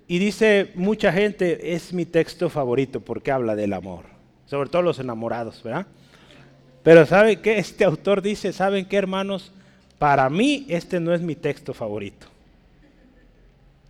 Y 0.08 0.18
dice 0.18 0.72
mucha 0.74 1.12
gente, 1.12 1.74
es 1.74 1.92
mi 1.92 2.04
texto 2.04 2.48
favorito 2.48 3.00
porque 3.00 3.30
habla 3.30 3.54
del 3.54 3.72
amor. 3.72 4.04
Sobre 4.46 4.70
todo 4.70 4.82
los 4.82 4.98
enamorados, 4.98 5.62
¿verdad? 5.62 5.86
Pero 6.82 7.06
¿sabe 7.06 7.40
qué? 7.40 7.58
Este 7.58 7.84
autor 7.84 8.22
dice, 8.22 8.52
¿saben 8.52 8.86
qué 8.86 8.96
hermanos? 8.96 9.52
Para 9.98 10.28
mí 10.28 10.66
este 10.68 11.00
no 11.00 11.14
es 11.14 11.20
mi 11.20 11.34
texto 11.34 11.72
favorito. 11.72 12.26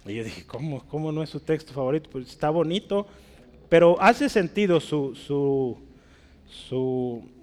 Y 0.06 0.14
yo 0.14 0.24
dije, 0.24 0.44
¿cómo, 0.46 0.84
cómo 0.86 1.10
no 1.10 1.22
es 1.22 1.30
su 1.30 1.40
texto 1.40 1.72
favorito? 1.72 2.08
Pues 2.10 2.28
está 2.28 2.50
bonito, 2.50 3.06
pero 3.68 4.00
hace 4.00 4.28
sentido 4.28 4.78
su, 4.78 5.16
su, 5.16 5.76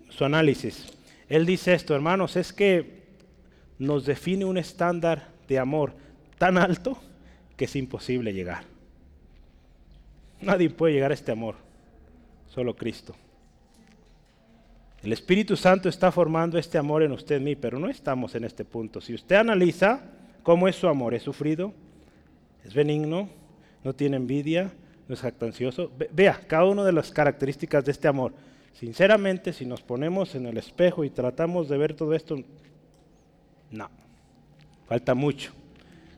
su, 0.10 0.26
análisis. 0.26 0.86
Él 1.28 1.46
dice 1.46 1.74
esto, 1.74 1.94
hermanos, 1.94 2.38
es 2.38 2.54
que 2.54 3.04
nos 3.80 4.06
define 4.06 4.46
un 4.46 4.58
estándar 4.58 5.28
de 5.50 5.60
amor 5.60 5.94
tan 6.38 6.58
alto 6.58 6.98
que 7.58 7.66
es 7.66 7.76
imposible 7.76 8.34
llegar. 8.34 8.64
Nadie 10.42 10.70
puede 10.70 10.94
llegar 10.94 11.12
a 11.12 11.16
este 11.16 11.34
amor, 11.34 11.56
solo 12.54 12.76
Cristo. 12.76 13.14
El 15.04 15.12
Espíritu 15.12 15.58
Santo 15.58 15.90
está 15.90 16.14
formando 16.14 16.58
este 16.58 16.78
amor 16.78 17.04
en 17.04 17.12
usted 17.12 17.42
y 17.42 17.44
mí, 17.44 17.56
pero 17.58 17.78
no 17.78 17.90
estamos 17.90 18.36
en 18.36 18.46
este 18.46 18.64
punto. 18.64 19.02
Si 19.02 19.14
usted 19.14 19.36
analiza 19.36 20.00
cómo 20.44 20.70
es 20.70 20.78
su 20.78 20.88
amor, 20.88 21.14
es 21.14 21.24
sufrido, 21.24 21.74
es 22.64 22.74
benigno, 22.74 23.28
no 23.84 23.94
tiene 23.94 24.16
envidia, 24.16 24.72
no 25.10 25.14
es 25.14 25.20
jactancioso. 25.20 25.92
Vea 26.14 26.40
cada 26.48 26.64
una 26.64 26.86
de 26.86 26.94
las 26.94 27.12
características 27.12 27.84
de 27.84 27.92
este 27.92 28.08
amor. 28.08 28.32
Sinceramente, 28.72 29.52
si 29.52 29.66
nos 29.66 29.82
ponemos 29.82 30.36
en 30.36 30.46
el 30.46 30.58
espejo 30.58 31.04
y 31.04 31.10
tratamos 31.10 31.68
de 31.68 31.78
ver 31.78 31.96
todo 31.96 32.14
esto, 32.14 32.38
no, 33.72 33.90
falta 34.88 35.14
mucho. 35.14 35.52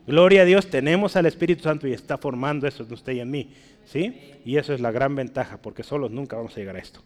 Gloria 0.05 0.43
a 0.43 0.45
Dios, 0.45 0.67
tenemos 0.67 1.15
al 1.15 1.25
Espíritu 1.25 1.63
Santo 1.63 1.87
y 1.87 1.93
está 1.93 2.19
formando 2.19 2.67
eso 2.67 2.83
en 2.83 2.93
usted 2.93 3.13
y 3.13 3.19
en 3.19 3.31
mí. 3.31 3.49
¿sí? 3.85 4.33
Y 4.45 4.57
eso 4.57 4.75
es 4.75 4.79
la 4.79 4.91
gran 4.91 5.15
ventaja, 5.15 5.57
porque 5.57 5.81
solos 5.81 6.11
nunca 6.11 6.35
vamos 6.35 6.55
a 6.55 6.59
llegar 6.59 6.75
a 6.75 6.79
esto. 6.79 7.01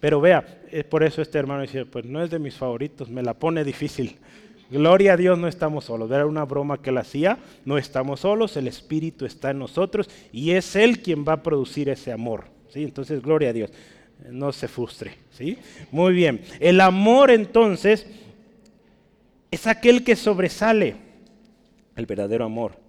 Pero 0.00 0.20
vea, 0.20 0.62
es 0.70 0.84
por 0.84 1.02
eso 1.02 1.22
este 1.22 1.38
hermano 1.38 1.62
dice, 1.62 1.86
pues 1.86 2.04
no 2.04 2.22
es 2.22 2.30
de 2.30 2.38
mis 2.38 2.54
favoritos, 2.54 3.08
me 3.08 3.22
la 3.22 3.34
pone 3.34 3.64
difícil. 3.64 4.18
Gloria 4.70 5.12
a 5.12 5.16
Dios, 5.16 5.38
no 5.38 5.46
estamos 5.46 5.84
solos. 5.84 6.10
Era 6.10 6.26
una 6.26 6.44
broma 6.44 6.80
que 6.80 6.90
él 6.90 6.98
hacía, 6.98 7.38
no 7.64 7.78
estamos 7.78 8.20
solos, 8.20 8.56
el 8.56 8.66
Espíritu 8.66 9.24
está 9.24 9.50
en 9.50 9.58
nosotros 9.58 10.08
y 10.32 10.52
es 10.52 10.74
Él 10.76 11.00
quien 11.00 11.24
va 11.26 11.34
a 11.34 11.42
producir 11.42 11.88
ese 11.88 12.12
amor. 12.12 12.44
¿sí? 12.68 12.82
Entonces, 12.82 13.22
gloria 13.22 13.50
a 13.50 13.52
Dios, 13.52 13.70
no 14.30 14.52
se 14.52 14.68
frustre. 14.68 15.12
¿sí? 15.30 15.58
Muy 15.90 16.14
bien, 16.14 16.42
el 16.60 16.80
amor 16.80 17.30
entonces 17.30 18.06
es 19.50 19.66
aquel 19.66 20.02
que 20.02 20.16
sobresale, 20.16 20.96
el 21.96 22.06
verdadero 22.06 22.44
amor. 22.44 22.83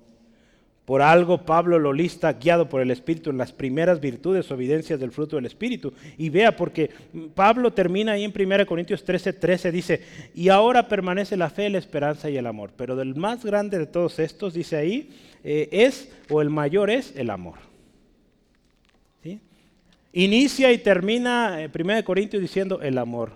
Por 0.85 1.01
algo 1.01 1.39
Pablo 1.39 1.79
lo 1.79 1.91
lista 1.91 2.33
guiado 2.33 2.69
por 2.69 2.79
el 2.79 2.91
Espíritu 2.91 3.31
en 3.31 3.39
las 3.39 3.51
primeras 3.51 3.99
virtudes 3.99 4.49
o 4.49 4.53
evidencias 4.53 4.99
del 4.99 5.11
fruto 5.11 5.35
del 5.35 5.47
Espíritu. 5.47 5.91
Y 6.15 6.29
vea, 6.29 6.55
porque 6.55 6.91
Pablo 7.33 7.73
termina 7.73 8.11
ahí 8.11 8.23
en 8.23 8.31
1 8.35 8.67
Corintios 8.67 9.03
13, 9.03 9.33
13, 9.33 9.71
dice, 9.71 10.01
y 10.35 10.49
ahora 10.49 10.87
permanece 10.87 11.37
la 11.37 11.49
fe, 11.49 11.71
la 11.71 11.79
esperanza 11.79 12.29
y 12.29 12.37
el 12.37 12.45
amor. 12.45 12.71
Pero 12.77 12.95
del 12.95 13.15
más 13.15 13.43
grande 13.43 13.79
de 13.79 13.87
todos 13.87 14.19
estos, 14.19 14.53
dice 14.53 14.75
ahí, 14.75 15.09
eh, 15.43 15.69
es, 15.71 16.11
o 16.29 16.39
el 16.39 16.51
mayor 16.51 16.91
es, 16.91 17.15
el 17.15 17.31
amor. 17.31 17.57
Inicia 20.13 20.71
y 20.71 20.77
termina 20.77 21.69
1 21.77 21.97
eh, 21.97 22.03
Corintios 22.05 22.41
diciendo 22.41 22.79
el 22.81 22.97
amor. 22.99 23.33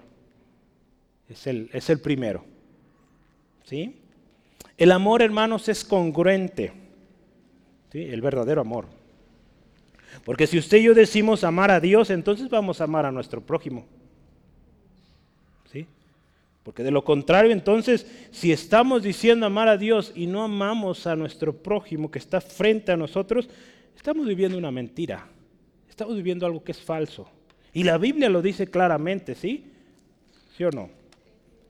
Es 1.27 1.45
el, 1.45 1.69
es 1.73 1.89
el 1.89 1.99
primero. 1.99 2.45
¿Sí? 3.65 3.97
El 4.77 4.93
amor, 4.93 5.21
hermanos, 5.21 5.67
es 5.67 5.83
congruente 5.83 6.71
el 7.93 8.21
verdadero 8.21 8.61
amor. 8.61 8.85
Porque 10.25 10.47
si 10.47 10.57
usted 10.57 10.77
y 10.77 10.83
yo 10.83 10.93
decimos 10.93 11.43
amar 11.43 11.71
a 11.71 11.79
Dios, 11.79 12.09
entonces 12.09 12.49
vamos 12.49 12.81
a 12.81 12.85
amar 12.85 13.05
a 13.05 13.11
nuestro 13.11 13.41
prójimo. 13.41 13.85
¿Sí? 15.71 15.87
Porque 16.63 16.83
de 16.83 16.91
lo 16.91 17.03
contrario, 17.03 17.51
entonces, 17.51 18.05
si 18.31 18.51
estamos 18.51 19.03
diciendo 19.03 19.45
amar 19.45 19.67
a 19.67 19.77
Dios 19.77 20.11
y 20.15 20.27
no 20.27 20.43
amamos 20.43 21.07
a 21.07 21.15
nuestro 21.15 21.53
prójimo 21.53 22.11
que 22.11 22.19
está 22.19 22.41
frente 22.41 22.91
a 22.91 22.97
nosotros, 22.97 23.49
estamos 23.95 24.27
viviendo 24.27 24.57
una 24.57 24.71
mentira. 24.71 25.27
Estamos 25.89 26.15
viviendo 26.15 26.45
algo 26.45 26.63
que 26.63 26.71
es 26.71 26.81
falso. 26.81 27.29
Y 27.73 27.83
la 27.83 27.97
Biblia 27.97 28.29
lo 28.29 28.41
dice 28.41 28.67
claramente, 28.67 29.35
¿sí? 29.35 29.71
¿Sí 30.55 30.63
o 30.63 30.71
no? 30.71 30.89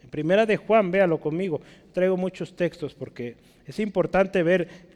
En 0.04 0.10
primera 0.10 0.46
de 0.46 0.58
Juan, 0.58 0.92
véalo 0.92 1.20
conmigo. 1.20 1.62
Traigo 1.94 2.18
muchos 2.18 2.56
textos 2.56 2.94
porque 2.94 3.36
es 3.66 3.80
importante 3.80 4.42
ver 4.42 4.89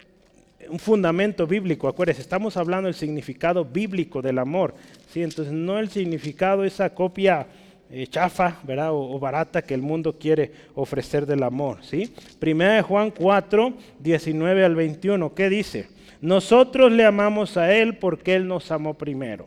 un 0.69 0.79
fundamento 0.79 1.47
bíblico, 1.47 1.87
acuérdense, 1.87 2.21
estamos 2.21 2.57
hablando 2.57 2.87
del 2.87 2.95
significado 2.95 3.65
bíblico 3.65 4.21
del 4.21 4.39
amor, 4.39 4.75
¿sí? 5.09 5.21
entonces 5.21 5.53
no 5.53 5.79
el 5.79 5.89
significado, 5.89 6.63
esa 6.63 6.93
copia 6.93 7.47
eh, 7.95 8.07
chafa 8.07 8.57
¿verdad? 8.63 8.89
O, 8.91 9.19
barata 9.19 9.61
que 9.61 9.75
el 9.75 9.83
mundo 9.83 10.17
quiere 10.17 10.51
ofrecer 10.73 11.27
del 11.27 11.43
amor. 11.43 11.77
¿sí? 11.83 12.11
Primera 12.39 12.73
de 12.73 12.81
Juan 12.81 13.11
4, 13.11 13.73
19 13.99 14.65
al 14.65 14.75
21, 14.75 15.35
¿qué 15.35 15.47
dice? 15.47 15.89
Nosotros 16.19 16.91
le 16.91 17.05
amamos 17.05 17.55
a 17.55 17.75
Él 17.75 17.97
porque 17.97 18.33
Él 18.33 18.47
nos 18.47 18.71
amó 18.71 18.95
primero. 18.95 19.45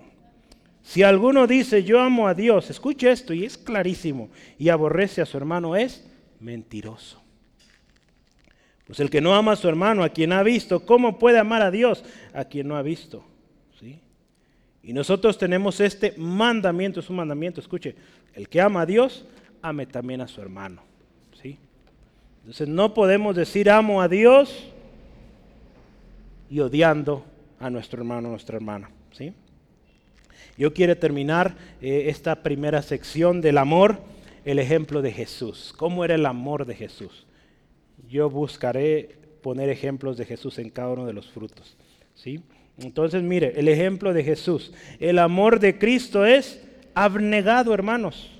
Si 0.82 1.02
alguno 1.02 1.48
dice 1.48 1.82
yo 1.82 2.00
amo 2.00 2.28
a 2.28 2.34
Dios, 2.34 2.70
escuche 2.70 3.10
esto 3.10 3.34
y 3.34 3.44
es 3.44 3.58
clarísimo, 3.58 4.28
y 4.58 4.68
aborrece 4.68 5.20
a 5.20 5.26
su 5.26 5.36
hermano, 5.36 5.74
es 5.74 6.06
mentiroso. 6.38 7.25
Pues 8.86 9.00
el 9.00 9.10
que 9.10 9.20
no 9.20 9.34
ama 9.34 9.52
a 9.52 9.56
su 9.56 9.68
hermano, 9.68 10.04
a 10.04 10.10
quien 10.10 10.32
ha 10.32 10.42
visto, 10.42 10.86
¿cómo 10.86 11.18
puede 11.18 11.38
amar 11.38 11.62
a 11.62 11.70
Dios 11.70 12.04
a 12.32 12.44
quien 12.44 12.68
no 12.68 12.76
ha 12.76 12.82
visto? 12.82 13.24
¿Sí? 13.80 13.98
Y 14.82 14.92
nosotros 14.92 15.36
tenemos 15.38 15.80
este 15.80 16.14
mandamiento, 16.16 17.00
es 17.00 17.10
un 17.10 17.16
mandamiento, 17.16 17.60
escuche, 17.60 17.96
el 18.34 18.48
que 18.48 18.60
ama 18.60 18.82
a 18.82 18.86
Dios, 18.86 19.24
ame 19.60 19.86
también 19.86 20.20
a 20.20 20.28
su 20.28 20.40
hermano. 20.40 20.82
¿Sí? 21.42 21.58
Entonces 22.40 22.68
no 22.68 22.94
podemos 22.94 23.34
decir 23.34 23.68
amo 23.68 24.00
a 24.00 24.06
Dios 24.06 24.68
y 26.48 26.60
odiando 26.60 27.24
a 27.58 27.70
nuestro 27.70 28.00
hermano, 28.00 28.28
nuestra 28.28 28.56
hermana. 28.56 28.88
¿Sí? 29.10 29.32
Yo 30.56 30.72
quiero 30.72 30.96
terminar 30.96 31.56
eh, 31.82 32.04
esta 32.06 32.42
primera 32.42 32.82
sección 32.82 33.40
del 33.40 33.58
amor, 33.58 33.98
el 34.44 34.60
ejemplo 34.60 35.02
de 35.02 35.10
Jesús. 35.10 35.74
¿Cómo 35.76 36.04
era 36.04 36.14
el 36.14 36.24
amor 36.24 36.66
de 36.66 36.76
Jesús? 36.76 37.26
Yo 38.08 38.30
buscaré 38.30 39.16
poner 39.42 39.68
ejemplos 39.68 40.16
de 40.16 40.24
Jesús 40.24 40.58
en 40.58 40.70
cada 40.70 40.90
uno 40.90 41.06
de 41.06 41.12
los 41.12 41.30
frutos. 41.30 41.76
¿sí? 42.14 42.40
Entonces, 42.78 43.22
mire, 43.22 43.52
el 43.56 43.68
ejemplo 43.68 44.12
de 44.12 44.24
Jesús. 44.24 44.72
El 45.00 45.18
amor 45.18 45.60
de 45.60 45.78
Cristo 45.78 46.26
es 46.26 46.62
abnegado, 46.94 47.72
hermanos. 47.72 48.30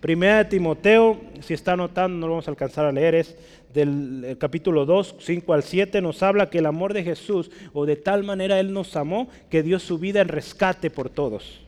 Primera 0.00 0.38
de 0.38 0.44
Timoteo, 0.44 1.20
si 1.40 1.54
está 1.54 1.72
anotando, 1.72 2.18
no 2.18 2.26
lo 2.26 2.32
vamos 2.34 2.48
a 2.48 2.50
alcanzar 2.50 2.84
a 2.84 2.92
leer, 2.92 3.14
es 3.14 3.36
del 3.72 4.36
capítulo 4.38 4.86
2, 4.86 5.16
5 5.18 5.52
al 5.52 5.62
7, 5.62 6.00
nos 6.00 6.22
habla 6.22 6.48
que 6.48 6.58
el 6.58 6.66
amor 6.66 6.94
de 6.94 7.02
Jesús, 7.02 7.50
o 7.72 7.86
de 7.86 7.96
tal 7.96 8.22
manera 8.22 8.60
Él 8.60 8.72
nos 8.72 8.94
amó, 8.96 9.28
que 9.50 9.62
dio 9.62 9.78
su 9.78 9.98
vida 9.98 10.20
en 10.20 10.28
rescate 10.28 10.90
por 10.90 11.10
todos. 11.10 11.65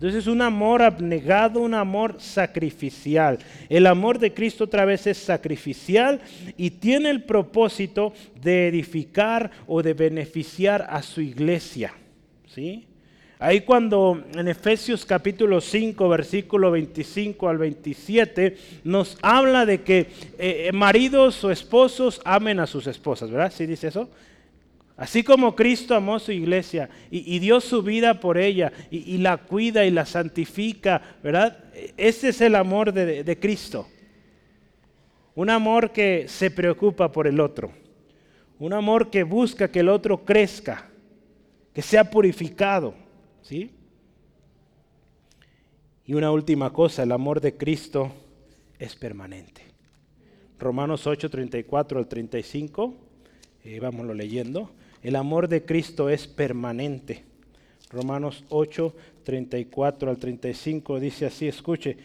Entonces 0.00 0.20
es 0.20 0.28
un 0.28 0.40
amor 0.40 0.80
abnegado, 0.80 1.60
un 1.60 1.74
amor 1.74 2.14
sacrificial. 2.20 3.38
El 3.68 3.86
amor 3.86 4.18
de 4.18 4.32
Cristo 4.32 4.64
otra 4.64 4.86
vez 4.86 5.06
es 5.06 5.18
sacrificial 5.18 6.22
y 6.56 6.70
tiene 6.70 7.10
el 7.10 7.24
propósito 7.24 8.14
de 8.40 8.68
edificar 8.68 9.50
o 9.66 9.82
de 9.82 9.92
beneficiar 9.92 10.86
a 10.88 11.02
su 11.02 11.20
iglesia. 11.20 11.92
¿Sí? 12.46 12.86
Ahí 13.38 13.60
cuando 13.60 14.24
en 14.34 14.48
Efesios 14.48 15.04
capítulo 15.04 15.60
5, 15.60 16.08
versículo 16.08 16.70
25 16.70 17.50
al 17.50 17.58
27, 17.58 18.56
nos 18.84 19.18
habla 19.20 19.66
de 19.66 19.82
que 19.82 20.06
eh, 20.38 20.70
maridos 20.72 21.44
o 21.44 21.50
esposos 21.50 22.22
amen 22.24 22.58
a 22.58 22.66
sus 22.66 22.86
esposas, 22.86 23.30
¿verdad? 23.30 23.52
¿Sí 23.54 23.66
dice 23.66 23.88
eso? 23.88 24.08
Así 25.00 25.22
como 25.22 25.56
Cristo 25.56 25.94
amó 25.94 26.18
su 26.18 26.30
iglesia 26.30 26.90
y, 27.10 27.38
dio 27.38 27.62
su 27.62 27.82
vida 27.82 28.20
por 28.20 28.36
ella 28.36 28.70
y, 28.90 29.16
la 29.16 29.38
cuida 29.38 29.86
y 29.86 29.90
la 29.90 30.04
santifica, 30.04 31.16
¿verdad? 31.22 31.64
Ese 31.96 32.28
es 32.28 32.42
el 32.42 32.54
amor 32.54 32.92
de, 32.92 33.24
de 33.24 33.38
Cristo. 33.38 33.88
Un 35.34 35.48
amor 35.48 35.90
que 35.90 36.26
se 36.28 36.50
preocupa 36.50 37.10
por 37.10 37.26
el 37.26 37.40
otro. 37.40 37.72
Un 38.58 38.74
amor 38.74 39.08
que 39.08 39.22
busca 39.22 39.72
que 39.72 39.80
el 39.80 39.88
otro 39.88 40.22
crezca, 40.22 40.90
que 41.72 41.80
sea 41.80 42.10
purificado. 42.10 42.92
¿sí? 43.40 43.70
Y 46.04 46.12
una 46.12 46.30
última 46.30 46.74
cosa, 46.74 47.04
el 47.04 47.12
amor 47.12 47.40
de 47.40 47.56
Cristo 47.56 48.12
es 48.78 48.96
permanente. 48.96 49.62
Romanos 50.58 51.06
8, 51.06 51.30
34 51.30 51.98
al 51.98 52.06
35, 52.06 52.94
eh, 53.64 53.80
vámonos 53.80 54.14
leyendo. 54.14 54.72
El 55.02 55.16
amor 55.16 55.48
de 55.48 55.64
Cristo 55.64 56.10
es 56.10 56.26
permanente, 56.26 57.24
Romanos 57.90 58.44
8, 58.50 58.94
34 59.24 60.10
al 60.10 60.18
35 60.18 61.00
dice 61.00 61.26
así, 61.26 61.48
escuche, 61.48 61.96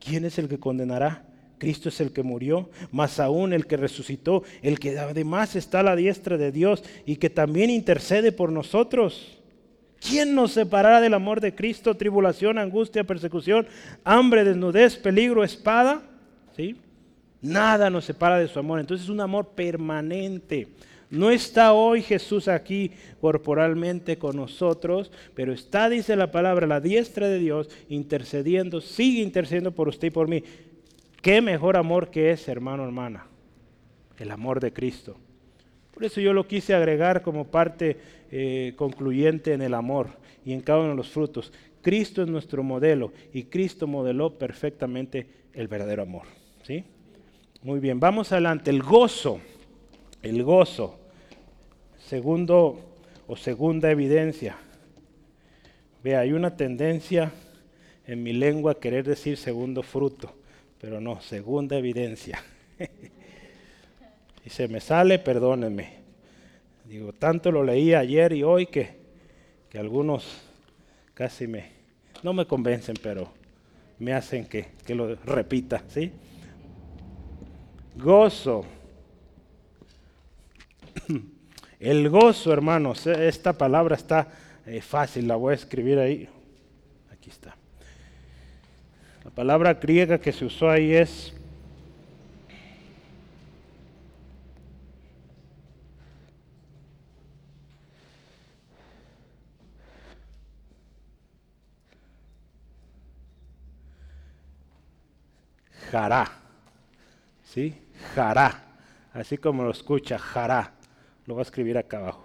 ¿quién 0.00 0.24
es 0.24 0.38
el 0.38 0.48
que 0.48 0.58
condenará? 0.58 1.24
Cristo 1.58 1.88
es 1.88 2.00
el 2.00 2.12
que 2.12 2.22
murió, 2.22 2.70
más 2.92 3.20
aún 3.20 3.52
el 3.52 3.66
que 3.66 3.76
resucitó, 3.76 4.42
el 4.62 4.78
que 4.78 4.98
además 4.98 5.56
está 5.56 5.80
a 5.80 5.84
la 5.84 5.96
diestra 5.96 6.36
de 6.36 6.52
Dios 6.52 6.84
y 7.04 7.16
que 7.16 7.30
también 7.30 7.70
intercede 7.70 8.32
por 8.32 8.50
nosotros. 8.50 9.38
¿Quién 10.00 10.34
nos 10.34 10.52
separará 10.52 11.00
del 11.00 11.14
amor 11.14 11.40
de 11.40 11.54
Cristo? 11.54 11.96
Tribulación, 11.96 12.58
angustia, 12.58 13.04
persecución, 13.04 13.66
hambre, 14.04 14.44
desnudez, 14.44 14.96
peligro, 14.96 15.42
espada. 15.42 16.02
¿Sí? 16.56 16.76
Nada 17.42 17.90
nos 17.90 18.04
separa 18.04 18.38
de 18.38 18.48
su 18.48 18.58
amor. 18.58 18.78
Entonces 18.78 19.04
es 19.04 19.10
un 19.10 19.20
amor 19.20 19.48
permanente. 19.48 20.68
No 21.10 21.30
está 21.30 21.72
hoy 21.72 22.02
Jesús 22.02 22.48
aquí 22.48 22.90
corporalmente 23.20 24.18
con 24.18 24.36
nosotros, 24.36 25.10
pero 25.34 25.52
está, 25.52 25.88
dice 25.88 26.16
la 26.16 26.30
palabra, 26.30 26.66
la 26.66 26.80
diestra 26.80 27.28
de 27.28 27.38
Dios, 27.38 27.70
intercediendo, 27.88 28.80
sigue 28.80 29.22
intercediendo 29.22 29.72
por 29.72 29.88
usted 29.88 30.08
y 30.08 30.10
por 30.10 30.28
mí. 30.28 30.44
¿Qué 31.22 31.40
mejor 31.40 31.76
amor 31.76 32.10
que 32.10 32.30
es, 32.30 32.46
hermano, 32.48 32.84
hermana? 32.84 33.26
El 34.18 34.30
amor 34.30 34.60
de 34.60 34.72
Cristo. 34.72 35.16
Por 35.92 36.04
eso 36.04 36.20
yo 36.20 36.32
lo 36.32 36.46
quise 36.46 36.74
agregar 36.74 37.22
como 37.22 37.46
parte 37.46 37.96
eh, 38.30 38.74
concluyente 38.76 39.52
en 39.52 39.62
el 39.62 39.74
amor 39.74 40.10
y 40.44 40.52
en 40.52 40.60
cada 40.60 40.80
uno 40.80 40.90
de 40.90 40.96
los 40.96 41.08
frutos. 41.08 41.52
Cristo 41.82 42.22
es 42.22 42.28
nuestro 42.28 42.62
modelo 42.62 43.12
y 43.32 43.44
Cristo 43.44 43.86
modeló 43.86 44.38
perfectamente 44.38 45.26
el 45.54 45.68
verdadero 45.68 46.02
amor. 46.02 46.24
¿sí? 46.62 46.84
Muy 47.62 47.80
bien, 47.80 47.98
vamos 47.98 48.30
adelante. 48.30 48.70
El 48.70 48.82
gozo, 48.82 49.40
el 50.22 50.42
gozo, 50.42 50.98
segundo 51.98 52.80
o 53.26 53.36
segunda 53.36 53.90
evidencia. 53.90 54.56
Vea, 56.02 56.20
hay 56.20 56.32
una 56.32 56.56
tendencia 56.56 57.32
en 58.06 58.22
mi 58.22 58.32
lengua 58.32 58.72
a 58.72 58.74
querer 58.76 59.04
decir 59.04 59.36
segundo 59.36 59.82
fruto, 59.82 60.34
pero 60.80 61.00
no, 61.00 61.20
segunda 61.20 61.76
evidencia. 61.76 62.42
y 64.44 64.50
se 64.50 64.68
me 64.68 64.80
sale, 64.80 65.18
perdónenme. 65.18 65.98
Digo, 66.84 67.12
tanto 67.12 67.52
lo 67.52 67.62
leí 67.62 67.92
ayer 67.92 68.32
y 68.32 68.42
hoy 68.42 68.66
que, 68.66 68.96
que 69.68 69.78
algunos 69.78 70.42
casi 71.12 71.46
me, 71.46 71.66
no 72.22 72.32
me 72.32 72.46
convencen, 72.46 72.96
pero 73.02 73.30
me 73.98 74.14
hacen 74.14 74.46
que, 74.46 74.68
que 74.86 74.94
lo 74.94 75.14
repita, 75.16 75.82
¿sí? 75.88 76.10
Gozo. 77.96 78.77
El 81.80 82.08
gozo, 82.08 82.52
hermanos, 82.52 83.06
esta 83.06 83.52
palabra 83.52 83.94
está 83.94 84.26
eh, 84.66 84.80
fácil, 84.80 85.28
la 85.28 85.36
voy 85.36 85.52
a 85.52 85.54
escribir 85.54 85.98
ahí. 85.98 86.28
Aquí 87.12 87.30
está. 87.30 87.56
La 89.24 89.30
palabra 89.30 89.74
griega 89.74 90.18
que 90.18 90.32
se 90.32 90.44
usó 90.44 90.68
ahí 90.68 90.92
es 90.92 91.32
jará. 105.92 106.28
¿Sí? 107.44 107.74
Jará. 108.14 108.64
Así 109.12 109.38
como 109.38 109.62
lo 109.62 109.70
escucha, 109.70 110.18
jará. 110.18 110.77
Lo 111.28 111.34
voy 111.34 111.42
a 111.42 111.42
escribir 111.42 111.76
acá 111.76 111.98
abajo. 111.98 112.24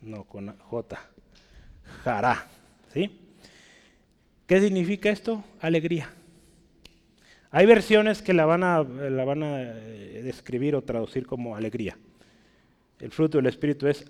No, 0.00 0.24
con 0.24 0.58
J. 0.58 0.98
Jará. 2.02 2.48
¿Sí? 2.92 3.16
¿Qué 4.44 4.60
significa 4.60 5.08
esto? 5.08 5.44
Alegría. 5.60 6.10
Hay 7.52 7.64
versiones 7.64 8.22
que 8.22 8.32
la 8.32 8.44
van 8.44 8.64
a, 8.64 8.82
la 8.82 9.24
van 9.24 9.44
a 9.44 9.62
eh, 9.62 10.20
describir 10.24 10.74
o 10.74 10.82
traducir 10.82 11.28
como 11.28 11.54
alegría. 11.54 11.96
El 12.98 13.12
fruto 13.12 13.38
del 13.38 13.46
Espíritu 13.46 13.86
es 13.86 14.04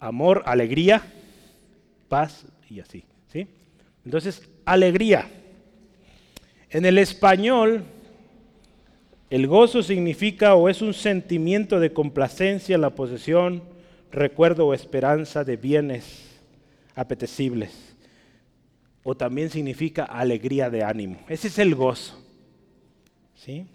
amor, 0.00 0.42
alegría, 0.44 1.04
paz 2.08 2.46
y 2.68 2.80
así. 2.80 3.04
¿sí? 3.28 3.46
Entonces, 4.04 4.50
alegría. 4.64 5.28
En 6.68 6.84
el 6.84 6.98
español, 6.98 7.84
el 9.30 9.46
gozo 9.46 9.84
significa 9.84 10.56
o 10.56 10.68
es 10.68 10.82
un 10.82 10.92
sentimiento 10.92 11.78
de 11.78 11.92
complacencia, 11.92 12.76
la 12.76 12.90
posesión, 12.90 13.62
recuerdo 14.10 14.66
o 14.66 14.74
esperanza 14.74 15.44
de 15.44 15.56
bienes 15.56 16.40
apetecibles. 16.96 17.94
O 19.04 19.16
también 19.16 19.48
significa 19.48 20.04
alegría 20.04 20.68
de 20.68 20.82
ánimo. 20.82 21.20
Ese 21.28 21.46
es 21.46 21.58
el 21.60 21.76
gozo. 21.76 22.20
¿Sí? 23.36 23.66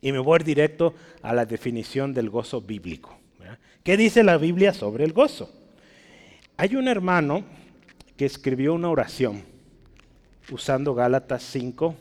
Y 0.00 0.12
me 0.12 0.18
voy 0.18 0.40
directo 0.42 0.94
a 1.20 1.34
la 1.34 1.44
definición 1.44 2.14
del 2.14 2.30
gozo 2.30 2.62
bíblico. 2.62 3.18
¿Qué 3.82 3.98
dice 3.98 4.24
la 4.24 4.38
Biblia 4.38 4.72
sobre 4.72 5.04
el 5.04 5.12
gozo? 5.12 5.52
Hay 6.56 6.74
un 6.74 6.88
hermano 6.88 7.44
que 8.16 8.24
escribió 8.24 8.72
una 8.72 8.88
oración 8.88 9.42
usando 10.50 10.94
Gálatas 10.94 11.42
5, 11.42 11.94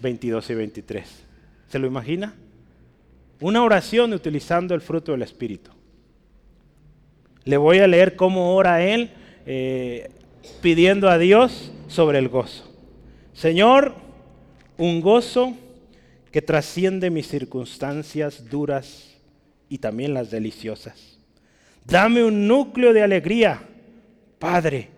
22 0.00 0.50
y 0.50 0.54
23. 0.54 1.23
¿Se 1.74 1.80
lo 1.80 1.88
imagina? 1.88 2.32
Una 3.40 3.64
oración 3.64 4.12
utilizando 4.12 4.76
el 4.76 4.80
fruto 4.80 5.10
del 5.10 5.22
Espíritu. 5.22 5.72
Le 7.42 7.56
voy 7.56 7.80
a 7.80 7.88
leer 7.88 8.14
cómo 8.14 8.54
ora 8.54 8.84
él 8.84 9.10
eh, 9.44 10.08
pidiendo 10.62 11.08
a 11.08 11.18
Dios 11.18 11.72
sobre 11.88 12.20
el 12.20 12.28
gozo. 12.28 12.72
Señor, 13.32 13.96
un 14.78 15.00
gozo 15.00 15.54
que 16.30 16.42
trasciende 16.42 17.10
mis 17.10 17.26
circunstancias 17.26 18.48
duras 18.48 19.12
y 19.68 19.78
también 19.78 20.14
las 20.14 20.30
deliciosas. 20.30 21.18
Dame 21.84 22.22
un 22.22 22.46
núcleo 22.46 22.92
de 22.92 23.02
alegría, 23.02 23.60
Padre, 24.38 24.90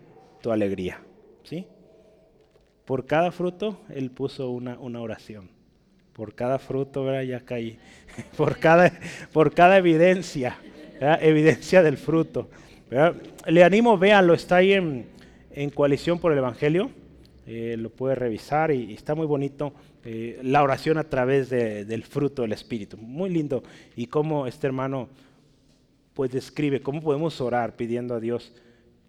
tu 0.43 0.51
alegría. 0.51 1.01
¿Sí? 1.43 1.65
Por 2.85 3.07
cada 3.07 3.31
fruto, 3.31 3.79
Él 3.89 4.11
puso 4.11 4.51
una, 4.51 4.77
una 4.77 5.01
oración. 5.01 5.56
Por 6.17 6.33
cada 6.33 6.59
fruto, 6.59 7.05
¿verdad? 7.05 7.21
ya 7.21 7.39
caí. 7.39 7.79
Por 8.35 8.57
cada, 8.57 8.91
por 9.31 9.53
cada 9.53 9.77
evidencia, 9.77 10.57
evidencia 11.21 11.83
del 11.83 11.97
fruto. 11.97 12.49
Le 13.45 13.63
animo, 13.63 13.97
véanlo, 13.99 14.33
está 14.33 14.55
ahí 14.55 14.73
en, 14.73 15.05
en 15.51 15.69
Coalición 15.69 16.17
por 16.17 16.31
el 16.31 16.39
Evangelio. 16.39 16.89
Eh, 17.45 17.75
lo 17.77 17.89
puede 17.89 18.15
revisar 18.15 18.71
y, 18.71 18.93
está 18.93 19.15
muy 19.15 19.25
bonito 19.25 19.73
eh, 20.03 20.39
la 20.43 20.63
oración 20.63 20.97
a 20.97 21.03
través 21.03 21.49
del 21.49 22.03
fruto 22.03 22.41
del 22.41 22.53
Espíritu. 22.53 22.97
Muy 22.97 23.29
lindo. 23.29 23.63
Y 23.95 24.07
cómo 24.07 24.47
este 24.47 24.67
hermano 24.67 25.09
pues 26.13 26.31
describe 26.31 26.81
cómo 26.81 27.01
podemos 27.01 27.39
orar 27.39 27.75
pidiendo 27.75 28.15
a 28.15 28.19
Dios 28.19 28.51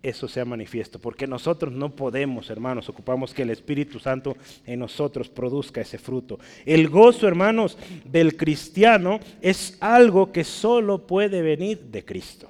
eso 0.03 0.29
sea 0.29 0.45
manifiesto, 0.45 0.99
porque 0.99 1.27
nosotros 1.27 1.73
no 1.73 1.91
podemos, 1.91 2.51
hermanos, 2.51 2.89
ocupamos 2.89 3.35
que 3.35 3.43
el 3.43 3.51
Espíritu 3.51 3.99
Santo 3.99 4.37
en 4.65 4.79
nosotros 4.79 5.29
produzca 5.29 5.81
ese 5.81 5.99
fruto. 5.99 6.39
El 6.65 6.89
gozo, 6.89 7.27
hermanos, 7.27 7.77
del 8.05 8.37
cristiano 8.37 9.19
es 9.41 9.77
algo 9.81 10.31
que 10.31 10.45
solo 10.45 11.07
puede 11.07 11.43
venir 11.43 11.81
de 11.81 12.05
Cristo. 12.05 12.49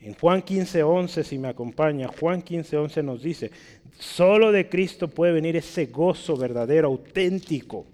En 0.00 0.14
Juan 0.14 0.40
15, 0.40 0.82
11, 0.82 1.24
si 1.24 1.36
me 1.36 1.48
acompaña, 1.48 2.08
Juan 2.08 2.40
15, 2.40 2.76
11 2.76 3.02
nos 3.02 3.22
dice, 3.22 3.50
solo 3.98 4.52
de 4.52 4.68
Cristo 4.68 5.08
puede 5.08 5.32
venir 5.32 5.56
ese 5.56 5.86
gozo 5.86 6.36
verdadero, 6.36 6.88
auténtico. 6.88 7.86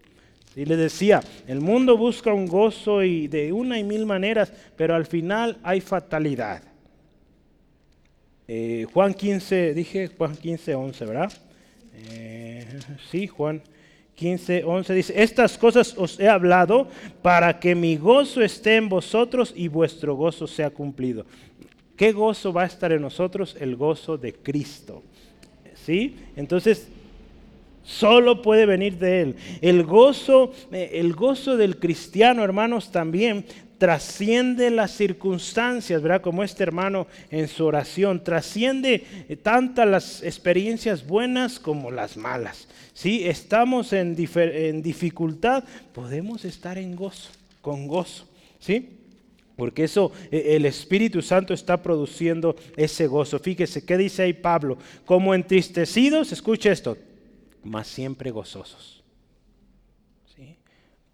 Y 0.54 0.66
le 0.66 0.76
decía, 0.76 1.20
el 1.48 1.60
mundo 1.60 1.96
busca 1.96 2.32
un 2.32 2.46
gozo 2.46 3.02
y 3.02 3.26
de 3.26 3.52
una 3.52 3.78
y 3.78 3.84
mil 3.84 4.04
maneras, 4.04 4.52
pero 4.76 4.94
al 4.94 5.06
final 5.06 5.58
hay 5.62 5.80
fatalidad. 5.80 6.71
Eh, 8.49 8.86
Juan 8.93 9.14
15, 9.14 9.74
dije 9.74 10.09
Juan 10.16 10.36
15, 10.36 10.74
11, 10.74 11.05
¿verdad? 11.05 11.32
Eh, 12.11 12.66
sí, 13.11 13.26
Juan 13.26 13.62
15, 14.14 14.64
11 14.64 14.95
dice, 14.95 15.22
estas 15.22 15.57
cosas 15.57 15.95
os 15.97 16.18
he 16.20 16.28
hablado 16.28 16.88
para 17.22 17.59
que 17.59 17.74
mi 17.74 17.97
gozo 17.97 18.43
esté 18.43 18.76
en 18.76 18.88
vosotros 18.88 19.53
y 19.57 19.68
vuestro 19.68 20.14
gozo 20.14 20.47
sea 20.47 20.70
cumplido. 20.70 21.24
¿Qué 21.97 22.12
gozo 22.12 22.53
va 22.53 22.62
a 22.62 22.66
estar 22.66 22.93
en 22.93 23.03
nosotros? 23.03 23.57
El 23.59 23.76
gozo 23.76 24.18
de 24.18 24.32
Cristo. 24.32 25.03
¿Sí? 25.74 26.16
Entonces, 26.36 26.88
solo 27.84 28.43
puede 28.43 28.66
venir 28.66 28.99
de 28.99 29.22
Él. 29.22 29.36
El 29.61 29.84
gozo, 29.84 30.53
eh, 30.70 30.90
el 30.95 31.12
gozo 31.14 31.57
del 31.57 31.78
cristiano, 31.78 32.45
hermanos, 32.45 32.93
también 32.93 33.45
trasciende 33.82 34.70
las 34.70 34.92
circunstancias, 34.92 36.00
¿verdad? 36.00 36.20
Como 36.20 36.44
este 36.44 36.62
hermano 36.62 37.08
en 37.32 37.48
su 37.48 37.66
oración, 37.66 38.22
trasciende 38.22 39.04
eh, 39.28 39.34
tantas 39.34 39.88
las 39.88 40.22
experiencias 40.22 41.04
buenas 41.04 41.58
como 41.58 41.90
las 41.90 42.16
malas. 42.16 42.68
Si 42.94 43.26
estamos 43.26 43.92
en, 43.92 44.14
dificultad, 44.14 45.64
podemos 45.92 46.44
estar 46.44 46.78
en 46.78 46.94
gozo, 46.94 47.30
con 47.60 47.88
gozo, 47.88 48.28
¿sí? 48.60 48.90
Porque 49.56 49.82
eso, 49.82 50.12
e, 50.30 50.54
el 50.54 50.64
Espíritu 50.64 51.20
Santo 51.20 51.52
está 51.52 51.82
produciendo 51.82 52.54
ese 52.76 53.08
gozo. 53.08 53.40
Fíjese, 53.40 53.84
¿qué 53.84 53.98
dice 53.98 54.22
ahí 54.22 54.32
Pablo? 54.32 54.78
Como 55.04 55.34
entristecidos, 55.34 56.30
escuche 56.30 56.70
esto, 56.70 56.96
mas 57.64 57.88
siempre 57.88 58.30
gozosos. 58.30 59.01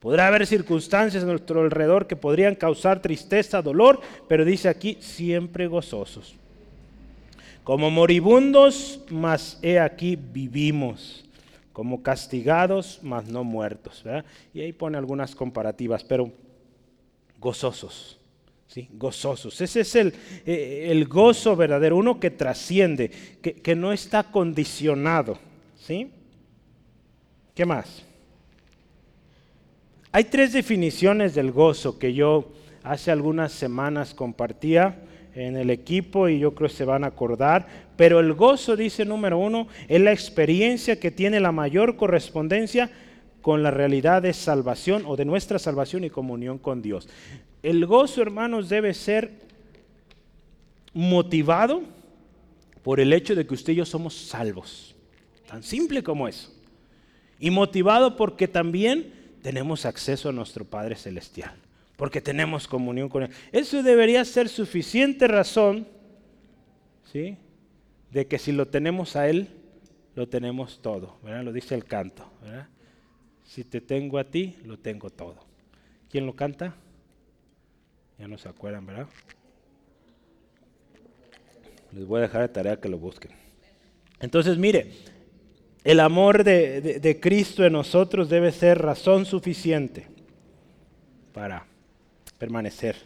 Podrá 0.01 0.29
haber 0.29 0.47
circunstancias 0.47 1.25
a 1.25 1.27
nuestro 1.27 1.61
alrededor 1.61 2.07
que 2.07 2.15
podrían 2.15 2.55
causar 2.55 3.03
tristeza, 3.03 3.63
dolor, 3.63 4.01
pero 4.29 4.45
dice 4.45 4.69
aquí, 4.69 4.97
siempre 5.01 5.67
gozosos. 5.67 6.37
Como 7.65 7.91
moribundos, 7.91 9.01
mas 9.11 9.59
he 9.61 9.79
aquí 9.79 10.17
vivimos. 10.17 11.25
Como 11.73 12.03
castigados, 12.03 13.01
mas 13.03 13.29
no 13.29 13.45
muertos. 13.45 14.05
Y 14.55 14.61
ahí 14.61 14.73
pone 14.73 14.97
algunas 14.99 15.35
comparativas, 15.35 16.05
pero 16.05 16.33
gozosos. 17.41 18.19
¿sí? 18.69 18.89
Gozosos. 18.93 19.61
Ese 19.61 19.81
es 19.81 19.95
el, 19.97 20.15
eh, 20.47 20.89
el 20.91 21.07
gozo 21.07 21.57
verdadero, 21.57 21.97
uno 21.97 22.21
que 22.21 22.31
trasciende, 22.31 23.11
que, 23.43 23.55
que 23.55 23.75
no 23.75 23.93
está 23.93 24.31
condicionado. 24.31 25.39
¿sí? 25.77 26.11
¿Qué 27.55 27.67
más? 27.67 28.08
Hay 30.19 30.25
tres 30.25 30.53
definiciones 30.53 31.37
del 31.37 31.53
gozo 31.53 31.97
que 31.97 32.13
yo 32.13 32.51
hace 32.83 33.13
algunas 33.13 33.53
semanas 33.53 34.15
compartía 34.15 35.01
en 35.33 35.57
el 35.57 35.71
equipo 35.71 36.29
y 36.29 36.41
yo 36.41 36.57
creo 36.57 36.69
que 36.69 36.75
se 36.75 36.85
van 36.85 37.05
a 37.05 37.07
acordar. 37.07 37.69
Pero 37.97 38.19
el 38.19 38.33
gozo, 38.33 38.75
dice 38.75 39.05
número 39.05 39.39
uno, 39.39 39.69
es 39.87 40.01
la 40.01 40.11
experiencia 40.11 40.99
que 40.99 41.13
tiene 41.13 41.39
la 41.39 41.53
mayor 41.53 41.95
correspondencia 41.95 42.91
con 43.43 43.63
la 43.63 43.71
realidad 43.71 44.23
de 44.23 44.33
salvación 44.33 45.05
o 45.07 45.15
de 45.15 45.25
nuestra 45.25 45.61
salvación 45.61 46.03
y 46.03 46.11
comunión 46.11 46.59
con 46.59 46.83
Dios. 46.83 47.09
El 47.63 47.87
gozo, 47.87 48.21
hermanos, 48.21 48.69
debe 48.69 48.95
ser 48.95 49.31
motivado 50.95 51.83
por 52.83 52.99
el 52.99 53.13
hecho 53.13 53.37
de 53.37 53.47
que 53.47 53.55
usted 53.55 53.73
y 53.73 53.77
yo 53.77 53.85
somos 53.85 54.15
salvos. 54.15 54.97
Tan 55.47 55.63
simple 55.63 56.03
como 56.03 56.27
eso. 56.27 56.53
Y 57.39 57.51
motivado 57.51 58.17
porque 58.17 58.49
también 58.49 59.17
tenemos 59.43 59.87
acceso 59.87 60.29
a 60.29 60.33
nuestro 60.33 60.65
Padre 60.65 60.97
Celestial 60.97 61.55
porque 61.99 62.21
tenemos 62.21 62.69
comunión 62.69 63.09
con 63.09 63.25
Él. 63.25 63.31
Eso 63.51 63.83
debería 63.83 64.25
ser 64.25 64.49
suficiente 64.49 65.27
razón, 65.27 65.85
¿sí? 67.13 67.37
De 68.13 68.29
que 68.29 68.39
si 68.39 68.53
lo 68.53 68.69
tenemos 68.69 69.17
a 69.17 69.29
Él, 69.29 69.49
lo 70.15 70.29
tenemos 70.29 70.81
todo, 70.81 71.19
¿verdad? 71.25 71.43
Lo 71.43 71.53
dice 71.53 71.75
el 71.75 71.85
canto, 71.85 72.31
¿verdad? 72.41 72.69
Si 73.43 73.65
te 73.65 73.81
tengo 73.81 74.19
a 74.19 74.25
ti, 74.25 74.57
lo 74.65 74.79
tengo 74.79 75.11
todo. 75.11 75.45
¿Quién 76.09 76.25
lo 76.25 76.37
canta? 76.37 76.77
Ya 78.17 78.29
no 78.29 78.39
se 78.39 78.49
acuerdan, 78.49 78.87
¿verdad? 78.87 79.09
Les 81.91 82.07
voy 82.07 82.19
a 82.19 82.23
dejar 82.23 82.43
de 82.43 82.49
tarea 82.49 82.81
que 82.81 82.89
lo 82.89 82.99
busquen. 82.99 83.33
Entonces, 84.21 84.57
mire, 84.57 84.93
el 85.85 86.01
amor 86.01 86.45
de, 86.45 87.19
Cristo 87.21 87.65
en 87.65 87.73
nosotros 87.73 88.29
debe 88.29 88.53
ser 88.53 88.79
razón 88.79 89.25
suficiente 89.25 90.07
para 91.33 91.65
permanecer 92.39 92.97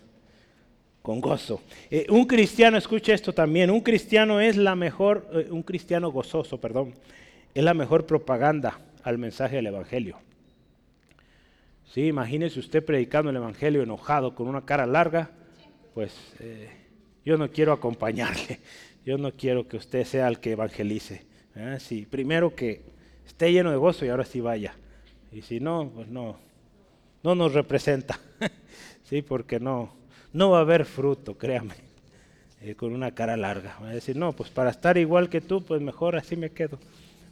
con 1.03 1.21
gozo. 1.21 1.61
Eh, 1.91 2.07
un 2.11 2.27
cristiano, 2.27 2.77
escucha 2.77 3.13
esto 3.13 3.33
también, 3.33 3.71
un 3.71 3.81
cristiano 3.81 4.41
es 4.41 4.57
la 4.57 4.75
mejor, 4.75 5.29
eh, 5.33 5.49
un 5.51 5.63
cristiano 5.63 6.11
gozoso, 6.11 6.61
perdón, 6.61 6.95
es 7.55 7.65
la 7.65 7.75
mejor 7.75 8.07
propaganda 8.07 8.79
al 9.03 9.19
mensaje 9.19 9.57
del 9.57 9.67
Evangelio. 9.67 10.19
Sí, 11.93 12.07
imagínese 12.07 12.59
usted 12.59 12.85
predicando 12.85 13.31
el 13.31 13.37
Evangelio 13.37 13.83
enojado 13.83 14.35
con 14.35 14.49
una 14.49 14.65
cara 14.65 14.87
larga, 14.87 15.31
pues 15.93 16.15
eh, 16.41 16.71
yo 17.25 17.37
no 17.37 17.51
quiero 17.51 17.73
acompañarle, 17.73 18.61
yo 19.05 19.19
no 19.19 19.33
quiero 19.33 19.69
que 19.69 19.77
usted 19.77 20.05
sea 20.05 20.29
el 20.29 20.39
que 20.41 20.53
evangelice. 20.53 21.32
Sí, 21.79 22.07
primero 22.09 22.55
que 22.55 22.81
esté 23.27 23.53
lleno 23.53 23.71
de 23.71 23.77
gozo 23.77 24.05
y 24.05 24.09
ahora 24.09 24.25
sí 24.25 24.41
vaya. 24.41 24.75
Y 25.33 25.43
si 25.43 25.61
no, 25.61 25.91
pues 25.95 26.09
no, 26.09 26.37
no 27.23 27.35
nos 27.35 27.53
representa. 27.53 28.19
¿sí? 29.05 29.23
Porque 29.23 29.61
no, 29.61 29.93
no 30.33 30.51
va 30.51 30.59
a 30.59 30.63
haber 30.63 30.87
fruto, 30.87 31.37
créame, 31.37 31.75
eh, 32.63 32.75
con 32.75 32.93
una 32.95 33.13
cara 33.13 33.37
larga. 33.37 33.79
Va 33.83 33.91
a 33.91 33.95
decir, 33.95 34.17
no, 34.17 34.33
pues 34.33 34.49
para 34.49 34.71
estar 34.71 34.97
igual 34.97 35.29
que 35.29 35.43
tú, 35.43 35.63
pues 35.63 35.83
mejor 35.83 36.17
así 36.17 36.37
me 36.37 36.51
quedo. 36.51 36.79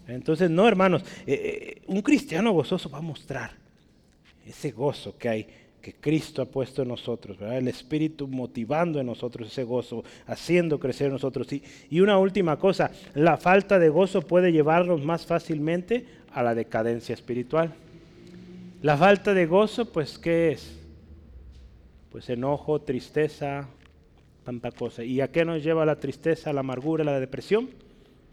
Entonces, 0.07 0.51
no, 0.51 0.69
hermanos, 0.69 1.03
eh, 1.27 1.79
eh, 1.79 1.83
un 1.87 2.03
cristiano 2.03 2.53
gozoso 2.53 2.91
va 2.91 2.99
a 2.99 3.03
mostrar 3.03 3.53
ese 4.47 4.73
gozo 4.73 5.17
que 5.17 5.29
hay, 5.29 5.47
que 5.81 5.95
Cristo 5.95 6.43
ha 6.43 6.47
puesto 6.47 6.83
en 6.83 6.89
nosotros, 6.89 7.39
el 7.41 7.69
Espíritu 7.69 8.29
motivando 8.29 9.01
en 9.01 9.07
nosotros 9.07 9.49
ese 9.49 9.65
gozo, 9.65 10.05
haciendo 10.27 10.79
crecer 10.79 11.07
en 11.07 11.15
nosotros. 11.15 11.53
Y, 11.53 11.63
y 11.91 12.01
una 12.01 12.19
última 12.19 12.59
cosa, 12.59 12.91
la 13.15 13.37
falta 13.37 13.79
de 13.79 13.89
gozo 13.89 14.23
puede 14.23 14.53
llevarnos 14.53 15.03
más 15.05 15.27
fácilmente 15.27 16.07
a 16.33 16.43
la 16.43 16.55
decadencia 16.55 17.15
espiritual. 17.15 17.73
La 18.83 18.97
falta 18.97 19.35
de 19.35 19.47
gozo, 19.47 19.87
pues, 19.87 20.19
¿qué 20.19 20.53
es? 20.53 20.81
pues 22.11 22.29
enojo, 22.29 22.81
tristeza, 22.81 23.69
tanta 24.45 24.73
cosa. 24.73 25.05
¿Y 25.05 25.21
a 25.21 25.29
qué 25.29 25.45
nos 25.45 25.63
lleva 25.63 25.87
la 25.87 25.97
tristeza, 25.97 26.53
la 26.53 26.61
amargura, 26.61 27.05
la 27.05 27.21
depresión? 27.21 27.71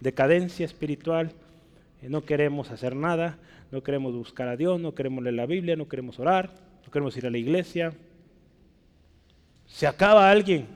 Decadencia 0.01 0.65
espiritual. 0.65 1.31
Eh, 2.01 2.09
no 2.09 2.25
queremos 2.25 2.71
hacer 2.71 2.95
nada, 2.95 3.37
no 3.71 3.83
queremos 3.83 4.13
buscar 4.15 4.47
a 4.47 4.57
Dios, 4.57 4.79
no 4.79 4.95
queremos 4.95 5.23
leer 5.23 5.35
la 5.35 5.45
Biblia, 5.45 5.75
no 5.75 5.87
queremos 5.87 6.19
orar, 6.19 6.51
no 6.88 6.91
queremos 6.91 7.17
ir 7.17 7.25
a 7.25 7.29
la 7.29 7.38
iglesia. 7.38 7.93
Se 9.65 9.85
acaba 9.85 10.31
alguien 10.31 10.67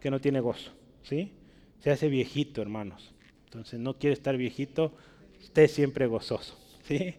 que 0.00 0.10
no 0.10 0.20
tiene 0.20 0.40
gozo, 0.40 0.72
¿sí? 1.04 1.30
Se 1.78 1.92
hace 1.92 2.08
viejito, 2.08 2.60
hermanos. 2.60 3.14
Entonces 3.44 3.78
no 3.78 3.94
quiere 3.94 4.14
estar 4.14 4.36
viejito, 4.36 4.92
esté 5.40 5.68
siempre 5.68 6.08
gozoso, 6.08 6.58
¿sí? 6.88 7.14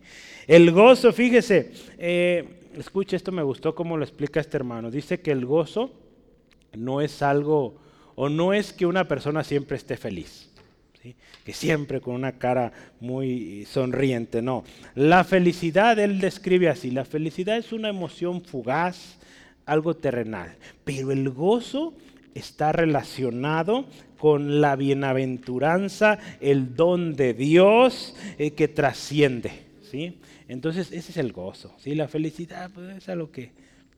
El 0.46 0.72
gozo, 0.72 1.14
fíjese, 1.14 1.72
eh, 1.98 2.68
escuche, 2.76 3.16
esto 3.16 3.32
me 3.32 3.44
gustó 3.44 3.74
como 3.74 3.96
lo 3.96 4.04
explica 4.04 4.42
este 4.42 4.58
hermano. 4.58 4.92
Dice 4.92 5.22
que 5.22 5.32
el 5.32 5.46
gozo 5.46 5.94
no 6.74 7.00
es 7.00 7.22
algo, 7.22 7.80
o 8.16 8.28
no 8.28 8.54
es 8.54 8.74
que 8.74 8.86
una 8.86 9.08
persona 9.08 9.46
siempre 9.46 9.78
esté 9.78 9.96
feliz. 9.96 10.53
Que 11.46 11.54
siempre 11.54 12.02
con 12.02 12.16
una 12.16 12.34
cara 12.34 12.72
muy 13.00 13.66
sonriente, 13.66 14.42
no. 14.42 14.64
La 14.96 15.24
felicidad, 15.24 16.00
él 16.00 16.20
describe 16.20 16.70
así, 16.70 16.92
la 16.92 17.06
felicidad 17.06 17.58
es 17.58 17.74
una 17.74 17.90
emoción 17.90 18.42
fugaz, 18.42 19.18
algo 19.66 19.96
terrenal, 19.96 20.56
pero 20.84 21.12
el 21.12 21.30
gozo 21.30 21.94
está 22.34 22.72
relacionado 22.72 23.86
con 24.18 24.62
la 24.62 24.76
bienaventuranza, 24.76 26.18
el 26.40 26.76
don 26.76 27.16
de 27.16 27.34
Dios 27.34 28.16
eh, 28.38 28.52
que 28.52 28.68
trasciende. 28.68 29.52
¿sí? 29.90 30.18
Entonces, 30.48 30.92
ese 30.92 31.12
es 31.12 31.18
el 31.18 31.32
gozo, 31.32 31.74
¿sí? 31.78 31.96
La 31.96 32.08
felicidad 32.08 32.72
pues, 32.74 32.98
es 32.98 33.10
algo 33.10 33.32
que 33.32 33.52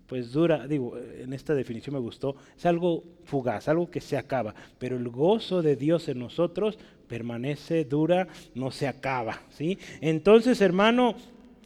pues 0.07 0.31
dura, 0.31 0.67
digo, 0.67 0.97
en 0.97 1.33
esta 1.33 1.55
definición 1.55 1.95
me 1.95 1.99
gustó, 1.99 2.35
es 2.57 2.65
algo 2.65 3.03
fugaz, 3.23 3.67
algo 3.67 3.89
que 3.89 4.01
se 4.01 4.17
acaba, 4.17 4.53
pero 4.77 4.97
el 4.97 5.09
gozo 5.09 5.61
de 5.61 5.75
Dios 5.75 6.07
en 6.09 6.19
nosotros 6.19 6.77
permanece, 7.07 7.85
dura, 7.85 8.27
no 8.53 8.71
se 8.71 8.87
acaba, 8.87 9.41
¿sí? 9.49 9.77
Entonces, 10.01 10.61
hermano, 10.61 11.15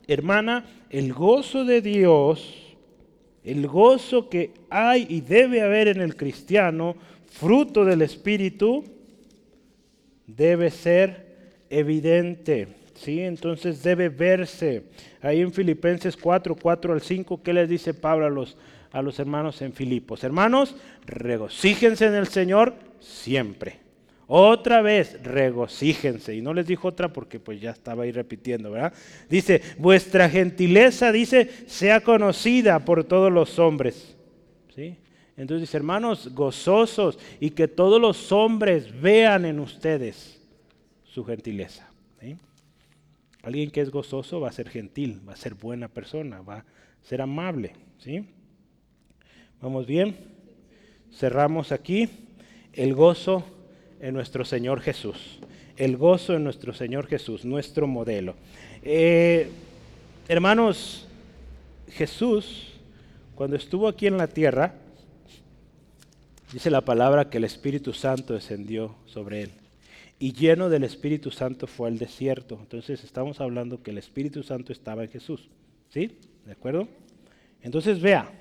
hermana, 0.07 0.65
el 0.89 1.13
gozo 1.13 1.65
de 1.65 1.81
Dios, 1.81 2.75
el 3.43 3.67
gozo 3.67 4.29
que 4.29 4.51
hay 4.69 5.05
y 5.09 5.21
debe 5.21 5.61
haber 5.61 5.89
en 5.89 6.01
el 6.01 6.15
cristiano, 6.15 6.95
fruto 7.27 7.85
del 7.85 8.01
Espíritu, 8.01 8.83
debe 10.27 10.71
ser 10.71 11.25
evidente. 11.69 12.78
¿Sí? 12.99 13.21
Entonces 13.21 13.81
debe 13.81 14.09
verse. 14.09 14.83
Ahí 15.21 15.41
en 15.41 15.53
Filipenses 15.53 16.15
4, 16.17 16.55
4 16.55 16.93
al 16.93 17.01
5, 17.01 17.41
¿qué 17.41 17.53
les 17.53 17.69
dice 17.69 17.93
Pablo 17.93 18.25
a 18.25 18.29
los, 18.29 18.57
a 18.91 19.01
los 19.01 19.19
hermanos 19.19 19.61
en 19.61 19.73
Filipos? 19.73 20.23
Hermanos, 20.23 20.75
regocíjense 21.05 22.05
en 22.05 22.15
el 22.15 22.27
Señor 22.27 22.75
siempre. 22.99 23.79
Otra 24.27 24.81
vez, 24.81 25.21
regocíjense. 25.23 26.35
Y 26.35 26.41
no 26.41 26.53
les 26.53 26.67
dijo 26.67 26.89
otra 26.89 27.11
porque 27.11 27.39
pues 27.39 27.59
ya 27.59 27.71
estaba 27.71 28.03
ahí 28.03 28.11
repitiendo, 28.11 28.69
¿verdad? 28.69 28.93
Dice, 29.27 29.61
vuestra 29.77 30.29
gentileza, 30.29 31.11
dice, 31.11 31.49
sea 31.65 32.01
conocida 32.01 32.85
por 32.85 33.03
todos 33.05 33.31
los 33.31 33.57
hombres. 33.57 34.15
¿Sí? 34.75 34.97
Entonces 35.35 35.67
dice, 35.67 35.77
hermanos, 35.77 36.35
gozosos 36.35 37.17
y 37.39 37.51
que 37.51 37.67
todos 37.67 37.99
los 37.99 38.31
hombres 38.31 39.01
vean 39.01 39.45
en 39.45 39.59
ustedes 39.59 40.39
su 41.05 41.25
gentileza. 41.25 41.89
Alguien 43.41 43.71
que 43.71 43.81
es 43.81 43.89
gozoso 43.89 44.39
va 44.39 44.49
a 44.49 44.53
ser 44.53 44.69
gentil, 44.69 45.21
va 45.27 45.33
a 45.33 45.37
ser 45.37 45.53
buena 45.53 45.87
persona, 45.87 46.41
va 46.41 46.57
a 46.57 46.65
ser 47.01 47.21
amable. 47.21 47.73
¿sí? 47.99 48.25
¿Vamos 49.61 49.87
bien? 49.87 50.15
Cerramos 51.13 51.71
aquí 51.71 52.09
el 52.73 52.93
gozo 52.93 53.43
en 53.99 54.13
nuestro 54.13 54.45
Señor 54.45 54.81
Jesús. 54.81 55.39
El 55.77 55.97
gozo 55.97 56.35
en 56.35 56.43
nuestro 56.43 56.73
Señor 56.73 57.07
Jesús, 57.07 57.45
nuestro 57.45 57.87
modelo. 57.87 58.35
Eh, 58.83 59.49
hermanos, 60.27 61.07
Jesús, 61.91 62.73
cuando 63.35 63.55
estuvo 63.55 63.87
aquí 63.87 64.07
en 64.07 64.17
la 64.17 64.27
tierra, 64.27 64.75
Dice 66.51 66.71
la 66.71 66.81
palabra 66.81 67.29
que 67.29 67.37
el 67.37 67.43
Espíritu 67.43 67.93
Santo 67.93 68.33
descendió 68.33 68.95
sobre 69.05 69.43
él. 69.43 69.51
Y 70.19 70.33
lleno 70.33 70.69
del 70.69 70.83
Espíritu 70.83 71.31
Santo 71.31 71.65
fue 71.65 71.87
al 71.87 71.97
desierto. 71.97 72.59
Entonces 72.59 73.03
estamos 73.05 73.39
hablando 73.39 73.81
que 73.81 73.91
el 73.91 73.97
Espíritu 73.97 74.43
Santo 74.43 74.73
estaba 74.73 75.03
en 75.03 75.09
Jesús. 75.09 75.49
¿Sí? 75.89 76.17
¿De 76.45 76.51
acuerdo? 76.51 76.89
Entonces 77.61 78.01
vea, 78.01 78.31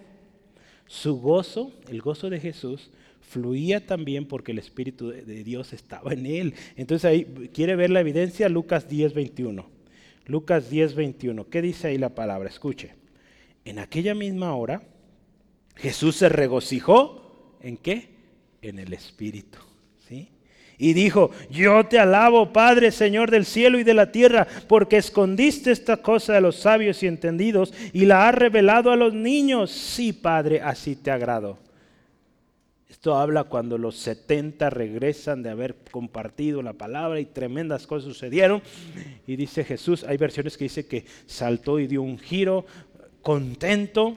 su 0.87 1.21
gozo, 1.21 1.73
el 1.89 2.01
gozo 2.03 2.31
de 2.31 2.41
Jesús, 2.41 2.91
fluía 3.21 3.87
también 3.87 4.27
porque 4.27 4.53
el 4.53 4.59
Espíritu 4.59 5.11
de 5.11 5.45
Dios 5.45 5.73
estaba 5.73 6.13
en 6.13 6.27
él. 6.27 6.55
Entonces 6.77 7.05
ahí, 7.05 7.25
¿quiere 7.55 7.77
ver 7.77 7.91
la 7.91 8.01
evidencia? 8.01 8.49
Lucas 8.49 8.89
10, 8.89 9.15
21. 9.15 9.69
Lucas 10.27 10.71
10, 10.71 10.95
21. 10.95 11.49
¿Qué 11.49 11.63
dice 11.63 11.89
ahí 11.89 11.99
la 11.99 12.15
palabra? 12.15 12.49
Escuche. 12.49 12.95
En 13.65 13.79
aquella 13.79 14.15
misma 14.15 14.55
hora, 14.55 14.83
Jesús 15.77 16.17
se 16.17 16.29
regocijó. 16.29 17.57
¿En 17.61 17.77
qué? 17.77 18.09
En 18.63 18.79
el 18.79 18.93
Espíritu. 18.93 19.59
Y 20.81 20.93
dijo, 20.93 21.33
yo 21.51 21.85
te 21.87 21.99
alabo, 21.99 22.53
Padre, 22.53 22.93
Señor 22.93 23.33
del 23.33 23.45
cielo 23.45 23.81
y 23.81 23.85
de 23.85 23.95
la 23.95 24.13
tierra, 24.13 24.47
porque 24.69 24.97
escondiste 24.97 25.73
esta 25.73 25.97
cosa 25.97 26.35
de 26.35 26.41
los 26.41 26.55
sabios 26.55 27.03
y 27.03 27.09
entendidos 27.09 27.75
y 27.93 28.07
la 28.07 28.29
has 28.29 28.35
revelado 28.37 28.93
a 28.93 28.97
los 28.97 29.13
niños. 29.13 29.73
Sí, 29.73 30.13
Padre, 30.13 30.61
así 30.61 30.95
te 30.95 31.11
agrado. 31.11 31.59
Esto 32.89 33.17
habla 33.17 33.45
cuando 33.45 33.77
los 33.77 33.97
70 33.97 34.71
regresan 34.71 35.43
de 35.43 35.51
haber 35.51 35.75
compartido 35.91 36.63
la 36.63 36.75
palabra 36.75 37.19
y 37.19 37.27
tremendas 37.27 37.87
cosas 37.89 38.05
sucedieron. 38.05 38.63
Y 39.27 39.35
dice 39.35 39.65
Jesús, 39.65 40.05
hay 40.05 40.17
versiones 40.17 40.57
que 40.57 40.65
dice 40.65 40.87
que 40.87 41.05
saltó 41.27 41.81
y 41.81 41.89
dio 41.89 42.03
un 42.03 42.19
giro 42.19 42.67
contento, 43.23 44.17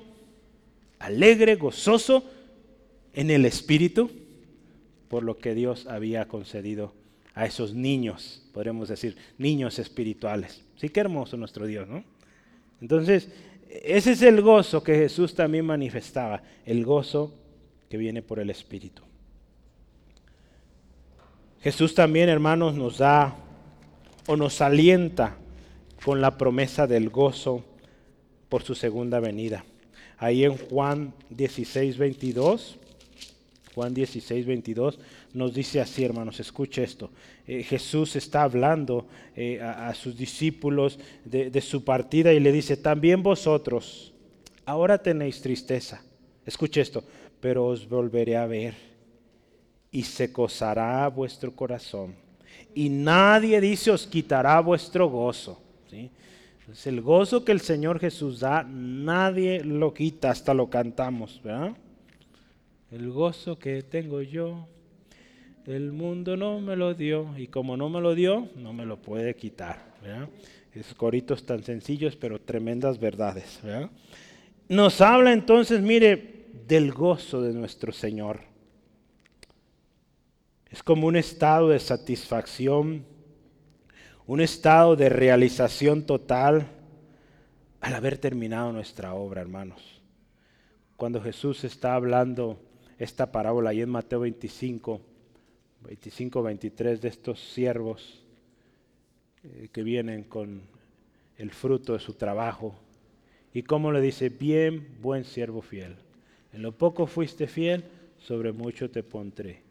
alegre, 0.99 1.55
gozoso 1.55 2.23
en 3.13 3.31
el 3.31 3.45
espíritu 3.45 4.20
por 5.11 5.23
lo 5.23 5.37
que 5.37 5.53
Dios 5.53 5.87
había 5.87 6.29
concedido 6.29 6.93
a 7.33 7.45
esos 7.45 7.73
niños, 7.73 8.41
podríamos 8.53 8.87
decir, 8.87 9.17
niños 9.37 9.77
espirituales. 9.77 10.63
Sí, 10.77 10.87
qué 10.87 11.01
hermoso 11.01 11.35
nuestro 11.35 11.65
Dios, 11.65 11.85
¿no? 11.85 12.05
Entonces, 12.79 13.27
ese 13.69 14.13
es 14.13 14.21
el 14.21 14.41
gozo 14.41 14.81
que 14.81 14.95
Jesús 14.95 15.35
también 15.35 15.65
manifestaba, 15.65 16.41
el 16.65 16.85
gozo 16.85 17.33
que 17.89 17.97
viene 17.97 18.21
por 18.21 18.39
el 18.39 18.49
Espíritu. 18.49 19.01
Jesús 21.59 21.93
también, 21.93 22.29
hermanos, 22.29 22.73
nos 22.75 22.99
da 22.99 23.35
o 24.27 24.37
nos 24.37 24.61
alienta 24.61 25.35
con 26.05 26.21
la 26.21 26.37
promesa 26.37 26.87
del 26.87 27.09
gozo 27.09 27.65
por 28.47 28.63
su 28.63 28.75
segunda 28.75 29.19
venida. 29.19 29.65
Ahí 30.17 30.45
en 30.45 30.55
Juan 30.55 31.13
16, 31.31 31.97
22, 31.97 32.77
Juan 33.73 33.93
16, 33.93 34.45
22 34.45 34.99
nos 35.33 35.53
dice 35.53 35.79
así, 35.79 36.03
hermanos, 36.03 36.39
escuche 36.39 36.83
esto. 36.83 37.09
Eh, 37.47 37.63
Jesús 37.63 38.15
está 38.15 38.43
hablando 38.43 39.07
eh, 39.35 39.61
a, 39.61 39.93
sus 39.93 40.17
discípulos 40.17 40.99
de, 41.23 41.61
su 41.61 41.83
partida 41.83 42.33
y 42.33 42.39
le 42.39 42.51
dice, 42.51 42.75
también 42.75 43.23
vosotros, 43.23 44.13
ahora 44.65 44.97
tenéis 44.97 45.41
tristeza. 45.41 46.03
Escuche 46.45 46.81
esto, 46.81 47.03
pero 47.39 47.67
os 47.67 47.87
volveré 47.87 48.35
a 48.35 48.45
ver 48.45 48.73
y 49.91 50.03
se 50.03 50.27
gozará 50.27 51.07
vuestro 51.07 51.55
corazón. 51.55 52.15
Y 52.73 52.89
nadie 52.89 53.59
dice 53.61 53.91
os 53.91 54.05
quitará 54.05 54.59
vuestro 54.59 55.09
gozo. 55.09 55.61
¿sí? 55.89 56.09
el 56.85 57.01
gozo 57.01 57.43
que 57.43 57.51
el 57.51 57.59
Señor 57.59 57.99
Jesús 57.99 58.39
da, 58.39 58.63
nadie 58.63 59.63
lo 59.63 59.93
quita, 59.93 60.31
hasta 60.31 60.53
lo 60.53 60.69
cantamos. 60.69 61.41
El 62.91 63.09
gozo 63.09 63.57
que 63.57 63.83
tengo 63.83 64.21
yo, 64.21 64.67
el 65.65 65.93
mundo 65.93 66.35
no 66.35 66.59
me 66.59 66.75
lo 66.75 66.93
dio 66.93 67.37
y 67.37 67.47
como 67.47 67.77
no 67.77 67.89
me 67.89 68.01
lo 68.01 68.15
dio, 68.15 68.49
no 68.57 68.73
me 68.73 68.85
lo 68.85 69.01
puede 69.01 69.33
quitar. 69.33 69.95
Es 70.73 70.93
coritos 70.93 71.45
tan 71.45 71.63
sencillos, 71.63 72.17
pero 72.17 72.41
tremendas 72.41 72.99
verdades. 72.99 73.61
Nos 74.67 74.99
habla 74.99 75.31
entonces, 75.31 75.79
mire, 75.79 76.47
del 76.67 76.91
gozo 76.91 77.41
de 77.41 77.53
nuestro 77.53 77.93
Señor. 77.93 78.41
Es 80.69 80.83
como 80.83 81.07
un 81.07 81.15
estado 81.15 81.69
de 81.69 81.79
satisfacción, 81.79 83.05
un 84.27 84.41
estado 84.41 84.97
de 84.97 85.07
realización 85.07 86.05
total 86.05 86.67
al 87.79 87.95
haber 87.95 88.17
terminado 88.17 88.73
nuestra 88.73 89.13
obra, 89.13 89.39
hermanos. 89.39 90.01
Cuando 90.97 91.21
Jesús 91.21 91.63
está 91.63 91.95
hablando 91.95 92.59
esta 93.03 93.31
parábola 93.31 93.71
ahí 93.71 93.81
en 93.81 93.89
Mateo 93.89 94.19
25, 94.19 95.01
25, 95.85 96.43
23 96.43 97.01
de 97.01 97.07
estos 97.07 97.39
siervos 97.39 98.23
eh, 99.43 99.69
que 99.71 99.81
vienen 99.81 100.23
con 100.23 100.61
el 101.39 101.49
fruto 101.49 101.93
de 101.93 101.99
su 101.99 102.13
trabajo. 102.13 102.75
Y 103.55 103.63
como 103.63 103.91
le 103.91 104.01
dice, 104.01 104.29
bien, 104.29 104.97
buen 105.01 105.23
siervo 105.23 105.63
fiel. 105.63 105.95
En 106.53 106.61
lo 106.61 106.77
poco 106.77 107.07
fuiste 107.07 107.47
fiel, 107.47 107.83
sobre 108.19 108.51
mucho 108.51 108.91
te 108.91 109.01
pondré. 109.01 109.63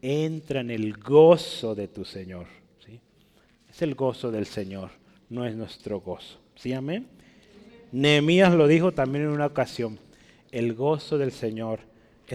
Entra 0.00 0.60
en 0.60 0.70
el 0.70 0.96
gozo 0.98 1.74
de 1.74 1.88
tu 1.88 2.04
Señor. 2.04 2.46
¿sí? 2.86 3.00
Es 3.68 3.82
el 3.82 3.96
gozo 3.96 4.30
del 4.30 4.46
Señor, 4.46 4.90
no 5.30 5.44
es 5.44 5.56
nuestro 5.56 5.98
gozo. 6.00 6.38
¿Sí, 6.54 6.72
amén? 6.72 7.08
Nehemías 7.90 8.54
lo 8.54 8.68
dijo 8.68 8.92
también 8.92 9.24
en 9.24 9.30
una 9.30 9.46
ocasión. 9.46 9.98
El 10.52 10.74
gozo 10.74 11.18
del 11.18 11.32
Señor 11.32 11.80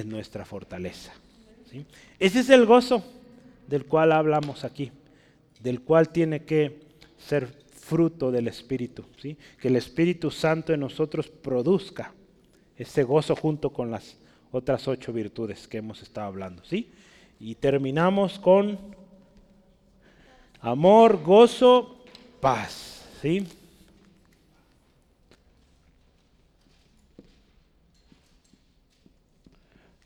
es 0.02 0.06
nuestra 0.06 0.46
fortaleza. 0.46 1.14
Ese 2.20 2.40
es 2.40 2.50
el 2.50 2.66
gozo 2.66 3.04
del 3.68 3.86
cual 3.86 4.12
hablamos 4.12 4.64
aquí, 4.64 4.92
del 5.60 5.82
cual 5.82 6.10
tiene 6.10 6.44
que 6.44 6.82
ser 7.18 7.48
fruto 7.72 8.32
del 8.32 8.48
Espíritu. 8.48 9.06
Que 9.60 9.68
el 9.68 9.76
Espíritu 9.76 10.32
Santo 10.32 10.74
en 10.74 10.80
nosotros 10.82 11.30
produzca 11.30 12.14
ese 12.78 13.04
gozo 13.04 13.36
junto 13.36 13.72
con 13.72 13.92
las 13.92 14.18
otras 14.52 14.88
ocho 14.88 15.12
virtudes 15.14 15.68
que 15.68 15.78
hemos 15.78 16.02
estado 16.02 16.28
hablando. 16.28 16.64
Y 17.40 17.56
terminamos 17.56 18.40
con 18.40 18.78
amor, 20.62 21.22
gozo, 21.24 22.04
paz, 22.40 23.06
¿sí? 23.22 23.48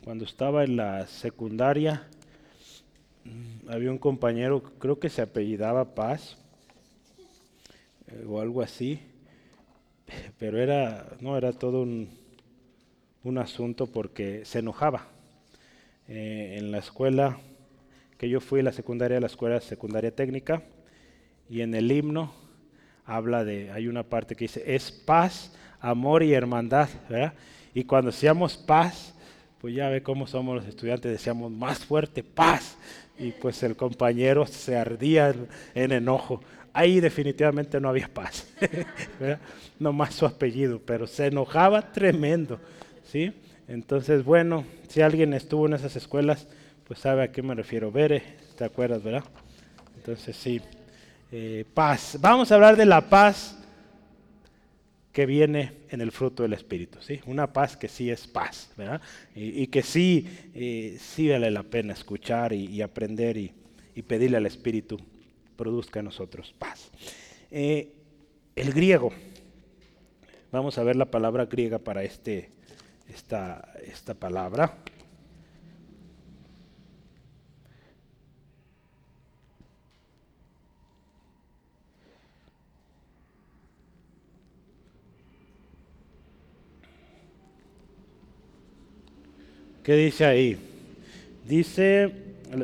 Cuando 0.08 0.24
estaba 0.24 0.64
en 0.64 0.78
la 0.78 1.05
secundaria, 1.05 2.08
mm, 3.26 3.70
había 3.70 3.91
un 3.91 3.97
compañero, 3.97 4.64
creo 4.80 5.01
que 5.01 5.10
se 5.10 5.22
apellidaba 5.22 5.95
Paz, 5.95 6.38
eh, 8.08 8.24
o 8.26 8.39
algo 8.39 8.62
así, 8.62 9.01
pero 10.39 10.60
era, 10.60 11.10
no, 11.20 11.38
era 11.38 11.51
todo 11.51 11.82
un, 11.82 12.10
un 13.26 13.38
asunto 13.38 13.88
porque 13.88 14.45
se 14.45 14.60
enojaba. 14.60 15.08
Eh, 16.08 16.55
en 16.58 16.72
la 16.72 16.78
escuela 16.78 17.38
que 18.18 18.30
yo 18.30 18.39
fui, 18.39 18.62
la 18.62 18.72
secundaria, 18.72 19.20
la 19.20 19.28
escuela 19.28 19.60
secundaria 19.60 20.16
técnica, 20.16 20.64
y 21.49 21.60
en 21.60 21.76
el 21.76 21.91
himno 21.91 22.32
habla 23.03 23.43
de, 23.43 23.72
hay 23.72 23.89
una 23.89 24.03
parte 24.03 24.38
que 24.38 24.45
dice, 24.45 24.64
es 24.74 24.89
paz, 24.89 25.53
amor 25.82 26.24
y 26.24 26.34
hermandad, 26.34 26.88
¿verdad? 27.10 27.34
Y 27.74 27.84
cuando 27.84 28.12
decíamos 28.12 28.55
paz, 28.55 29.14
pues 29.60 29.74
ya 29.74 29.89
ve 29.89 30.03
cómo 30.03 30.28
somos 30.28 30.55
los 30.55 30.66
estudiantes, 30.66 31.12
decíamos 31.12 31.51
más 31.51 31.80
fuerte, 31.80 32.24
paz. 32.24 32.78
Y 33.20 33.32
pues 33.32 33.64
el 33.64 33.76
compañero 33.76 34.45
se 34.45 34.78
ardía 34.78 35.34
en, 35.74 35.91
enojo. 35.91 36.41
Ahí 36.74 36.99
definitivamente 36.99 37.80
no 37.80 37.89
había 37.89 38.08
paz, 38.08 38.47
no 39.80 39.91
más 39.91 40.14
su 40.14 40.28
apellido, 40.28 40.80
pero 40.86 41.08
se 41.08 41.26
enojaba 41.26 41.91
tremendo. 41.91 42.60
¿sí? 43.03 43.34
Entonces, 43.68 44.24
bueno, 44.24 44.64
si 44.88 45.01
alguien 45.01 45.34
estuvo 45.34 45.66
en 45.66 45.74
esas 45.74 45.95
escuelas, 45.95 46.47
pues 46.88 46.99
sabe 46.99 47.24
a 47.24 47.32
qué 47.32 47.41
me 47.41 47.55
refiero. 47.55 47.91
Vere, 47.91 48.22
¿te 48.55 48.64
acuerdas, 48.64 49.03
verdad? 49.03 49.24
Entonces, 49.95 50.36
sí. 50.36 50.62
Eh, 51.32 51.66
paz. 51.74 52.18
Vamos 52.22 52.51
a 52.51 52.55
hablar 52.55 52.78
de 52.78 52.86
la 52.86 53.01
paz 53.01 53.58
que 55.18 55.26
viene 55.26 55.72
en 55.89 55.99
el 56.01 56.11
fruto 56.11 56.43
del 56.43 56.53
Espíritu, 56.53 57.01
¿sí? 57.01 57.22
Una 57.26 57.51
paz 57.51 57.76
que 57.76 57.88
sí 57.88 58.11
es 58.11 58.28
paz, 58.28 58.70
¿verdad? 58.78 59.01
Y, 59.34 59.65
que 59.65 59.82
sí, 59.82 60.30
eh, 60.53 60.95
sí 60.99 61.28
vale 61.28 61.49
la 61.49 61.63
pena 61.63 61.93
escuchar 61.93 62.53
y, 62.53 62.84
aprender 62.84 63.36
y, 63.36 63.51
pedirle 64.03 64.38
al 64.38 64.45
Espíritu 64.45 64.99
produzca 65.55 66.01
en 66.01 66.05
nosotros 66.05 66.53
paz. 66.59 66.91
Eh, 67.49 67.93
el 68.55 68.72
griego, 68.74 69.11
vamos 70.51 70.78
a 70.78 70.84
ver 70.84 70.95
la 70.95 71.09
palabra 71.09 71.47
griega 71.47 71.80
para 71.80 72.03
este, 72.03 72.51
esta, 73.11 73.74
esta 73.88 74.13
palabra. 74.13 74.78
¿Qué 89.88 89.96
dice 89.96 90.26
ahí? 90.26 90.58
Dice, 91.48 92.12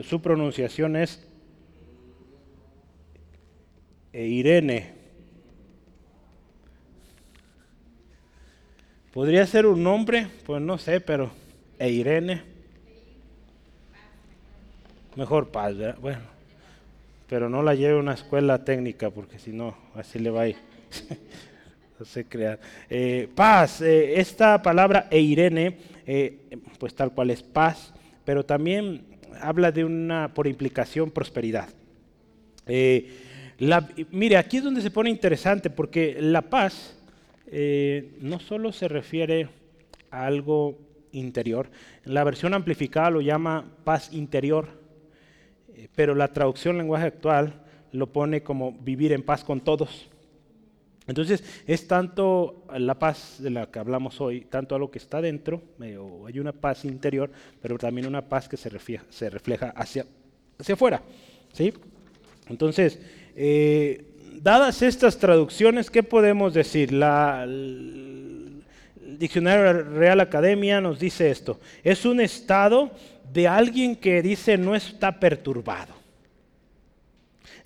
su 0.04 0.22
pronunciación 0.22 0.98
es 0.98 1.26
Irene. 4.12 4.92
¿Podría 9.14 9.48
ser 9.48 9.68
un 9.68 9.82
nombre? 9.82 10.28
Pues 10.46 10.62
no 10.62 10.78
sé, 10.78 11.00
pero 11.00 11.32
Irene. 11.80 12.42
Mejor 15.16 15.48
paz, 15.48 15.78
¿verdad? 15.78 15.98
Bueno, 16.02 16.24
pero 17.30 17.48
no 17.48 17.64
la 17.64 17.74
lleve 17.74 17.94
a 17.94 18.02
una 18.02 18.16
escuela 18.16 18.66
técnica 18.66 19.12
porque 19.12 19.40
si 19.40 19.54
no, 19.54 19.78
así 19.96 20.20
le 20.20 20.30
va 20.30 20.42
a 20.42 20.48
ir. 20.50 20.58
no 22.04 22.08
sé 22.10 22.26
crear. 22.26 22.60
Eh, 22.90 23.30
paz, 23.34 23.80
eh, 23.80 24.20
esta 24.20 24.62
palabra 24.62 25.08
Eirene, 25.10 25.78
eh, 26.06 26.58
pues 26.78 26.94
tal 26.94 27.14
cual 27.14 27.30
es 27.30 27.42
paz, 27.42 27.94
pero 28.26 28.44
también 28.44 29.06
habla 29.40 29.72
de 29.72 29.86
una, 29.86 30.34
por 30.34 30.46
implicación, 30.46 31.12
prosperidad. 31.12 31.70
mire, 34.12 34.36
aquí 34.36 34.58
es 34.58 34.66
donde 34.66 34.82
se 34.82 34.92
pone 34.92 35.10
interesante 35.10 35.70
porque 35.70 36.18
la 36.20 36.42
paz 36.42 37.00
no 38.20 38.40
solo 38.40 38.74
se 38.74 38.90
refiere 38.90 39.48
a 40.12 40.26
algo 40.26 40.78
interior, 41.14 41.70
la 42.04 42.26
versión 42.26 42.54
amplificada 42.54 43.12
lo 43.12 43.22
llama 43.22 43.78
paz 43.86 44.12
interior, 44.12 44.68
pero 45.96 46.16
la 46.16 46.34
traducción 46.34 46.78
lenguaje 46.78 47.06
actual 47.06 47.64
lo 47.94 48.08
pone 48.08 48.44
como 48.44 48.74
vivir 48.74 49.14
en 49.14 49.24
paz 49.24 49.46
con 49.46 49.62
todos. 49.62 50.10
Entonces, 51.08 51.44
es 51.68 51.88
tanto 51.88 52.66
la 52.76 52.98
paz 52.98 53.38
de 53.40 53.50
la 53.50 53.70
que 53.70 53.80
hablamos 53.80 54.22
hoy, 54.22 54.42
tanto 54.42 54.76
a 54.76 54.80
lo 54.80 54.90
que 54.90 55.00
está 55.00 55.22
dentro, 55.22 55.62
hay 55.80 56.40
una 56.40 56.54
paz 56.54 56.86
interior, 56.86 57.30
pero 57.62 57.78
también 57.78 58.08
una 58.08 58.22
paz 58.22 58.48
que 58.48 58.58
se 58.58 58.70
refleja, 58.70 59.74
hacia 59.76 60.06
afuera. 60.72 61.02
¿sí? 61.52 61.74
Entonces, 62.48 63.00
eh, 63.36 64.06
dadas 64.42 64.82
estas 64.82 65.18
traducciones, 65.18 65.90
¿qué 65.90 66.04
podemos 66.04 66.54
decir? 66.54 66.94
La, 66.94 67.44
el 67.44 68.64
Diccionario 69.18 69.84
Real 69.84 70.20
Academia 70.20 70.82
nos 70.82 71.00
dice 71.00 71.30
esto, 71.30 71.60
es 71.84 72.06
un 72.06 72.20
estado 72.22 72.92
de 73.32 73.48
alguien 73.48 73.96
que 73.96 74.22
dice 74.22 74.58
no 74.58 74.76
está 74.76 75.20
perturbado. 75.20 76.03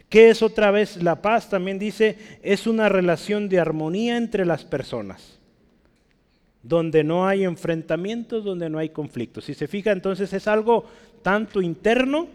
¿Qué 0.09 0.29
es 0.29 0.41
otra 0.41 0.71
vez 0.71 1.01
la 1.03 1.21
paz? 1.21 1.49
También 1.49 1.79
dice, 1.79 2.17
es 2.41 2.65
una 2.65 2.87
relación 2.87 3.49
de 3.49 3.59
armonía 3.59 4.15
entre 4.15 4.45
las 4.45 4.63
personas, 4.63 5.37
donde 6.63 7.03
no 7.03 7.27
hay 7.27 7.43
enfrentamientos, 7.43 8.45
donde 8.45 8.69
no 8.69 8.77
hay 8.79 8.89
conflictos. 8.89 9.45
Si 9.45 9.53
se 9.53 9.67
fija, 9.67 9.91
entonces 9.91 10.31
es 10.31 10.47
algo 10.47 10.85
tanto 11.21 11.61
interno, 11.61 12.27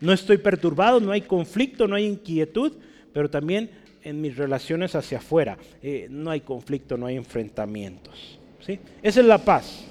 no 0.00 0.12
estoy 0.12 0.38
perturbado, 0.38 0.98
no 0.98 1.12
hay 1.12 1.22
conflicto, 1.22 1.86
no 1.86 1.94
hay 1.94 2.06
inquietud, 2.06 2.72
pero 3.12 3.30
también 3.30 3.70
en 4.02 4.20
mis 4.20 4.36
relaciones 4.36 4.94
hacia 4.94 5.18
afuera, 5.18 5.56
eh, 5.82 6.08
no 6.10 6.30
hay 6.30 6.40
conflicto, 6.40 6.96
no 6.96 7.06
hay 7.06 7.16
enfrentamientos. 7.16 8.38
¿sí? 8.64 8.80
Esa 9.02 9.20
es 9.20 9.26
la 9.26 9.38
paz. 9.38 9.84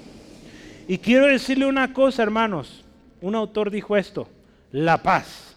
Y 0.86 0.98
quiero 0.98 1.26
decirle 1.26 1.66
una 1.66 1.92
cosa, 1.94 2.22
hermanos, 2.22 2.84
un 3.20 3.34
autor 3.34 3.70
dijo 3.70 3.96
esto, 3.96 4.28
la 4.72 5.02
paz 5.02 5.47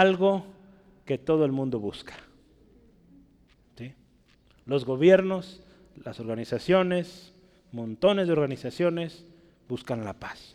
algo 0.00 0.46
que 1.04 1.18
todo 1.18 1.44
el 1.44 1.52
mundo 1.52 1.78
busca. 1.78 2.14
Los 4.64 4.84
gobiernos, 4.84 5.60
las 6.04 6.20
organizaciones, 6.20 7.32
montones 7.72 8.28
de 8.28 8.32
organizaciones 8.32 9.24
buscan 9.68 10.04
la 10.04 10.14
paz. 10.14 10.54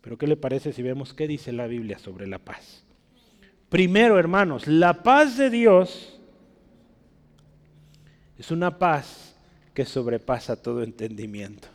Pero 0.00 0.18
¿qué 0.18 0.26
le 0.26 0.36
parece 0.36 0.72
si 0.72 0.82
vemos 0.82 1.14
qué 1.14 1.28
dice 1.28 1.52
la 1.52 1.68
Biblia 1.68 1.98
sobre 1.98 2.26
la 2.26 2.38
paz? 2.40 2.82
Primero, 3.68 4.18
hermanos, 4.18 4.66
la 4.66 5.02
paz 5.02 5.36
de 5.36 5.48
Dios 5.48 6.18
es 8.36 8.50
una 8.50 8.78
paz 8.78 9.36
que 9.74 9.84
sobrepasa 9.84 10.60
todo 10.60 10.82
entendimiento. 10.82 11.68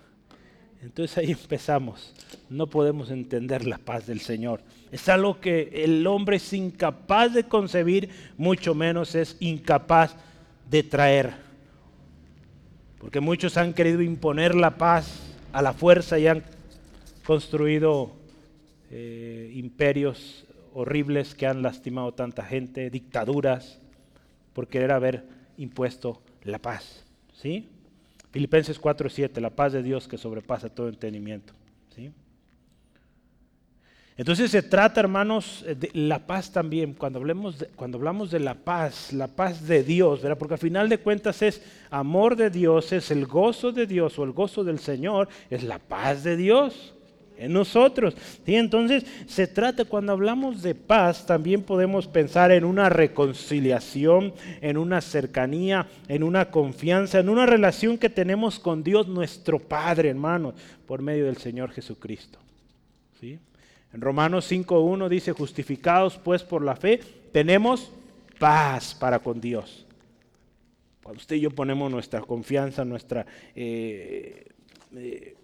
Entonces 0.83 1.17
ahí 1.17 1.31
empezamos. 1.41 2.13
No 2.49 2.67
podemos 2.67 3.09
entender 3.09 3.65
la 3.65 3.77
paz 3.77 4.05
del 4.05 4.19
Señor. 4.19 4.61
Es 4.91 5.09
algo 5.09 5.39
que 5.39 5.83
el 5.83 6.05
hombre 6.05 6.37
es 6.37 6.53
incapaz 6.53 7.33
de 7.33 7.45
concebir, 7.45 8.09
mucho 8.37 8.75
menos 8.75 9.15
es 9.15 9.37
incapaz 9.39 10.15
de 10.69 10.83
traer. 10.83 11.33
Porque 12.99 13.19
muchos 13.19 13.57
han 13.57 13.73
querido 13.73 14.01
imponer 14.01 14.55
la 14.55 14.77
paz 14.77 15.19
a 15.51 15.61
la 15.61 15.73
fuerza 15.73 16.19
y 16.19 16.27
han 16.27 16.43
construido 17.25 18.11
eh, 18.91 19.51
imperios 19.55 20.45
horribles 20.73 21.35
que 21.35 21.47
han 21.47 21.61
lastimado 21.61 22.13
tanta 22.13 22.43
gente, 22.43 22.89
dictaduras, 22.89 23.79
por 24.53 24.67
querer 24.67 24.91
haber 24.91 25.25
impuesto 25.57 26.21
la 26.43 26.59
paz. 26.59 27.03
¿Sí? 27.33 27.72
Filipenses 28.33 28.81
4:7, 28.81 29.39
la 29.39 29.51
paz 29.51 29.73
de 29.73 29.83
Dios 29.83 30.07
que 30.07 30.17
sobrepasa 30.17 30.67
todo 30.67 30.89
entendimiento. 30.89 31.53
¿sí? 31.95 32.11
Entonces 34.17 34.49
se 34.49 34.63
trata, 34.63 35.01
hermanos, 35.01 35.63
de 35.63 35.91
la 35.93 36.25
paz 36.25 36.51
también, 36.51 36.95
cuando, 36.95 37.19
hablemos 37.19 37.59
de, 37.59 37.67
cuando 37.67 37.99
hablamos 37.99 38.31
de 38.31 38.39
la 38.39 38.55
paz, 38.55 39.13
la 39.13 39.27
paz 39.27 39.67
de 39.67 39.83
Dios, 39.83 40.23
¿verdad? 40.23 40.39
porque 40.39 40.55
al 40.55 40.59
final 40.59 40.89
de 40.89 40.97
cuentas 40.97 41.43
es 41.43 41.61
amor 41.91 42.35
de 42.35 42.49
Dios, 42.49 42.91
es 42.91 43.11
el 43.11 43.27
gozo 43.27 43.71
de 43.71 43.85
Dios 43.85 44.17
o 44.17 44.23
el 44.23 44.31
gozo 44.31 44.63
del 44.63 44.79
Señor, 44.79 45.29
es 45.51 45.63
la 45.63 45.77
paz 45.77 46.23
de 46.23 46.35
Dios 46.35 46.92
en 47.37 47.53
nosotros. 47.53 48.15
¿sí? 48.45 48.55
Entonces, 48.55 49.05
se 49.27 49.47
trata, 49.47 49.85
cuando 49.85 50.11
hablamos 50.13 50.61
de 50.61 50.75
paz, 50.75 51.25
también 51.25 51.63
podemos 51.63 52.07
pensar 52.07 52.51
en 52.51 52.63
una 52.63 52.89
reconciliación, 52.89 54.33
en 54.61 54.77
una 54.77 55.01
cercanía, 55.01 55.87
en 56.07 56.23
una 56.23 56.51
confianza, 56.51 57.19
en 57.19 57.29
una 57.29 57.45
relación 57.45 57.97
que 57.97 58.09
tenemos 58.09 58.59
con 58.59 58.83
Dios 58.83 59.07
nuestro 59.07 59.59
Padre, 59.59 60.09
hermanos, 60.09 60.55
por 60.85 61.01
medio 61.01 61.25
del 61.25 61.37
Señor 61.37 61.71
Jesucristo. 61.71 62.39
¿sí? 63.19 63.39
En 63.93 64.01
Romanos 64.01 64.51
5.1 64.51 65.07
dice, 65.09 65.31
justificados 65.31 66.17
pues 66.17 66.43
por 66.43 66.63
la 66.63 66.75
fe, 66.75 66.99
tenemos 67.31 67.91
paz 68.39 68.95
para 68.95 69.19
con 69.19 69.39
Dios. 69.39 69.85
Cuando 71.01 71.19
usted 71.19 71.35
y 71.35 71.41
yo 71.41 71.51
ponemos 71.51 71.91
nuestra 71.91 72.21
confianza, 72.21 72.85
nuestra... 72.85 73.25
Eh, 73.55 74.47
eh, 74.95 75.35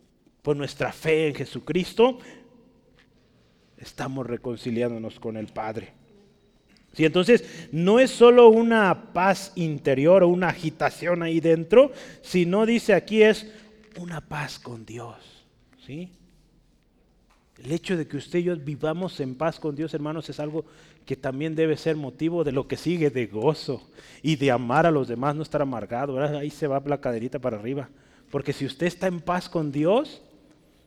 por 0.41 0.55
nuestra 0.55 0.91
fe 0.91 1.27
en 1.27 1.35
Jesucristo, 1.35 2.19
estamos 3.77 4.25
reconciliándonos 4.25 5.19
con 5.19 5.37
el 5.37 5.47
Padre. 5.47 5.93
Sí, 6.93 7.05
entonces, 7.05 7.67
no 7.71 7.99
es 7.99 8.09
solo 8.09 8.49
una 8.49 9.13
paz 9.13 9.51
interior 9.55 10.23
o 10.23 10.27
una 10.27 10.49
agitación 10.49 11.21
ahí 11.21 11.39
dentro, 11.39 11.91
sino 12.21 12.65
dice 12.65 12.93
aquí 12.93 13.21
es 13.21 13.51
una 13.99 14.21
paz 14.21 14.59
con 14.59 14.85
Dios. 14.85 15.15
¿sí? 15.85 16.11
El 17.63 17.71
hecho 17.71 17.95
de 17.95 18.07
que 18.07 18.17
usted 18.17 18.39
y 18.39 18.43
yo 18.43 18.57
vivamos 18.57 19.19
en 19.19 19.35
paz 19.35 19.59
con 19.59 19.75
Dios, 19.75 19.93
hermanos, 19.93 20.29
es 20.29 20.39
algo 20.39 20.65
que 21.05 21.15
también 21.15 21.55
debe 21.55 21.77
ser 21.77 21.95
motivo 21.95 22.43
de 22.43 22.51
lo 22.51 22.67
que 22.67 22.77
sigue, 22.77 23.09
de 23.09 23.27
gozo 23.27 23.89
y 24.21 24.35
de 24.35 24.51
amar 24.51 24.85
a 24.85 24.91
los 24.91 25.07
demás, 25.07 25.35
no 25.35 25.43
estar 25.43 25.61
amargado. 25.61 26.21
Ahí 26.37 26.49
se 26.49 26.67
va 26.67 26.81
la 26.85 27.01
caderita 27.01 27.39
para 27.39 27.57
arriba. 27.57 27.89
Porque 28.31 28.53
si 28.53 28.65
usted 28.65 28.87
está 28.87 29.07
en 29.07 29.19
paz 29.19 29.49
con 29.49 29.71
Dios, 29.71 30.21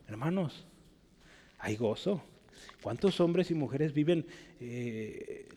Hermanos, 0.07 0.65
hay 1.59 1.75
gozo. 1.75 2.21
¿Cuántos 2.81 3.19
hombres 3.19 3.49
y 3.51 3.53
mujeres 3.53 3.93
viven 3.93 4.25
eh, 4.59 5.47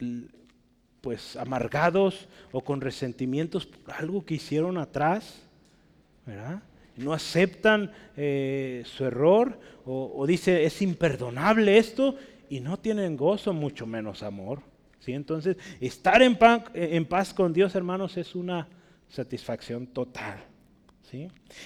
pues 1.01 1.37
amargados 1.37 2.29
o 2.53 2.63
con 2.63 2.81
resentimientos 2.81 3.67
por 3.67 3.95
algo 3.95 4.25
que 4.25 4.35
hicieron 4.35 4.79
atrás? 4.79 5.43
¿Verdad? 6.25 6.63
No 6.97 7.13
aceptan 7.13 7.93
eh, 8.17 8.83
su 8.87 9.05
error 9.05 9.59
o, 9.85 10.27
dice 10.27 10.65
es 10.65 10.83
imperdonable 10.83 11.79
esto 11.79 12.17
y 12.49 12.61
no 12.61 12.79
tienen 12.79 13.17
gozo, 13.17 13.53
mucho 13.53 13.87
menos 13.87 14.23
amor. 14.23 14.63
¿sí? 15.01 15.13
Entonces, 15.13 15.57
estar 15.81 16.23
en 16.23 16.39
en 16.75 17.05
paz 17.05 17.35
con 17.35 17.53
Dios, 17.53 17.75
hermanos, 17.75 18.17
es 18.17 18.35
una 18.35 18.69
satisfacción 19.09 19.87
total. 19.87 20.56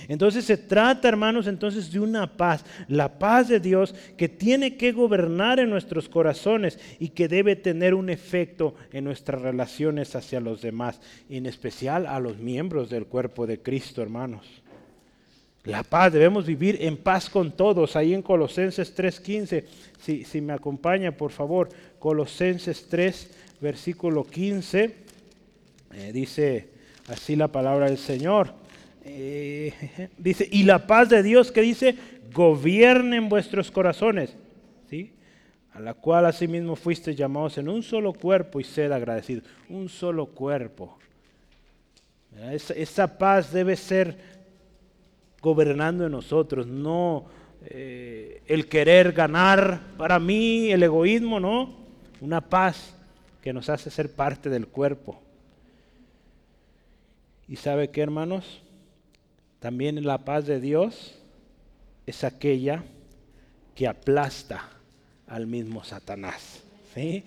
Entonces 0.09 0.45
se 0.45 0.57
trata, 0.57 1.09
hermanos, 1.09 1.47
entonces 1.47 1.91
de 1.91 2.01
una 2.01 2.37
paz, 2.37 2.65
la 2.89 3.19
paz 3.19 3.49
de 3.49 3.61
Dios 3.61 3.95
que 4.17 4.29
tiene 4.29 4.77
que 4.77 4.93
gobernar 4.93 5.59
en 5.59 5.71
nuestros 5.71 6.09
corazones 6.09 6.79
y 6.99 7.09
que 7.09 7.29
debe 7.29 7.57
tener 7.57 7.95
un 7.95 8.11
efecto 8.11 8.75
en 8.93 9.05
nuestras 9.05 9.41
relaciones 9.41 10.15
hacia 10.15 10.41
los 10.41 10.61
demás, 10.61 11.01
en 11.29 11.47
especial 11.47 12.07
a 12.07 12.21
los 12.21 12.39
miembros 12.39 12.91
del 12.91 13.07
cuerpo 13.07 13.47
de 13.47 13.61
Cristo, 13.61 14.03
hermanos. 14.03 14.47
La 15.65 15.83
paz, 15.83 16.13
debemos 16.13 16.47
vivir 16.47 16.79
en 16.81 16.97
paz 16.97 17.29
con 17.29 17.53
todos. 17.53 17.95
Ahí 17.95 18.15
en 18.15 18.23
Colosenses 18.23 18.95
3:15, 18.95 19.65
si, 20.01 20.25
si 20.25 20.41
me 20.41 20.55
acompaña, 20.55 21.13
por 21.13 21.33
favor, 21.33 21.69
Colosenses 21.99 22.87
3, 22.89 23.31
versículo 23.61 24.25
15, 24.25 24.95
eh, 25.93 26.13
dice 26.13 26.69
así 27.09 27.37
la 27.37 27.49
palabra 27.49 27.87
del 27.87 27.99
Señor. 27.99 28.60
Eh, 29.05 30.11
dice, 30.19 30.49
y 30.51 30.65
la 30.65 30.87
paz 30.87 31.09
de 31.09 31.23
Dios 31.23 31.53
que 31.53 31.63
dice, 31.63 31.97
gobierne 32.33 33.17
en 33.17 33.29
vuestros 33.29 33.71
corazones, 33.71 34.37
¿sí? 34.89 35.13
a 35.73 35.81
la 35.81 35.95
cual 35.95 36.27
asimismo 36.27 36.77
fuiste 36.77 37.15
llamados 37.15 37.59
en 37.59 37.69
un 37.69 37.83
solo 37.83 38.13
cuerpo 38.13 38.61
y 38.61 38.65
sed 38.65 38.93
agradecidos. 38.93 39.45
Un 39.69 39.89
solo 39.89 40.27
cuerpo. 40.27 40.99
Esa, 42.51 42.75
esa, 42.75 43.19
paz 43.19 43.53
debe 43.53 43.77
ser 43.77 44.17
gobernando 45.41 46.07
en 46.07 46.13
nosotros, 46.13 46.67
no 46.67 47.27
eh, 47.67 48.43
el 48.47 48.69
querer 48.69 49.13
ganar 49.13 49.81
para 49.97 50.19
mí, 50.19 50.71
el 50.71 50.83
egoísmo, 50.83 51.41
no. 51.41 51.79
Una 52.21 52.41
paz 52.41 52.95
que 53.43 53.53
nos 53.53 53.69
hace 53.69 53.91
ser 53.91 54.13
parte 54.13 54.49
del 54.49 54.67
cuerpo. 54.67 55.21
¿Y 57.49 57.57
sabe 57.57 57.91
qué, 57.91 58.03
hermanos? 58.03 58.63
También 59.61 60.03
la 60.05 60.19
paz 60.19 60.47
de 60.47 60.61
Dios 60.61 61.15
es 62.07 62.25
aquella 62.25 62.83
que 63.75 63.87
aplasta 63.87 64.69
al 65.27 65.47
mismo 65.47 65.85
Satanás. 65.85 66.63
¿sí? 66.95 67.25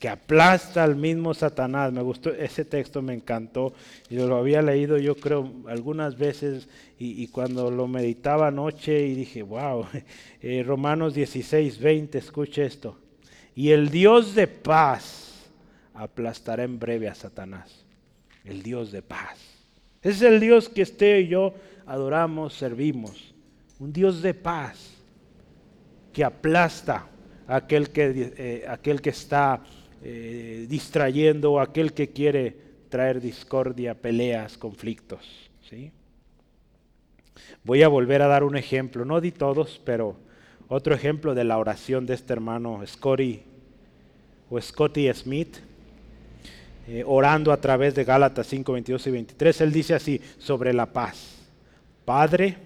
que 0.00 0.08
aplasta 0.08 0.82
al 0.82 0.96
mismo 0.96 1.34
Satanás. 1.34 1.92
Me 1.92 2.00
gustó, 2.00 2.32
ese 2.32 2.64
texto 2.64 3.02
me 3.02 3.12
encantó 3.12 3.74
y 4.08 4.16
lo 4.16 4.38
había 4.38 4.62
leído 4.62 4.96
yo 4.96 5.14
creo 5.14 5.52
algunas 5.68 6.16
veces 6.16 6.68
y, 6.98 7.28
cuando 7.28 7.70
lo 7.70 7.86
meditaba 7.86 8.48
anoche 8.48 9.06
y 9.06 9.14
dije, 9.14 9.42
wow, 9.42 9.86
eh, 10.42 10.62
Romanos 10.66 11.14
16, 11.14 11.78
20, 11.78 12.18
escuche 12.18 12.64
esto. 12.64 12.98
Y 13.54 13.70
el 13.70 13.90
Dios 13.90 14.34
de 14.34 14.46
paz 14.46 15.50
aplastará 15.94 16.64
en 16.64 16.78
breve 16.78 17.08
a 17.08 17.14
Satanás. 17.14 17.84
El 18.44 18.62
Dios 18.62 18.92
de 18.92 19.02
paz. 19.02 19.38
es 20.02 20.22
el 20.22 20.40
Dios 20.40 20.68
que 20.68 20.82
y 21.20 21.28
yo 21.28 21.54
adoramos, 21.90 22.54
servimos. 22.54 23.34
Un 23.80 23.92
Dios 23.92 24.22
de 24.22 24.32
paz 24.32 24.94
que 26.12 26.22
aplasta 26.22 27.08
a 27.48 27.56
aquel 27.56 27.90
que, 27.90 28.32
eh, 28.36 28.64
aquel 28.68 29.02
que 29.02 29.10
está 29.10 29.60
eh, 30.00 30.66
distrayendo 30.68 31.58
aquel 31.58 31.92
que 31.92 32.10
quiere 32.10 32.56
traer 32.88 33.20
discordia, 33.20 33.94
peleas, 33.94 34.56
conflictos. 34.56 35.50
¿sí? 35.68 35.90
Voy 37.64 37.82
a 37.82 37.88
volver 37.88 38.22
a 38.22 38.28
dar 38.28 38.44
un 38.44 38.56
ejemplo, 38.56 39.04
no 39.04 39.20
di 39.20 39.32
todos, 39.32 39.80
pero 39.84 40.14
otro 40.68 40.94
ejemplo 40.94 41.34
de 41.34 41.42
la 41.42 41.58
oración 41.58 42.06
de 42.06 42.14
este 42.14 42.32
hermano 42.32 42.80
Scotty 42.86 43.42
o 44.48 44.60
Scotty 44.60 45.12
Smith, 45.12 45.56
eh, 46.86 47.02
orando 47.04 47.50
a 47.50 47.60
través 47.60 47.96
de 47.96 48.04
Gálatas 48.04 48.46
5, 48.46 48.72
22 48.74 49.06
y 49.08 49.10
23. 49.10 49.60
Él 49.60 49.72
dice 49.72 49.94
así 49.94 50.20
sobre 50.38 50.72
la 50.72 50.86
paz. 50.86 51.39
Padre, 52.10 52.56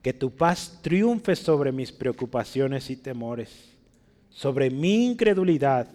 que 0.00 0.14
tu 0.14 0.30
paz 0.30 0.78
triunfe 0.80 1.36
sobre 1.36 1.70
mis 1.70 1.92
preocupaciones 1.92 2.88
y 2.88 2.96
temores 2.96 3.70
sobre 4.30 4.70
mi 4.70 5.04
incredulidad 5.04 5.86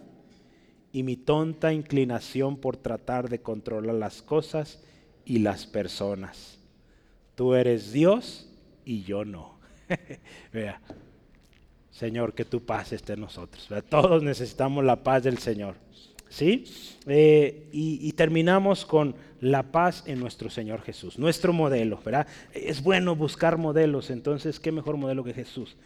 y 0.92 1.02
mi 1.02 1.18
tonta 1.18 1.74
inclinación 1.74 2.58
por 2.58 2.78
tratar 2.78 3.28
de 3.28 3.42
controlar 3.42 3.96
las 3.96 4.22
cosas 4.22 4.80
y 5.26 5.40
las 5.40 5.66
personas. 5.66 6.60
Tú 7.34 7.56
eres 7.56 7.92
Dios 7.92 8.52
y 8.86 9.02
yo 9.02 9.26
no. 9.26 9.58
Vea, 10.54 10.80
Señor, 11.90 12.36
que 12.36 12.46
tu 12.46 12.64
paz 12.64 12.94
esté 12.94 13.14
en 13.14 13.22
nosotros. 13.22 13.68
Todos 13.90 14.22
necesitamos 14.22 14.84
la 14.84 15.04
paz 15.04 15.24
del 15.24 15.40
Señor. 15.40 15.85
¿Sí? 16.30 16.66
Eh, 17.08 17.68
y, 17.72 18.00
y, 18.08 18.12
terminamos 18.14 18.86
con 18.86 19.16
la 19.40 19.64
paz 19.72 20.04
en 20.08 20.20
nuestro 20.20 20.50
Señor 20.50 20.82
Jesús, 20.82 21.20
nuestro 21.20 21.54
modelo, 21.54 22.00
¿verdad? 22.04 22.28
Es 22.54 22.82
bueno 22.82 23.16
buscar 23.16 23.58
modelos, 23.58 24.10
entonces, 24.10 24.60
¿qué 24.60 24.72
mejor 24.72 24.98
modelo 24.98 25.24
que 25.24 25.34
Jesús? 25.34 25.78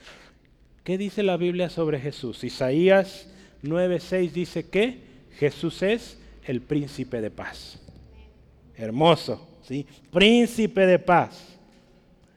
¿Qué 0.83 0.97
dice 0.97 1.23
la 1.23 1.37
Biblia 1.37 1.69
sobre 1.69 1.99
Jesús? 1.99 2.43
Isaías 2.43 3.29
9:6 3.63 4.31
dice 4.31 4.69
que 4.69 4.99
Jesús 5.37 5.81
es 5.83 6.17
el 6.45 6.61
príncipe 6.61 7.21
de 7.21 7.29
paz. 7.29 7.79
Hermoso, 8.75 9.59
¿sí? 9.61 9.85
Príncipe 10.11 10.85
de 10.85 10.99
paz. 10.99 11.57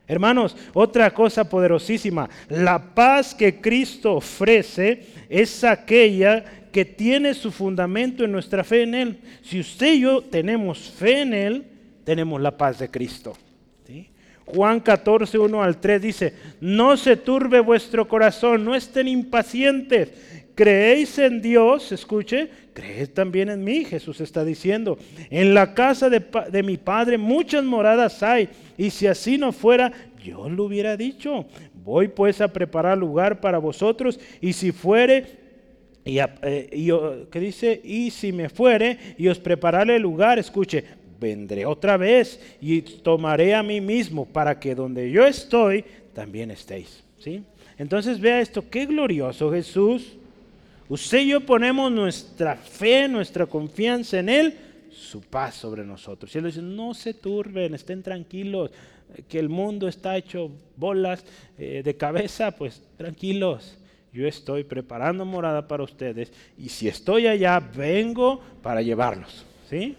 Hermanos, 0.07 0.57
otra 0.75 1.15
cosa 1.15 1.49
poderosísima, 1.49 2.29
la 2.49 2.95
paz 2.95 3.35
que 3.35 3.61
Cristo 3.61 4.17
ofrece 4.17 5.07
es 5.31 5.65
aquella 5.65 6.45
que 6.73 6.85
tiene 6.85 7.35
su 7.35 7.53
fundamento 7.53 8.25
en 8.25 8.33
nuestra 8.33 8.65
fe 8.65 8.83
en 8.83 8.95
Él. 8.95 9.19
Si 9.43 9.61
usted 9.61 9.95
y 9.95 10.01
yo 10.01 10.23
tenemos 10.23 10.91
fe 10.91 11.21
en 11.21 11.35
Él, 11.35 11.65
tenemos 12.05 12.41
la 12.41 12.57
paz 12.57 12.79
de 12.79 12.91
Cristo. 12.91 13.35
Juan 14.45 14.81
14, 14.81 15.39
1 15.39 15.63
al 15.63 15.81
3 15.81 16.03
dice, 16.03 16.35
no 16.61 16.97
se 16.97 17.17
turbe 17.17 17.61
vuestro 17.61 18.09
corazón, 18.09 18.65
no 18.65 18.75
estén 18.75 19.09
impacientes. 19.09 20.11
Creéis 20.55 21.19
en 21.19 21.41
Dios, 21.41 21.93
escuche, 21.93 22.51
creed 22.75 23.11
también 23.11 23.49
en 23.49 23.65
mí, 23.65 23.85
Jesús 23.85 24.21
está 24.21 24.45
diciendo. 24.45 24.99
En 25.31 25.55
la 25.55 25.75
casa 25.75 26.11
de, 26.11 26.23
de 26.51 26.63
mi 26.63 26.77
Padre 26.77 27.17
muchas 27.17 27.65
moradas 27.65 28.23
hay, 28.23 28.49
y 28.77 28.91
si 28.91 29.07
así 29.07 29.39
no 29.39 29.53
fuera, 29.53 29.93
yo 30.23 30.49
lo 30.49 30.65
hubiera 30.65 30.97
dicho. 30.97 31.47
Voy 31.73 32.09
pues 32.09 32.41
a 32.41 32.49
preparar 32.49 32.99
lugar 32.99 33.41
para 33.41 33.59
vosotros, 33.59 34.21
y 34.41 34.53
si 34.53 34.73
fuere 34.73 35.42
y, 36.05 36.19
eh, 36.19 37.27
¿qué 37.31 37.41
dice? 37.41 37.81
Y 37.85 38.11
si 38.11 38.33
me 38.33 38.49
fuere 38.49 38.99
y 39.19 39.29
os 39.29 39.39
prepararé 39.39 39.99
lugar, 39.99 40.39
escuche, 40.39 40.85
vendré 41.21 41.65
otra 41.65 41.97
vez 41.97 42.41
y 42.61 42.83
tomaré 42.83 43.55
a 43.55 43.63
mí 43.63 43.81
mismo 43.81 44.27
para 44.27 44.59
que 44.59 44.75
donde 44.75 45.11
yo 45.11 45.25
estoy, 45.25 45.85
también 46.13 46.51
estéis. 46.51 47.05
¿sí? 47.19 47.43
Entonces 47.79 48.21
vea 48.21 48.41
esto, 48.41 48.69
qué 48.69 48.87
glorioso 48.87 49.53
Jesús. 49.53 50.15
Usted 50.89 51.21
y 51.21 51.29
yo 51.29 51.41
ponemos 51.41 51.91
nuestra 51.91 52.57
fe, 52.57 53.09
nuestra 53.09 53.47
confianza 53.47 54.19
en 54.19 54.29
Él, 54.29 54.55
su 54.91 55.21
paz 55.21 55.55
sobre 55.55 55.85
nosotros. 55.85 56.35
Y 56.35 56.39
Él 56.39 56.45
dice, 56.45 56.61
no 56.61 56.93
se 56.95 57.15
turben, 57.15 57.75
estén 57.75 58.03
tranquilos, 58.03 58.73
que 59.29 59.39
el 59.39 59.49
mundo 59.49 59.89
está 59.89 60.17
hecho 60.17 60.51
bolas 60.77 61.25
eh, 61.59 61.83
de 61.85 61.97
cabeza, 61.97 62.51
pues 62.51 62.83
tranquilos. 62.97 63.79
Yo 64.13 64.27
estoy 64.27 64.65
preparando 64.65 65.25
morada 65.25 65.67
para 65.67 65.83
ustedes 65.83 66.33
y 66.59 66.69
si 66.69 66.87
estoy 66.87 67.27
allá, 67.27 67.59
vengo 67.61 68.41
para 68.63 68.83
llevarlos. 68.83 69.45
¿Sí? 69.71 69.97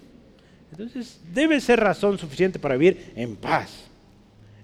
Entonces 0.71 1.19
debe 1.33 1.59
ser 1.59 1.79
razón 1.79 2.17
suficiente 2.17 2.59
para 2.59 2.77
vivir 2.77 3.11
en 3.15 3.35
paz. 3.35 3.89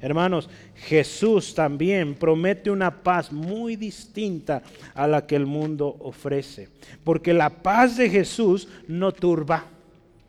Hermanos, 0.01 0.49
Jesús 0.75 1.53
también 1.53 2.15
promete 2.15 2.71
una 2.71 3.03
paz 3.03 3.31
muy 3.31 3.75
distinta 3.75 4.63
a 4.93 5.07
la 5.07 5.27
que 5.27 5.35
el 5.35 5.45
mundo 5.45 5.97
ofrece. 5.99 6.69
Porque 7.03 7.33
la 7.33 7.49
paz 7.49 7.97
de 7.97 8.09
Jesús 8.09 8.67
no 8.87 9.11
turba, 9.11 9.65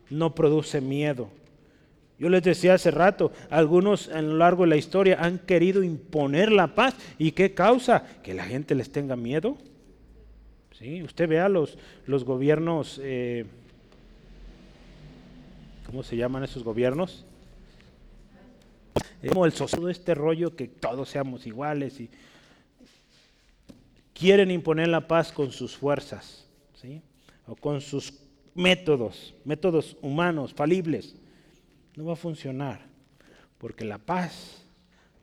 no 0.09 0.35
produce 0.35 0.81
miedo. 0.81 1.29
Yo 2.21 2.29
les 2.29 2.43
decía 2.43 2.75
hace 2.75 2.91
rato, 2.91 3.31
algunos 3.49 4.09
a 4.09 4.21
lo 4.21 4.37
largo 4.37 4.61
de 4.61 4.69
la 4.69 4.77
historia 4.77 5.17
han 5.19 5.39
querido 5.39 5.81
imponer 5.81 6.51
la 6.51 6.75
paz. 6.75 6.95
¿Y 7.17 7.31
qué 7.31 7.55
causa? 7.55 8.05
Que 8.21 8.35
la 8.35 8.43
gente 8.43 8.75
les 8.75 8.91
tenga 8.91 9.15
miedo. 9.15 9.57
¿Sí? 10.77 11.01
Usted 11.01 11.27
vea 11.27 11.49
los, 11.49 11.79
los 12.05 12.23
gobiernos... 12.23 13.01
Eh, 13.01 13.47
¿cómo 15.87 16.03
se 16.03 16.15
llaman 16.15 16.43
esos 16.43 16.63
gobiernos? 16.63 17.25
Es 19.23 19.31
como 19.31 19.47
el 19.47 19.53
todo 19.53 19.89
este 19.89 20.13
rollo 20.13 20.55
que 20.55 20.67
todos 20.67 21.09
seamos 21.09 21.47
iguales 21.47 21.99
y 21.99 22.11
quieren 24.13 24.51
imponer 24.51 24.89
la 24.89 25.07
paz 25.07 25.31
con 25.31 25.51
sus 25.51 25.75
fuerzas, 25.75 26.47
¿sí? 26.79 27.01
O 27.47 27.55
con 27.55 27.81
sus 27.81 28.13
métodos, 28.53 29.33
métodos 29.43 29.97
humanos, 30.03 30.53
falibles. 30.53 31.15
No 32.01 32.07
va 32.07 32.13
a 32.13 32.15
funcionar, 32.15 32.81
porque 33.59 33.85
la 33.85 33.99
paz 33.99 34.65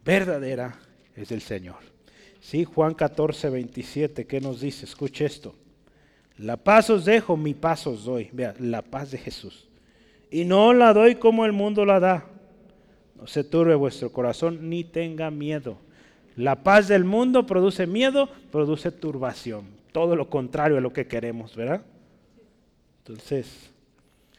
verdadera 0.04 0.78
es 1.16 1.30
del 1.30 1.40
Señor. 1.40 1.78
Sí, 2.40 2.62
Juan 2.62 2.94
14, 2.94 3.50
27, 3.50 4.26
¿qué 4.28 4.40
nos 4.40 4.60
dice? 4.60 4.84
Escuche 4.84 5.24
esto. 5.24 5.56
La 6.36 6.56
paz 6.56 6.88
os 6.88 7.04
dejo, 7.04 7.36
mi 7.36 7.54
paz 7.54 7.88
os 7.88 8.04
doy. 8.04 8.30
Vea, 8.32 8.54
la 8.60 8.82
paz 8.82 9.10
de 9.10 9.18
Jesús 9.18 9.68
y 10.30 10.44
no 10.44 10.72
la 10.72 10.92
doy 10.92 11.16
como 11.16 11.44
el 11.46 11.52
mundo 11.52 11.84
la 11.84 11.98
da. 11.98 12.26
No 13.16 13.26
se 13.26 13.42
turbe 13.42 13.74
vuestro 13.74 14.12
corazón 14.12 14.70
ni 14.70 14.84
tenga 14.84 15.32
miedo. 15.32 15.78
La 16.36 16.62
paz 16.62 16.86
del 16.86 17.02
mundo 17.02 17.44
produce 17.44 17.88
miedo, 17.88 18.28
produce 18.52 18.92
turbación. 18.92 19.66
Todo 19.90 20.14
lo 20.14 20.30
contrario 20.30 20.78
a 20.78 20.80
lo 20.80 20.92
que 20.92 21.08
queremos, 21.08 21.56
¿verdad? 21.56 21.82
Entonces, 22.98 23.72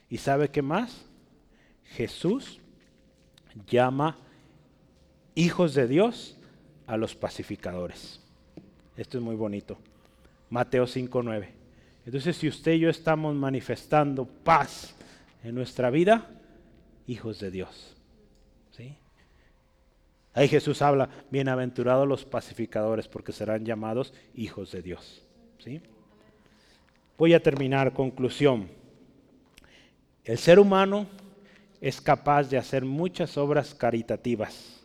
¿y 0.10 0.20
sabe 0.20 0.48
qué 0.48 0.62
más? 0.62 1.09
Jesús 1.96 2.60
llama 3.68 4.18
hijos 5.36 5.74
de 5.74 5.88
Dios 5.88 6.38
a 6.88 6.98
los 6.98 7.16
pacificadores. 7.16 8.22
Esto 8.98 9.18
es 9.18 9.24
muy 9.24 9.36
bonito. 9.36 9.78
Mateo 10.50 10.86
5.9. 10.86 11.50
Entonces, 12.06 12.38
si 12.38 12.48
usted 12.48 12.74
y 12.74 12.80
yo 12.80 12.90
estamos 12.90 13.36
manifestando 13.36 14.26
paz, 14.26 14.96
en 15.44 15.56
nuestra 15.56 15.90
vida 15.90 16.28
hijos 17.08 17.40
de 17.40 17.52
Dios. 17.52 17.96
¿sí? 18.72 18.96
Ahí 20.34 20.48
Jesús 20.48 20.82
habla, 20.82 21.10
bienaventurados 21.32 22.08
los 22.08 22.26
pacificadores 22.26 23.08
porque 23.08 23.32
serán 23.32 23.66
llamados 23.66 24.14
hijos 24.36 24.72
de 24.72 24.82
Dios. 24.82 25.26
¿Sí? 25.60 25.82
Voy 27.18 27.34
a 27.34 27.44
terminar, 27.44 27.94
conclusión. 27.94 28.70
El 30.24 30.38
ser 30.38 30.60
humano 30.60 31.08
es 31.82 32.02
capaz 32.02 32.50
de 32.50 32.58
hacer 32.58 32.84
muchas 32.84 33.38
obras 33.38 33.74
caritativas, 33.74 34.82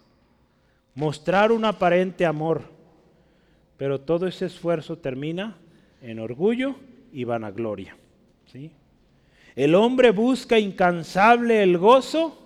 mostrar 0.95 1.51
un 1.51 1.65
aparente 1.65 2.25
amor, 2.25 2.63
pero 3.77 4.01
todo 4.01 4.27
ese 4.27 4.47
esfuerzo 4.47 4.99
termina 4.99 5.57
en 6.01 6.21
orgullo 6.21 6.77
y 7.13 7.25
vanagloria. 7.25 7.97
¿sí? 8.47 8.71
El 9.57 9.75
hombre 9.75 10.11
busca 10.11 10.59
incansable 10.59 11.63
el 11.63 11.79
gozo, 11.79 12.39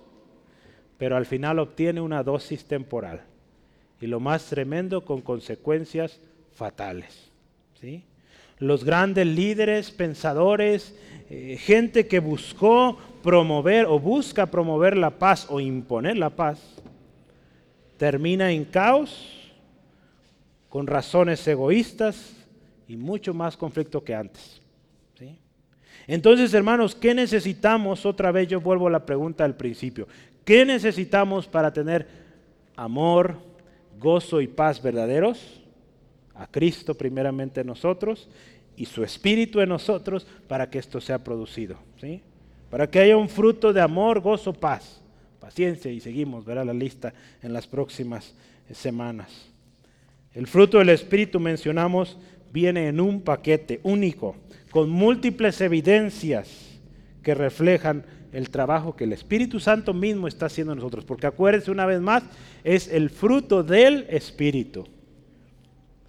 pero 0.97 1.17
al 1.17 1.27
final 1.27 1.59
obtiene 1.59 2.01
una 2.01 2.23
dosis 2.23 2.65
temporal. 2.65 3.23
Y 4.01 4.07
lo 4.07 4.21
más 4.21 4.47
tremendo 4.47 5.05
con 5.05 5.21
consecuencias 5.23 6.21
fatales. 6.55 7.31
¿sí? 7.81 8.05
Los 8.59 8.85
grandes 8.85 9.27
líderes, 9.27 9.91
pensadores, 9.91 10.97
eh, 11.31 11.57
gente 11.61 12.07
que 12.07 12.21
buscó 12.21 12.99
promover 13.23 13.87
o 13.87 13.99
busca 13.99 14.47
promover 14.47 14.97
la 14.97 15.11
paz 15.11 15.47
o 15.49 15.61
imponer 15.61 16.17
la 16.17 16.31
paz, 16.31 16.61
termina 17.97 18.53
en 18.53 18.65
caos, 18.65 19.35
con 20.69 20.87
razones 20.87 21.47
egoístas 21.49 22.35
y 22.87 22.97
mucho 22.97 23.35
más 23.35 23.57
conflicto 23.57 24.03
que 24.05 24.15
antes. 24.15 24.61
Entonces, 26.07 26.55
hermanos, 26.55 26.95
¿qué 26.95 27.15
necesitamos? 27.15 28.07
Otra 28.07 28.33
vez 28.33 28.49
yo 28.49 28.63
vuelvo 28.63 28.87
a 28.87 28.91
la 28.91 29.05
pregunta 29.05 29.45
al 29.45 29.57
principio. 29.57 30.09
¿Qué 30.43 30.65
necesitamos 30.65 31.47
para 31.47 31.71
tener 31.71 32.09
amor, 32.77 33.37
gozo 33.99 34.41
y 34.41 34.49
paz 34.49 34.81
verdaderos? 34.81 35.61
A 36.35 36.47
Cristo 36.47 36.95
primeramente 36.95 37.61
en 37.61 37.67
nosotros 37.67 38.29
y 38.75 38.87
su 38.87 39.05
Espíritu 39.05 39.61
en 39.61 39.69
nosotros 39.69 40.27
para 40.47 40.71
que 40.71 40.79
esto 40.79 40.99
sea 40.99 41.23
producido. 41.23 41.77
Para 42.71 42.89
que 42.89 42.99
haya 43.01 43.17
un 43.17 43.29
fruto 43.29 43.73
de 43.73 43.81
amor, 43.81 44.21
gozo, 44.21 44.53
paz, 44.53 45.01
paciencia 45.41 45.91
y 45.91 46.01
seguimos, 46.01 46.45
verá 46.45 46.65
la 46.65 46.75
lista 46.75 47.15
en 47.43 47.53
las 47.53 47.67
próximas 47.67 48.35
semanas. 48.73 49.49
El 50.35 50.47
fruto 50.47 50.79
del 50.79 50.91
Espíritu 50.91 51.41
mencionamos 51.41 52.19
viene 52.53 52.89
en 52.89 53.01
un 53.01 53.23
paquete 53.23 53.81
único, 53.83 54.37
con 54.71 54.91
múltiples 54.91 55.61
evidencias 55.61 56.79
que 57.23 57.35
reflejan 57.35 58.05
el 58.33 58.51
trabajo 58.51 58.95
que 58.95 59.05
el 59.05 59.13
Espíritu 59.13 59.59
Santo 59.59 59.95
mismo 59.95 60.29
está 60.29 60.47
haciendo 60.47 60.73
en 60.73 60.79
nosotros. 60.79 61.05
Porque 61.05 61.27
acuérdense 61.27 61.71
una 61.71 61.87
vez 61.87 62.01
más, 62.01 62.23
es 62.65 62.89
el 62.89 63.11
fruto 63.11 63.63
del 63.63 64.07
Espíritu. 64.11 64.87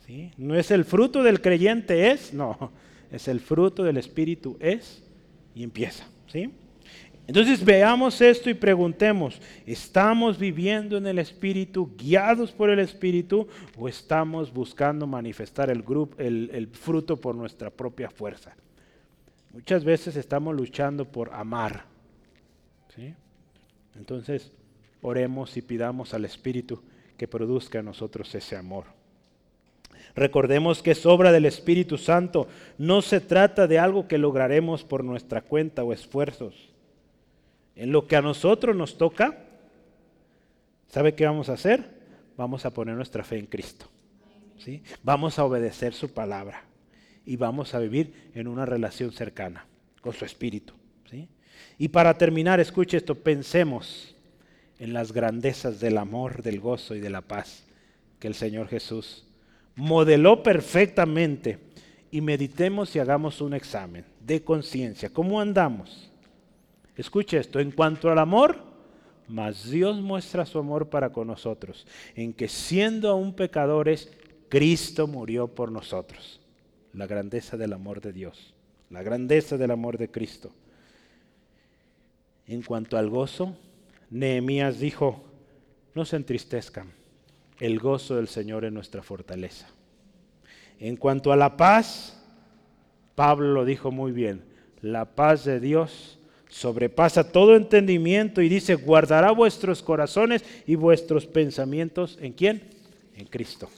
¿Sí? 0.05 0.31
No 0.37 0.55
es 0.55 0.71
el 0.71 0.85
fruto 0.85 1.23
del 1.23 1.41
creyente, 1.41 2.11
es, 2.11 2.33
no, 2.33 2.71
es 3.11 3.27
el 3.27 3.39
fruto 3.39 3.83
del 3.83 3.97
Espíritu, 3.97 4.57
es 4.59 5.03
y 5.55 5.63
empieza. 5.63 6.05
¿Sí? 6.31 6.51
Entonces 7.27 7.63
veamos 7.63 8.21
esto 8.21 8.49
y 8.49 8.55
preguntemos, 8.55 9.39
¿estamos 9.67 10.39
viviendo 10.39 10.97
en 10.97 11.05
el 11.05 11.19
Espíritu, 11.19 11.95
guiados 11.95 12.51
por 12.51 12.71
el 12.71 12.79
Espíritu, 12.79 13.47
o 13.77 13.87
estamos 13.87 14.51
buscando 14.51 15.05
manifestar 15.05 15.69
el, 15.69 15.83
grupo, 15.83 16.15
el, 16.17 16.67
fruto 16.73 17.17
por 17.17 17.35
nuestra 17.35 17.69
propia 17.69 18.09
fuerza? 18.09 18.55
Muchas 19.53 19.83
veces 19.83 20.15
estamos 20.15 20.55
luchando 20.55 21.05
por 21.05 21.31
amar. 21.31 21.85
Entonces, 23.95 24.51
oremos 25.03 25.55
y 25.55 25.61
pidamos 25.61 26.15
al 26.15 26.25
Espíritu 26.25 26.81
que 27.15 27.27
produzca 27.27 27.77
en 27.77 27.85
nosotros 27.85 28.33
ese 28.33 28.55
amor. 28.55 28.98
Recordemos 30.19 30.83
que 30.83 30.91
es 30.91 31.05
obra 31.05 31.31
del 31.31 31.45
Espíritu 31.45 31.97
Santo. 31.97 32.47
No 32.77 33.01
se 33.01 33.21
trata 33.21 33.67
de 33.67 33.79
algo 33.79 34.07
que 34.07 34.17
lograremos 34.17 34.83
por 34.83 35.03
nuestra 35.03 35.41
cuenta 35.41 35.83
o 35.83 35.93
esfuerzos 35.93 36.69
en 37.79 37.93
lo 37.93 38.07
que 38.07 38.17
a 38.17 38.21
nosotros 38.21 38.75
nos 38.75 38.97
toca, 38.97 39.37
¿sabe 40.89 41.15
qué 41.15 41.25
vamos 41.25 41.47
a 41.47 41.53
hacer? 41.53 41.85
Vamos 42.35 42.65
a 42.65 42.71
poner 42.71 42.93
nuestra 42.93 43.23
fe 43.23 43.39
en 43.39 43.45
Cristo. 43.45 43.85
¿sí? 44.57 44.83
Vamos 45.01 45.39
a 45.39 45.45
obedecer 45.45 45.93
su 45.93 46.13
palabra 46.13 46.65
y 47.25 47.37
vamos 47.37 47.73
a 47.73 47.79
vivir 47.79 48.31
en 48.35 48.49
una 48.49 48.65
relación 48.65 49.13
cercana 49.13 49.65
con 50.01 50.11
su 50.11 50.25
espíritu. 50.25 50.73
¿sí? 51.09 51.29
Y 51.77 51.87
para 51.87 52.17
terminar, 52.17 52.59
escuche 52.59 52.97
esto, 52.97 53.15
pensemos 53.15 54.13
en 54.77 54.91
las 54.91 55.13
grandezas 55.13 55.79
del 55.79 55.97
amor, 55.97 56.43
del 56.43 56.59
gozo 56.59 56.95
y 56.95 56.99
de 56.99 57.09
la 57.09 57.21
paz 57.21 57.63
que 58.19 58.27
el 58.27 58.35
Señor 58.35 58.67
Jesús 58.67 59.23
modeló 59.79 60.43
perfectamente 60.43 61.57
y 62.11 62.19
meditemos 62.19 62.93
y 62.95 62.99
hagamos 62.99 63.39
un 63.39 63.53
examen 63.53 64.05
de 64.19 64.43
conciencia. 64.43 65.09
¿Cómo 65.09 65.39
andamos? 65.39 66.11
Escuche 66.97 67.37
esto, 67.37 67.61
en 67.61 67.71
cuanto 67.71 68.11
al 68.11 68.19
amor, 68.19 68.57
mas 69.29 69.69
Dios 69.69 70.01
muestra 70.01 70.45
su 70.45 70.59
amor 70.59 70.89
para 70.89 71.13
con 71.13 71.27
nosotros, 71.27 71.87
en 72.15 72.33
que 72.33 72.49
siendo 72.49 73.09
aún 73.09 73.33
pecadores, 73.33 74.11
Cristo 74.49 75.07
murió 75.07 75.47
por 75.47 75.71
nosotros. 75.71 76.41
La 76.91 77.07
grandeza 77.07 77.55
del 77.55 77.71
amor 77.71 78.01
de 78.01 78.11
Dios, 78.11 78.53
la 78.89 79.01
grandeza 79.01 79.57
del 79.57 79.71
amor 79.71 79.97
de 79.97 80.11
Cristo. 80.11 80.51
En 82.47 82.63
cuanto 82.63 82.97
al 82.97 83.09
gozo, 83.09 83.55
Nehemías 84.09 84.79
dijo, 84.79 85.23
no 85.95 86.03
se 86.03 86.17
entristezcan, 86.17 86.98
el 87.59 87.79
gozo 87.79 88.15
del 88.15 88.27
Señor 88.27 88.65
es 88.65 88.71
nuestra 88.71 89.03
fortaleza. 89.03 89.67
En 90.79 90.95
cuanto 90.95 91.31
a 91.31 91.35
la 91.35 91.57
paz, 91.57 92.17
Pablo 93.15 93.51
lo 93.53 93.65
dijo 93.65 93.91
muy 93.91 94.11
bien, 94.11 94.41
la 94.81 95.05
paz 95.05 95.43
de 95.43 95.59
Dios 95.59 96.17
sobrepasa 96.47 97.31
todo 97.31 97.55
entendimiento 97.55 98.41
y 98.41 98.49
dice, 98.49 98.75
guardará 98.75 99.31
vuestros 99.31 99.83
corazones 99.83 100.43
y 100.65 100.75
vuestros 100.75 101.25
pensamientos 101.25 102.17
en 102.21 102.33
quién? 102.33 102.63
En 103.15 103.25
Cristo. 103.25 103.69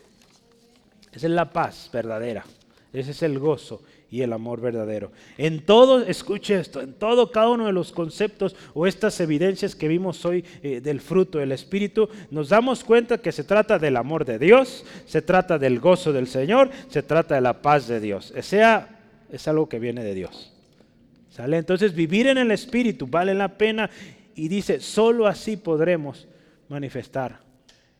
Esa 1.11 1.27
es 1.27 1.33
la 1.33 1.51
paz 1.51 1.89
verdadera. 1.91 2.45
Ese 2.93 3.11
es 3.11 3.23
el 3.23 3.39
gozo 3.39 3.81
y 4.11 4.21
el 4.21 4.33
amor 4.33 4.59
verdadero. 4.59 5.13
En 5.37 5.61
todo, 5.61 6.05
escuche 6.05 6.59
esto, 6.59 6.81
en 6.81 6.93
todo 6.93 7.31
cada 7.31 7.49
uno 7.49 7.65
de 7.65 7.71
los 7.71 7.93
conceptos 7.93 8.57
o 8.73 8.85
estas 8.85 9.17
evidencias 9.21 9.73
que 9.73 9.87
vimos 9.87 10.25
hoy 10.25 10.43
eh, 10.61 10.81
del 10.81 10.99
fruto 10.99 11.39
del 11.39 11.53
Espíritu, 11.53 12.09
nos 12.29 12.49
damos 12.49 12.83
cuenta 12.83 13.19
que 13.19 13.31
se 13.31 13.45
trata 13.45 13.79
del 13.79 13.95
amor 13.95 14.25
de 14.25 14.37
Dios, 14.37 14.85
se 15.05 15.21
trata 15.21 15.57
del 15.57 15.79
gozo 15.79 16.11
del 16.11 16.27
Señor, 16.27 16.69
se 16.89 17.01
trata 17.01 17.35
de 17.35 17.41
la 17.41 17.61
paz 17.61 17.87
de 17.87 18.01
Dios. 18.01 18.33
O 18.35 18.39
es 18.39 19.47
algo 19.47 19.69
que 19.69 19.79
viene 19.79 20.03
de 20.03 20.13
Dios. 20.13 20.53
¿Sale? 21.29 21.55
Entonces 21.57 21.95
vivir 21.95 22.27
en 22.27 22.37
el 22.37 22.51
Espíritu 22.51 23.07
vale 23.07 23.33
la 23.33 23.57
pena 23.57 23.89
y 24.35 24.49
dice, 24.49 24.81
solo 24.81 25.25
así 25.25 25.55
podremos 25.55 26.27
manifestar 26.67 27.39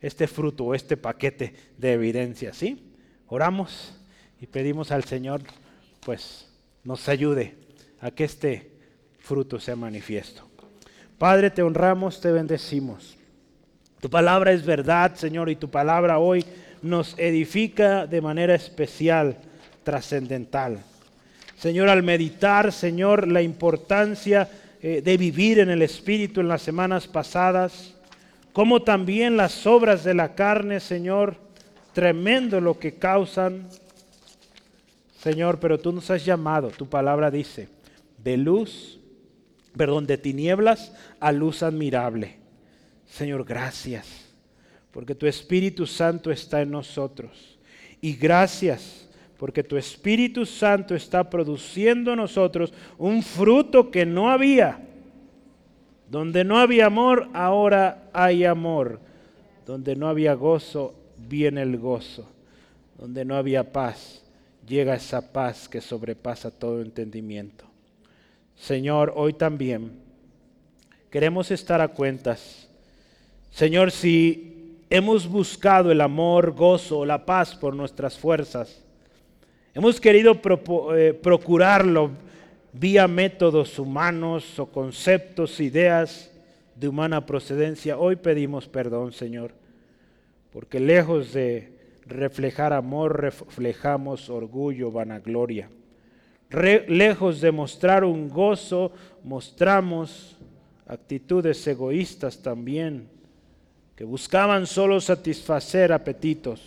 este 0.01 0.27
fruto 0.27 0.65
o 0.65 0.75
este 0.75 0.97
paquete 0.97 1.53
de 1.77 1.93
evidencia. 1.93 2.53
¿sí? 2.53 2.91
Oramos 3.27 3.93
y 4.41 4.47
pedimos 4.47 4.91
al 4.91 5.05
Señor, 5.05 5.41
pues 6.05 6.47
nos 6.83 7.07
ayude 7.07 7.55
a 7.99 8.11
que 8.11 8.23
este 8.23 8.71
fruto 9.19 9.59
sea 9.59 9.75
manifiesto. 9.75 10.47
Padre, 11.17 11.51
te 11.51 11.61
honramos, 11.61 12.19
te 12.19 12.31
bendecimos. 12.31 13.15
Tu 13.99 14.09
palabra 14.09 14.51
es 14.51 14.65
verdad, 14.65 15.15
Señor, 15.15 15.49
y 15.49 15.55
tu 15.55 15.69
palabra 15.69 16.17
hoy 16.17 16.43
nos 16.81 17.17
edifica 17.19 18.07
de 18.07 18.21
manera 18.21 18.55
especial, 18.55 19.37
trascendental. 19.83 20.79
Señor, 21.55 21.89
al 21.89 22.01
meditar, 22.01 22.71
Señor, 22.71 23.27
la 23.27 23.43
importancia 23.43 24.49
eh, 24.81 25.03
de 25.03 25.17
vivir 25.17 25.59
en 25.59 25.69
el 25.69 25.83
Espíritu 25.83 26.41
en 26.41 26.47
las 26.47 26.63
semanas 26.63 27.07
pasadas, 27.07 27.93
como 28.51 28.81
también 28.81 29.37
las 29.37 29.67
obras 29.67 30.03
de 30.03 30.15
la 30.15 30.33
carne, 30.33 30.79
Señor, 30.79 31.35
tremendo 31.93 32.59
lo 32.59 32.79
que 32.79 32.95
causan. 32.95 33.67
Señor, 35.21 35.59
pero 35.59 35.79
tú 35.79 35.91
nos 35.91 36.09
has 36.09 36.25
llamado, 36.25 36.69
tu 36.69 36.89
palabra 36.89 37.29
dice, 37.29 37.69
de 38.17 38.37
luz, 38.37 38.99
perdón, 39.77 40.07
de 40.07 40.17
tinieblas 40.17 40.93
a 41.19 41.31
luz 41.31 41.61
admirable. 41.61 42.37
Señor, 43.05 43.45
gracias, 43.45 44.07
porque 44.91 45.13
tu 45.13 45.27
Espíritu 45.27 45.85
Santo 45.85 46.31
está 46.31 46.63
en 46.63 46.71
nosotros. 46.71 47.59
Y 48.01 48.13
gracias 48.13 49.07
porque 49.37 49.63
tu 49.63 49.77
Espíritu 49.77 50.45
Santo 50.45 50.95
está 50.95 51.29
produciendo 51.29 52.11
en 52.11 52.17
nosotros 52.17 52.73
un 52.97 53.21
fruto 53.21 53.91
que 53.91 54.05
no 54.05 54.29
había. 54.29 54.79
Donde 56.09 56.43
no 56.43 56.57
había 56.57 56.87
amor, 56.87 57.29
ahora 57.33 58.09
hay 58.11 58.43
amor. 58.43 58.99
Donde 59.65 59.95
no 59.95 60.07
había 60.07 60.33
gozo, 60.33 60.95
viene 61.17 61.61
el 61.61 61.77
gozo. 61.77 62.27
Donde 62.97 63.23
no 63.23 63.35
había 63.35 63.71
paz, 63.71 64.20
llega 64.71 64.95
esa 64.95 65.33
paz 65.33 65.67
que 65.67 65.81
sobrepasa 65.81 66.49
todo 66.49 66.81
entendimiento. 66.81 67.65
Señor, 68.55 69.11
hoy 69.17 69.33
también 69.33 69.91
queremos 71.09 71.51
estar 71.51 71.81
a 71.81 71.89
cuentas. 71.89 72.69
Señor, 73.51 73.91
si 73.91 74.77
hemos 74.89 75.27
buscado 75.27 75.91
el 75.91 75.99
amor, 75.99 76.51
gozo, 76.51 77.03
la 77.05 77.25
paz 77.25 77.53
por 77.53 77.75
nuestras 77.75 78.17
fuerzas. 78.17 78.81
Hemos 79.73 79.99
querido 79.99 80.39
eh, 80.95 81.19
procurarlo 81.21 82.11
vía 82.71 83.09
métodos 83.09 83.77
humanos 83.77 84.57
o 84.57 84.67
conceptos, 84.67 85.59
ideas 85.59 86.31
de 86.77 86.87
humana 86.87 87.25
procedencia. 87.25 87.97
Hoy 87.97 88.15
pedimos 88.15 88.69
perdón, 88.69 89.11
Señor, 89.11 89.51
porque 90.53 90.79
lejos 90.79 91.33
de 91.33 91.80
reflejar 92.11 92.73
amor, 92.73 93.21
reflejamos 93.21 94.29
orgullo, 94.29 94.91
vanagloria. 94.91 95.69
lejos 96.49 97.41
de 97.41 97.51
mostrar 97.51 98.03
un 98.03 98.29
gozo, 98.29 98.91
mostramos 99.23 100.37
actitudes 100.85 101.65
egoístas 101.65 102.41
también, 102.41 103.07
que 103.95 104.03
buscaban 104.03 104.67
solo 104.67 104.99
satisfacer 104.99 105.93
apetitos, 105.93 106.61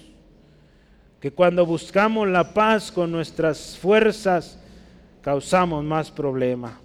que 1.20 1.30
cuando 1.30 1.66
buscamos 1.66 2.28
la 2.28 2.54
paz 2.54 2.90
con 2.90 3.12
nuestras 3.12 3.76
fuerzas, 3.78 4.58
causamos 5.20 5.84
más 5.84 6.10
problema. 6.10 6.80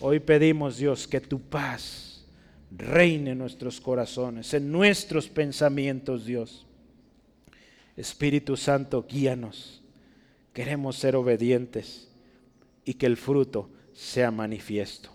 Hoy 0.00 0.20
pedimos, 0.20 0.78
Dios, 0.78 1.06
que 1.06 1.20
tu 1.20 1.40
paz 1.40 2.26
reine 2.70 3.32
en 3.32 3.38
nuestros 3.38 3.80
corazones, 3.80 4.54
en 4.54 4.70
nuestros 4.70 5.28
pensamientos, 5.28 6.24
Dios. 6.24 6.66
Espíritu 8.00 8.56
Santo, 8.56 9.06
guíanos. 9.08 9.82
Queremos 10.52 10.96
ser 10.96 11.16
obedientes 11.16 12.10
y 12.84 12.94
que 12.94 13.06
el 13.06 13.16
fruto 13.16 13.70
sea 13.92 14.30
manifiesto. 14.30 15.10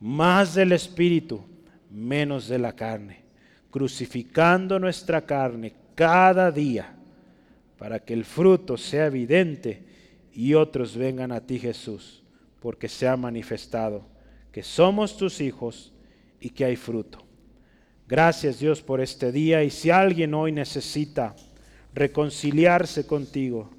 Más 0.00 0.54
del 0.54 0.72
Espíritu, 0.72 1.44
menos 1.90 2.48
de 2.48 2.58
la 2.58 2.74
carne. 2.74 3.22
Crucificando 3.70 4.78
nuestra 4.78 5.24
carne 5.24 5.74
cada 5.94 6.50
día 6.50 6.96
para 7.78 8.00
que 8.00 8.14
el 8.14 8.24
fruto 8.24 8.76
sea 8.76 9.06
evidente 9.06 9.82
y 10.32 10.54
otros 10.54 10.96
vengan 10.96 11.32
a 11.32 11.40
ti 11.40 11.58
Jesús, 11.58 12.22
porque 12.60 12.88
se 12.88 13.06
ha 13.06 13.16
manifestado 13.16 14.06
que 14.52 14.62
somos 14.62 15.16
tus 15.16 15.40
hijos 15.40 15.92
y 16.40 16.50
que 16.50 16.64
hay 16.64 16.76
fruto. 16.76 17.24
Gracias 18.08 18.58
Dios 18.58 18.80
por 18.80 19.00
este 19.00 19.30
día 19.30 19.62
y 19.62 19.70
si 19.70 19.90
alguien 19.90 20.32
hoy 20.34 20.50
necesita 20.50 21.36
reconciliarse 21.98 23.06
contigo, 23.06 23.70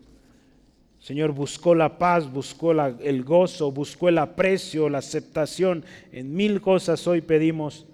Señor, 0.99 1.31
buscó 1.31 1.73
la 1.75 1.97
paz, 1.97 2.29
buscó 2.31 2.73
el 2.73 3.23
gozo, 3.23 3.71
buscó 3.71 4.09
el 4.09 4.17
aprecio, 4.17 4.89
la 4.89 4.97
aceptación 4.97 5.85
en 6.11 6.35
mil 6.35 6.59
cosas. 6.59 7.07
Hoy 7.07 7.21
pedimos 7.21 7.85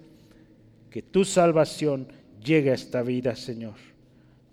que 0.90 1.02
tu 1.02 1.24
salvación 1.24 2.08
llegue 2.44 2.72
a 2.72 2.74
esta 2.74 3.02
vida, 3.02 3.36
Señor 3.36 3.74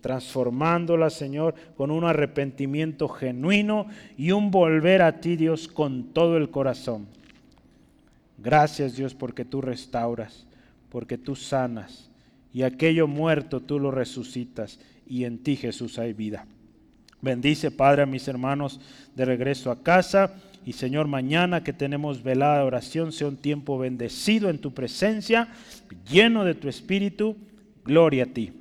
transformándola, 0.03 1.09
Señor, 1.09 1.55
con 1.77 1.89
un 1.89 2.03
arrepentimiento 2.03 3.07
genuino 3.07 3.87
y 4.17 4.31
un 4.31 4.51
volver 4.51 5.01
a 5.01 5.21
ti, 5.21 5.37
Dios, 5.37 5.69
con 5.69 6.11
todo 6.11 6.35
el 6.35 6.51
corazón. 6.51 7.07
Gracias, 8.37 8.97
Dios, 8.97 9.15
porque 9.15 9.45
tú 9.45 9.61
restauras, 9.61 10.45
porque 10.89 11.17
tú 11.17 11.37
sanas, 11.37 12.11
y 12.51 12.63
aquello 12.63 13.07
muerto 13.07 13.61
tú 13.61 13.79
lo 13.79 13.91
resucitas, 13.91 14.77
y 15.07 15.25
en 15.25 15.39
ti, 15.39 15.55
Jesús, 15.55 15.99
hay 15.99 16.13
vida. 16.13 16.45
Bendice, 17.21 17.71
Padre, 17.71 18.03
a 18.03 18.05
mis 18.05 18.27
hermanos 18.27 18.79
de 19.15 19.25
regreso 19.25 19.71
a 19.71 19.81
casa. 19.81 20.35
Y 20.65 20.73
Señor, 20.73 21.07
mañana 21.07 21.63
que 21.63 21.73
tenemos 21.73 22.23
velada 22.23 22.65
oración, 22.65 23.11
sea 23.11 23.27
un 23.27 23.37
tiempo 23.37 23.77
bendecido 23.77 24.49
en 24.49 24.59
tu 24.59 24.73
presencia, 24.73 25.47
lleno 26.09 26.45
de 26.45 26.53
tu 26.55 26.67
espíritu. 26.67 27.37
Gloria 27.85 28.23
a 28.23 28.27
ti. 28.27 28.51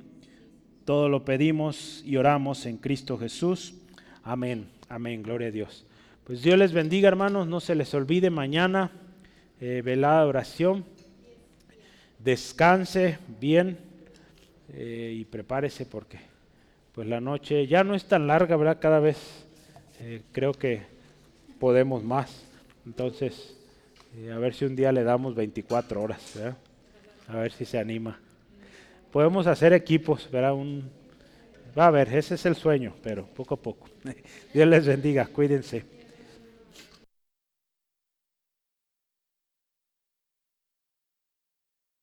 Todo 0.85 1.07
lo 1.07 1.23
pedimos 1.23 2.03
y 2.05 2.17
oramos 2.17 2.65
en 2.65 2.77
Cristo 2.77 3.17
Jesús. 3.17 3.73
Amén, 4.23 4.67
amén, 4.89 5.23
gloria 5.23 5.47
a 5.47 5.51
Dios. 5.51 5.85
Pues 6.25 6.41
Dios 6.41 6.57
les 6.57 6.71
bendiga 6.71 7.09
hermanos, 7.09 7.47
no 7.47 7.59
se 7.59 7.75
les 7.75 7.93
olvide 7.93 8.29
mañana 8.29 8.91
eh, 9.59 9.81
velada 9.83 10.25
oración. 10.25 10.85
Descanse 12.19 13.17
bien 13.41 13.77
eh, 14.73 15.13
y 15.17 15.25
prepárese 15.25 15.85
porque 15.85 16.32
pues 16.93 17.07
la 17.07 17.19
noche 17.19 17.67
ya 17.67 17.83
no 17.83 17.95
es 17.95 18.05
tan 18.05 18.27
larga, 18.27 18.55
¿verdad? 18.55 18.77
Cada 18.79 18.99
vez 18.99 19.45
eh, 19.99 20.21
creo 20.31 20.53
que 20.53 20.81
podemos 21.59 22.03
más. 22.03 22.45
Entonces, 22.85 23.57
a 24.31 24.37
ver 24.37 24.53
si 24.53 24.65
un 24.65 24.75
día 24.75 24.91
le 24.91 25.03
damos 25.03 25.35
24 25.35 26.01
horas, 26.01 26.39
A 27.27 27.37
ver 27.37 27.51
si 27.51 27.65
se 27.65 27.79
anima 27.79 28.19
podemos 29.13 29.45
hacer 29.45 29.73
equipos, 29.73 30.27
¿verdad? 30.31 30.55
Un, 30.55 30.89
va 31.77 31.85
a 31.85 31.91
ver, 31.91 32.13
ese 32.13 32.33
es 32.33 32.45
el 32.47 32.55
sueño, 32.55 32.95
pero 33.03 33.27
poco 33.27 33.53
a 33.53 33.57
poco. 33.57 33.87
Dios 34.53 34.67
les 34.67 34.87
bendiga, 34.87 35.27
cuídense. 35.27 35.85